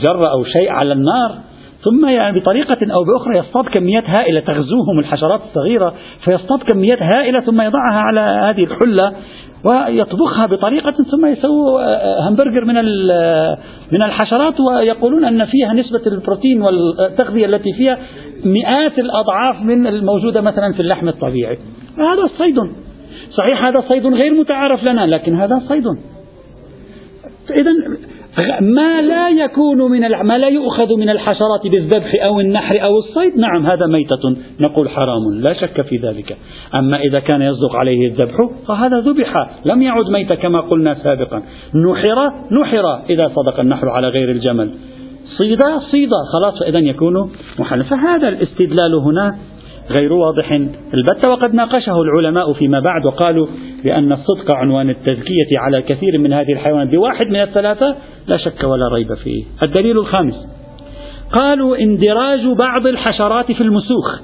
جرة 0.00 0.28
أو 0.30 0.44
شيء 0.44 0.70
على 0.70 0.92
النار. 0.92 1.38
ثم 1.84 2.08
يعني 2.08 2.40
بطريقة 2.40 2.78
أو 2.94 3.04
بأخرى 3.04 3.38
يصطاد 3.38 3.64
كميات 3.64 4.04
هائلة 4.04 4.40
تغزوهم 4.40 4.98
الحشرات 4.98 5.40
الصغيرة 5.48 5.94
فيصطاد 6.24 6.62
كميات 6.62 7.02
هائلة 7.02 7.40
ثم 7.40 7.60
يضعها 7.60 8.00
على 8.00 8.20
هذه 8.20 8.64
الحلة 8.64 9.12
ويطبخها 9.64 10.46
بطريقة 10.46 10.92
ثم 11.10 11.26
يسووا 11.26 11.80
همبرجر 12.28 12.64
من 12.64 12.74
من 13.92 14.02
الحشرات 14.02 14.60
ويقولون 14.60 15.24
أن 15.24 15.44
فيها 15.44 15.72
نسبة 15.72 16.00
البروتين 16.06 16.62
والتغذية 16.62 17.46
التي 17.46 17.72
فيها 17.72 17.98
مئات 18.44 18.98
الأضعاف 18.98 19.62
من 19.62 19.86
الموجودة 19.86 20.40
مثلا 20.40 20.72
في 20.72 20.80
اللحم 20.80 21.08
الطبيعي. 21.08 21.58
هذا 21.98 22.28
صيد. 22.38 22.56
صحيح 23.30 23.64
هذا 23.64 23.80
صيد 23.88 24.06
غير 24.06 24.34
متعارف 24.34 24.84
لنا 24.84 25.06
لكن 25.06 25.34
هذا 25.34 25.62
صيد. 25.68 25.84
إذا 27.50 27.70
ما 28.60 29.00
لا 29.00 29.28
يكون 29.28 29.90
من 29.90 30.00
ما 30.22 30.38
لا 30.38 30.48
يؤخذ 30.48 30.96
من 30.96 31.10
الحشرات 31.10 31.62
بالذبح 31.64 32.24
أو 32.24 32.40
النحر 32.40 32.82
أو 32.82 32.98
الصيد. 32.98 33.36
نعم 33.36 33.66
هذا 33.66 33.86
ميتة 33.86 34.36
نقول 34.60 34.88
حرام 34.88 35.34
لا 35.34 35.52
شك 35.52 35.80
في 35.80 35.96
ذلك. 35.96 36.36
أما 36.74 36.96
إذا 36.96 37.22
كان 37.26 37.42
يصدق 37.42 37.76
عليه 37.76 38.06
الذبح 38.06 38.34
فهذا 38.68 39.00
ذبح 39.00 39.50
لم 39.64 39.82
يعد 39.82 40.10
ميتا 40.10 40.34
كما 40.34 40.60
قلنا 40.60 40.94
سابقا. 40.94 41.42
نحر 41.90 42.32
نحر 42.60 43.02
إذا 43.10 43.28
صدق 43.36 43.60
النحر 43.60 43.88
على 43.88 44.08
غير 44.08 44.30
الجمل. 44.30 44.70
صيد 45.38 45.58
صيد 45.90 46.10
خلاص 46.32 46.58
فإذا 46.60 46.78
يكون 46.78 47.30
محلا 47.58 47.84
فهذا 47.84 48.28
الاستدلال 48.28 48.94
هنا 48.94 49.36
غير 50.00 50.12
واضح. 50.12 50.52
البتة 50.94 51.30
وقد 51.30 51.54
ناقشه 51.54 52.02
العلماء 52.02 52.52
فيما 52.52 52.80
بعد 52.80 53.06
وقالوا 53.06 53.46
بأن 53.84 54.12
الصدق 54.12 54.54
عنوان 54.54 54.90
التزكية 54.90 55.58
على 55.58 55.82
كثير 55.82 56.18
من 56.18 56.32
هذه 56.32 56.52
الحيوانات 56.52 56.88
بواحد 56.88 57.26
من 57.26 57.42
الثلاثة 57.42 57.96
لا 58.26 58.36
شك 58.36 58.64
ولا 58.64 58.88
ريب 58.94 59.14
فيه. 59.14 59.44
الدليل 59.62 59.98
الخامس 59.98 60.34
قالوا 61.40 61.76
اندراج 61.76 62.40
بعض 62.60 62.86
الحشرات 62.86 63.52
في 63.52 63.60
المسوخ 63.60 64.20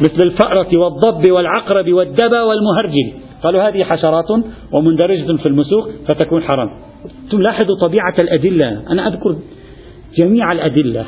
مثل 0.00 0.22
الفأرة 0.22 0.76
والضب 0.76 1.30
والعقرب 1.30 1.92
والدبى 1.92 2.40
والمهرجل. 2.40 3.12
قالوا 3.42 3.68
هذه 3.68 3.84
حشرات 3.84 4.30
ومندرجة 4.72 5.36
في 5.36 5.46
المسوخ 5.46 5.88
فتكون 6.08 6.42
حرام. 6.42 6.70
تلاحظوا 7.30 7.76
طبيعة 7.80 8.14
الأدلة. 8.22 8.82
أنا 8.90 9.08
أذكر 9.08 9.36
جميع 10.18 10.52
الأدلة. 10.52 11.04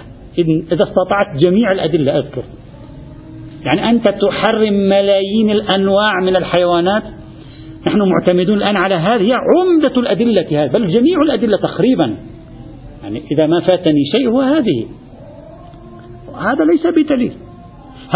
إذا 0.72 0.85
استطعت 0.85 1.37
جميع 1.47 1.72
الأدلة 1.72 2.18
أذكر. 2.18 2.43
يعني 3.67 3.91
أنت 3.91 4.09
تحرم 4.09 4.73
ملايين 4.73 5.51
الأنواع 5.51 6.21
من 6.21 6.37
الحيوانات. 6.37 7.03
نحن 7.87 7.99
معتمدون 8.03 8.59
الآن 8.59 8.77
على 8.77 8.95
هذه 8.95 9.33
عمدة 9.35 10.01
الأدلة 10.01 10.64
هذه 10.64 10.71
بل 10.71 10.89
جميع 10.89 11.23
الأدلة 11.23 11.57
تقريبا. 11.57 12.17
يعني 13.03 13.23
إذا 13.33 13.47
ما 13.47 13.61
فاتني 13.61 14.05
شيء 14.12 14.29
هو 14.29 14.41
هذه. 14.41 14.87
هذا 16.39 16.64
ليس 16.64 16.87
بدليل. 16.87 17.33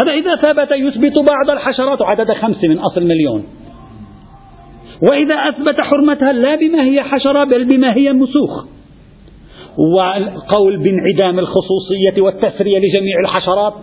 هذا 0.02 0.12
إذا 0.12 0.36
ثبت 0.36 0.70
يثبت 0.70 1.14
بعض 1.18 1.56
الحشرات 1.56 2.02
عدد 2.02 2.32
خمس 2.32 2.64
من 2.64 2.78
أصل 2.78 3.02
مليون. 3.02 3.44
وإذا 5.10 5.34
أثبت 5.34 5.80
حرمتها 5.80 6.32
لا 6.32 6.56
بما 6.56 6.84
هي 6.84 7.02
حشرة 7.02 7.44
بل 7.44 7.64
بما 7.64 7.96
هي 7.96 8.12
مسوخ 8.12 8.64
وقول 9.94 10.76
بانعدام 10.76 11.38
الخصوصية 11.38 12.22
والتسرية 12.22 12.78
لجميع 12.78 13.20
الحشرات. 13.24 13.74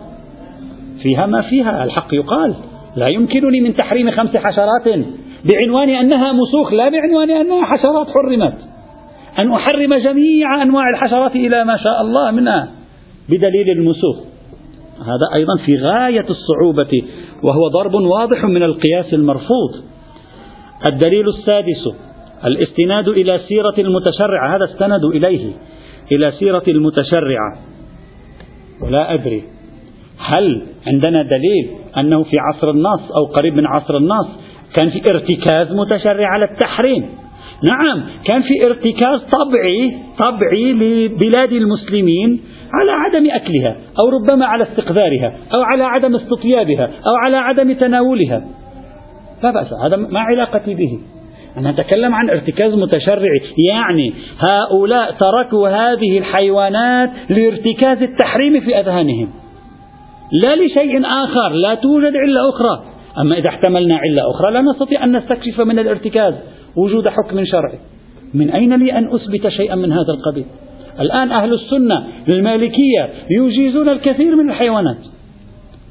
فيها 1.02 1.26
ما 1.26 1.42
فيها 1.42 1.84
الحق 1.84 2.14
يقال. 2.14 2.54
لا 2.96 3.08
يمكنني 3.08 3.60
من 3.60 3.76
تحريم 3.76 4.10
خمس 4.10 4.36
حشرات 4.36 5.04
بعنوان 5.44 5.88
أنها 5.88 6.32
مسوخ 6.32 6.72
لا 6.72 6.88
بعنوان 6.88 7.30
أنها 7.30 7.64
حشرات 7.64 8.06
حرمت. 8.06 8.54
أن 9.38 9.52
أحرم 9.52 9.94
جميع 9.94 10.62
أنواع 10.62 10.90
الحشرات 10.90 11.36
إلى 11.36 11.64
ما 11.64 11.76
شاء 11.76 12.00
الله 12.00 12.30
منها 12.30 12.68
بدليل 13.28 13.70
المسوخ. 13.70 14.16
هذا 15.00 15.34
أيضا 15.34 15.56
في 15.66 15.76
غاية 15.76 16.26
الصعوبة 16.30 17.02
وهو 17.42 17.68
ضرب 17.68 17.94
واضح 17.94 18.44
من 18.44 18.62
القياس 18.62 19.14
المرفوض. 19.14 19.74
الدليل 20.92 21.28
السادس 21.28 21.88
الاستناد 22.44 23.08
إلى 23.08 23.40
سيرة 23.48 23.74
المتشرع. 23.78 24.56
هذا 24.56 24.64
استند 24.64 25.04
إليه 25.04 25.52
إلى 26.12 26.32
سيرة 26.38 26.62
المتشرعة. 26.68 27.58
ولا 28.82 29.14
أدري. 29.14 29.57
هل 30.18 30.62
عندنا 30.86 31.22
دليل 31.22 31.68
أنه 31.98 32.22
في 32.22 32.36
عصر 32.38 32.70
النص 32.70 33.10
أو 33.16 33.24
قريب 33.24 33.56
من 33.56 33.66
عصر 33.66 33.96
النص 33.96 34.28
كان 34.76 34.90
في 34.90 35.02
ارتكاز 35.10 35.72
متشرع 35.72 36.28
على 36.28 36.44
التحريم؟ 36.44 37.08
نعم 37.68 38.02
كان 38.24 38.42
في 38.42 38.66
ارتكاز 38.66 39.20
طبعي 39.20 39.96
طبعي 40.24 40.72
لبلاد 40.72 41.52
المسلمين 41.52 42.40
على 42.72 42.90
عدم 42.90 43.30
أكلها 43.30 43.76
أو 43.98 44.08
ربما 44.08 44.46
على 44.46 44.62
استقذارها 44.64 45.32
أو 45.54 45.62
على 45.72 45.84
عدم 45.84 46.16
استطيابها 46.16 46.84
أو 46.84 47.16
على 47.24 47.36
عدم 47.36 47.72
تناولها. 47.72 48.44
لا 49.42 49.50
بأس 49.50 49.72
هذا 49.84 49.96
ما 49.96 50.20
علاقتي 50.20 50.74
به. 50.74 50.98
أنا 51.56 51.70
أتكلم 51.70 52.14
عن 52.14 52.30
ارتكاز 52.30 52.74
متشرعي 52.74 53.40
يعني 53.68 54.14
هؤلاء 54.48 55.10
تركوا 55.10 55.68
هذه 55.68 56.18
الحيوانات 56.18 57.10
لارتكاز 57.30 58.02
التحريم 58.02 58.60
في 58.60 58.80
أذهانهم. 58.80 59.28
لا 60.32 60.56
لشيء 60.56 61.06
آخر 61.06 61.48
لا 61.48 61.74
توجد 61.74 62.16
علة 62.16 62.48
أخرى. 62.48 62.84
أما 63.18 63.38
إذا 63.38 63.48
احتملنا 63.48 63.96
علة 63.96 64.30
أخرى 64.30 64.52
لا 64.52 64.60
نستطيع 64.60 65.04
أن 65.04 65.16
نستكشف 65.16 65.60
من 65.60 65.78
الارتكاز 65.78 66.34
وجود 66.76 67.08
حكم 67.08 67.44
شرعي. 67.44 67.78
من 68.34 68.50
أين 68.50 68.74
لي 68.74 68.98
أن 68.98 69.14
أثبت 69.14 69.48
شيئا 69.48 69.74
من 69.74 69.92
هذا 69.92 70.12
القبيل؟ 70.18 70.46
الآن 71.00 71.32
أهل 71.32 71.54
السنة 71.54 72.06
المالكية 72.28 73.08
يجيزون 73.30 73.88
الكثير 73.88 74.36
من 74.36 74.50
الحيوانات 74.50 74.98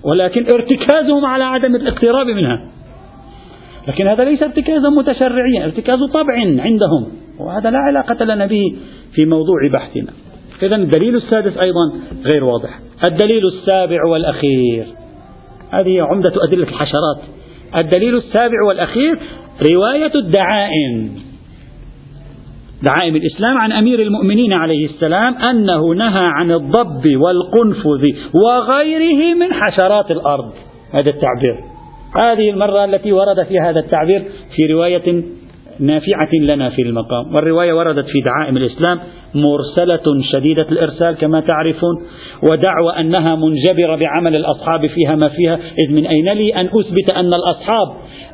ولكن 0.03 0.45
ارتكازهم 0.53 1.25
على 1.25 1.43
عدم 1.43 1.75
الاقتراب 1.75 2.27
منها. 2.27 2.71
لكن 3.87 4.07
هذا 4.07 4.23
ليس 4.23 4.43
ارتكازا 4.43 4.89
متشرعيا 4.89 5.65
ارتكاز 5.65 5.99
طبع 6.13 6.33
عندهم 6.39 7.07
وهذا 7.39 7.71
لا 7.71 7.77
علاقة 7.77 8.25
لنا 8.25 8.45
به 8.45 8.63
في 9.13 9.25
موضوع 9.25 9.67
بحثنا. 9.73 10.11
إذا 10.63 10.75
الدليل 10.75 11.15
السادس 11.15 11.57
أيضا 11.57 11.93
غير 12.31 12.43
واضح. 12.43 12.79
الدليل 13.07 13.41
السابع 13.47 14.05
والأخير. 14.05 14.85
هذه 15.71 16.01
عمدة 16.01 16.33
أدلة 16.47 16.67
الحشرات. 16.67 17.17
الدليل 17.75 18.17
السابع 18.17 18.63
والأخير 18.67 19.19
رواية 19.71 20.11
الدعائم. 20.15 21.19
دعائم 22.83 23.15
الإسلام 23.15 23.57
عن 23.57 23.71
أمير 23.71 23.99
المؤمنين 23.99 24.53
عليه 24.53 24.85
السلام 24.85 25.35
أنه 25.35 25.93
نهى 25.93 26.25
عن 26.25 26.51
الضب 26.51 27.17
والقنفذ 27.17 28.05
وغيره 28.45 29.33
من 29.33 29.53
حشرات 29.53 30.11
الأرض. 30.11 30.51
هذا 30.91 31.09
التعبير. 31.09 31.63
هذه 32.15 32.49
المرة 32.49 32.85
التي 32.85 33.11
ورد 33.11 33.43
فيها 33.43 33.69
هذا 33.69 33.79
التعبير 33.79 34.23
في 34.55 34.73
رواية 34.73 35.23
نافعة 35.79 36.29
لنا 36.41 36.69
في 36.69 36.81
المقام. 36.81 37.35
والرواية 37.35 37.73
وردت 37.73 38.05
في 38.05 38.21
دعائم 38.25 38.57
الإسلام 38.57 38.99
مرسلة 39.35 40.21
شديدة 40.35 40.65
الإرسال 40.71 41.15
كما 41.15 41.39
تعرفون 41.39 41.95
ودعوى 42.51 42.99
أنها 42.99 43.35
منجبرة 43.35 43.95
بعمل 43.95 44.35
الأصحاب 44.35 44.87
فيها 44.87 45.15
ما 45.15 45.29
فيها. 45.29 45.55
إذ 45.55 45.93
من 45.93 46.07
أين 46.07 46.33
لي 46.33 46.55
أن 46.55 46.65
أثبت 46.65 47.13
أن 47.15 47.33
الأصحاب 47.33 47.87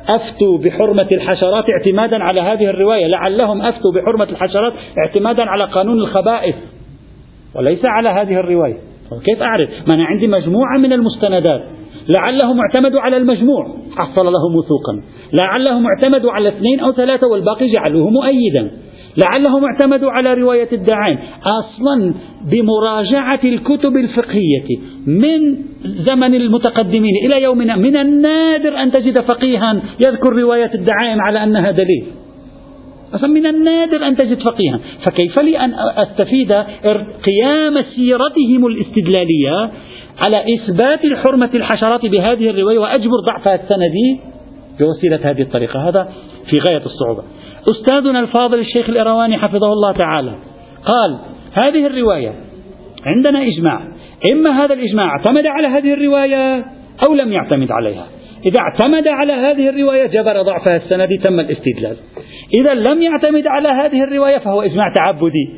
أفتوا 0.08 0.58
بحرمة 0.58 1.08
الحشرات 1.14 1.64
اعتمادا 1.70 2.24
على 2.24 2.40
هذه 2.40 2.64
الرواية؟ 2.64 3.06
لعلهم 3.06 3.62
أفتوا 3.62 3.92
بحرمة 3.92 4.24
الحشرات 4.24 4.72
اعتمادا 5.06 5.42
على 5.42 5.64
قانون 5.64 5.98
الخبائث. 5.98 6.54
وليس 7.54 7.84
على 7.84 8.08
هذه 8.08 8.40
الرواية. 8.40 8.76
كيف 9.24 9.42
أعرف؟ 9.42 9.70
ما 9.70 9.94
أنا 9.94 10.04
عندي 10.04 10.26
مجموعة 10.26 10.78
من 10.78 10.92
المستندات. 10.92 11.62
لعلهم 12.08 12.60
اعتمدوا 12.60 13.00
على 13.00 13.16
المجموع. 13.16 13.76
حصل 13.96 14.26
له 14.26 14.48
موثوقا 14.48 15.02
لعلهم 15.40 15.86
اعتمدوا 15.86 16.32
على 16.32 16.48
اثنين 16.48 16.80
أو 16.80 16.92
ثلاثة 16.92 17.26
والباقي 17.26 17.72
جعلوه 17.72 18.10
مؤيدا. 18.10 18.70
لعلهم 19.24 19.64
اعتمدوا 19.64 20.10
على 20.10 20.34
رواية 20.34 20.68
الدعائم 20.72 21.18
أصلا 21.42 22.14
بمراجعة 22.50 23.40
الكتب 23.44 23.96
الفقهية 23.96 24.78
من 25.06 25.56
زمن 25.84 26.34
المتقدمين 26.34 27.12
إلى 27.26 27.42
يومنا 27.42 27.76
من 27.76 27.96
النادر 27.96 28.82
أن 28.82 28.92
تجد 28.92 29.20
فقيها 29.20 29.82
يذكر 30.06 30.32
رواية 30.32 30.70
الدعائم 30.74 31.20
على 31.20 31.44
أنها 31.44 31.70
دليل. 31.70 32.04
أصلا 33.14 33.28
من 33.28 33.46
النادر 33.46 34.06
أن 34.06 34.16
تجد 34.16 34.38
فقيها. 34.38 34.80
فكيف 35.04 35.38
لي 35.38 35.58
أن 35.58 35.74
أستفيد 35.96 36.52
قيام 37.26 37.82
سيرتهم 37.96 38.66
الاستدلالية 38.66 39.70
على 40.26 40.44
إثبات 40.54 41.00
حرمة 41.26 41.50
الحشرات 41.54 42.06
بهذه 42.06 42.50
الرواية 42.50 42.78
وأجبر 42.78 43.20
ضعفها 43.26 43.54
السندي 43.54 44.20
بوسيلة 44.80 45.30
هذه 45.30 45.42
الطريقة. 45.42 45.88
هذا 45.88 46.08
في 46.50 46.60
غاية 46.68 46.82
الصعوبة. 46.86 47.22
أستاذنا 47.70 48.20
الفاضل 48.20 48.58
الشيخ 48.58 48.88
الإرواني 48.88 49.38
حفظه 49.38 49.72
الله 49.72 49.92
تعالى 49.92 50.34
قال 50.84 51.18
هذه 51.52 51.86
الرواية 51.86 52.32
عندنا 53.06 53.42
إجماع. 53.42 53.80
إما 54.32 54.64
هذا 54.64 54.74
الإجماع 54.74 55.08
اعتمد 55.08 55.46
على 55.46 55.68
هذه 55.68 55.94
الرواية 55.94 56.64
أو 57.08 57.14
لم 57.14 57.32
يعتمد 57.32 57.70
عليها. 57.70 58.06
إذا 58.46 58.60
اعتمد 58.60 59.08
على 59.08 59.32
هذه 59.32 59.68
الرواية 59.68 60.06
جبر 60.06 60.42
ضعفها 60.42 60.76
السندي 60.76 61.18
تم 61.18 61.40
الاستدلال. 61.40 61.96
إذا 62.60 62.74
لم 62.74 63.02
يعتمد 63.02 63.46
على 63.46 63.68
هذه 63.68 64.04
الرواية 64.04 64.38
فهو 64.38 64.62
إجماع 64.62 64.92
تعبدي. 64.92 65.50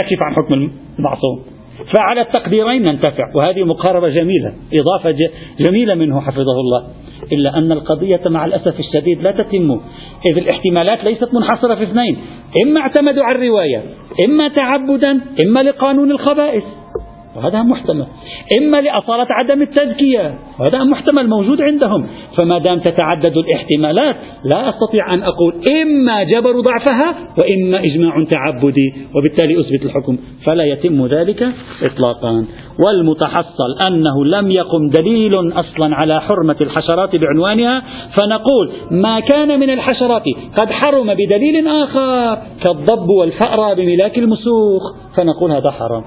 يكشف 0.00 0.22
عن 0.22 0.34
حكم 0.34 0.70
المعصوم. 0.98 1.53
فعلى 1.96 2.20
التقديرين 2.20 2.82
ننتفع. 2.82 3.24
وهذه 3.34 3.64
مقاربة 3.64 4.08
جميلة 4.08 4.54
إضافة 4.80 5.16
جميلة 5.60 5.94
منه 5.94 6.20
حفظه 6.20 6.60
الله. 6.60 6.86
إلا 7.32 7.58
أن 7.58 7.72
القضية 7.72 8.20
مع 8.26 8.44
الأسف 8.44 8.80
الشديد 8.80 9.22
لا 9.22 9.30
تتم. 9.30 9.80
إذ 10.30 10.38
الاحتمالات 10.38 11.04
ليست 11.04 11.34
منحصرة 11.34 11.74
في 11.74 11.82
اثنين. 11.82 12.16
إما 12.66 12.80
اعتمدوا 12.80 13.24
على 13.24 13.38
الرواية 13.38 13.82
إما 14.28 14.48
تعبدا 14.48 15.20
إما 15.46 15.62
لقانون 15.62 16.10
الخبائث. 16.10 16.64
وهذا 17.36 17.62
محتمل. 17.62 18.06
إما 18.58 18.80
لأصالة 18.80 19.26
عدم 19.30 19.62
التزكية 19.62 20.38
وهذا 20.60 20.84
محتمل 20.84 21.28
موجود 21.28 21.62
عندهم. 21.62 22.06
فما 22.38 22.58
دام 22.58 22.78
تتعدد 22.78 23.36
الاحتمالات 23.36 24.16
لا 24.44 24.68
أستطيع 24.68 25.14
أن 25.14 25.22
أقول 25.22 25.54
إما 25.82 26.22
جبر 26.22 26.60
ضعفها 26.60 27.14
وإما 27.38 27.78
إجماع 27.78 28.24
تعبدي 28.30 28.94
وبالتالي 29.14 29.60
أثبت 29.60 29.82
الحكم. 29.82 30.18
فلا 30.46 30.64
يتم 30.64 31.06
ذلك 31.06 31.48
إطلاقا. 31.82 32.44
والمتحصل 32.78 33.86
أنه 33.86 34.24
لم 34.24 34.50
يقم 34.50 34.88
دليل 34.88 35.32
أصلا 35.36 35.96
على 35.96 36.20
حرمة 36.20 36.56
الحشرات 36.60 37.16
بعنوانها 37.16 37.82
فنقول 38.20 38.72
ما 38.90 39.20
كان 39.20 39.60
من 39.60 39.70
الحشرات 39.70 40.22
قد 40.60 40.70
حرم 40.70 41.14
بدليل 41.14 41.68
آخر 41.68 42.38
كالضب 42.64 43.08
والفأرة 43.08 43.74
بملاك 43.74 44.18
المسوخ. 44.18 44.82
فنقول 45.16 45.50
هذا 45.50 45.70
حرام. 45.70 46.04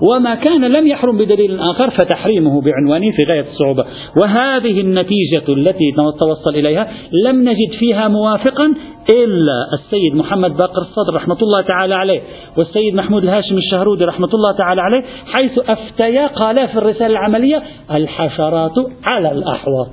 وما 0.00 0.34
كان 0.34 0.64
لم 0.64 0.86
يحرم 0.86 1.18
بدليل 1.18 1.60
آخر 1.60 1.90
فتحريمه 1.90 2.60
بعنوانه 2.60 3.10
في 3.10 3.24
غاية 3.28 3.46
الصعوبة. 3.52 3.84
وهذه 4.22 4.80
النتيجة 4.80 5.44
التي 5.48 5.92
توصل 6.20 6.50
إليها 6.54 6.88
لم 7.26 7.48
نجد 7.48 7.72
فيها 7.78 8.08
موافقا 8.08 8.74
إلا 9.14 9.66
السيد 9.74 10.14
محمد 10.14 10.56
باقر 10.56 10.82
الصدر 10.82 11.14
رحمة 11.14 11.36
الله 11.42 11.60
تعالى 11.60 11.94
عليه 11.94 12.20
والسيد 12.56 12.94
محمود 12.94 13.22
الهاشم 13.22 13.56
الشهرودي 13.58 14.04
رحمة 14.04 14.28
الله 14.34 14.52
تعالى 14.52 14.80
عليه 14.82 15.04
حيث 15.26 15.58
أفتيا 15.58 16.26
قالا 16.26 16.66
في 16.66 16.78
الرسالة 16.78 17.06
العملية 17.06 17.62
الحشرات 17.90 18.74
على 19.04 19.32
الأحواض. 19.32 19.90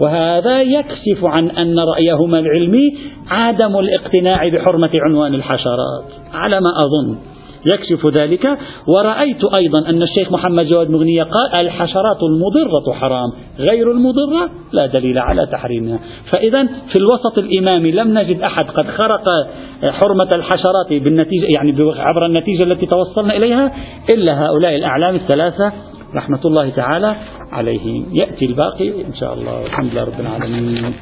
وهذا 0.00 0.62
يكشف 0.62 1.24
عن 1.24 1.50
أن 1.50 1.78
رأيهما 1.78 2.38
العلمي 2.38 2.96
عدم 3.28 3.78
الاقتناع 3.78 4.48
بحرمة 4.48 4.90
عنوان 4.94 5.34
الحشرات 5.34 6.04
على 6.32 6.60
ما 6.60 6.70
أظن. 6.84 7.18
يكشف 7.74 8.06
ذلك. 8.20 8.58
ورأيت 8.86 9.44
أيضا 9.58 9.78
أن 9.88 10.02
الشيخ 10.02 10.32
محمد 10.32 10.66
جواد 10.66 10.90
مغنية 10.90 11.22
قال 11.22 11.54
الحشرات 11.54 12.22
المضرة 12.22 12.92
حرام 12.92 13.32
غير 13.58 13.90
المضرة 13.90 14.50
لا 14.72 14.86
دليل 14.86 15.18
على 15.18 15.46
تحريمها. 15.46 15.98
فإذا 16.32 16.66
في 16.66 16.98
الوسط 16.98 17.38
الإمامي 17.38 17.92
لم 17.92 18.18
نجد 18.18 18.40
أحد 18.40 18.64
قد 18.64 18.86
خرق 18.86 19.24
حرمة 19.82 20.28
الحشرات 20.34 21.02
بالنتيجة 21.02 21.46
يعني 21.56 21.92
عبر 22.00 22.26
النتيجة 22.26 22.62
التي 22.62 22.86
توصلنا 22.86 23.36
إليها 23.36 23.72
إلا 24.14 24.46
هؤلاء 24.46 24.76
الأعلام 24.76 25.14
الثلاثة. 25.14 25.72
رحمة 26.14 26.40
الله 26.44 26.70
تعالى. 26.70 27.16
عليهم 27.52 28.06
يأتي 28.12 28.44
الباقي 28.44 28.88
إن 29.08 29.14
شاء 29.14 29.34
الله. 29.34 29.66
الحمد 29.66 29.90
لله 29.92 30.04
رب 30.04 30.20
العالمين. 30.20 30.94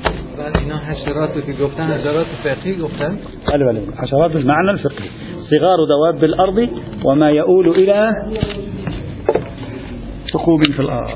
اینا 0.58 0.78
حشرات 0.88 1.34
که 1.46 1.52
گفتن 1.52 1.86
حشرات 1.98 2.26
فقهی 2.44 2.72
گفتن. 2.82 3.18
بله 3.48 3.64
بله. 3.64 3.80
حشرات 4.02 4.30
بالمعنى 4.32 4.70
الفقهي. 4.70 5.08
صغار 5.50 5.78
دواب 5.88 6.24
الأرض 6.24 6.68
وما 7.04 7.30
يؤول 7.30 7.68
إلى 7.68 8.12
ثقوب 10.32 10.62
في 10.76 10.80
الأرض. 10.80 11.10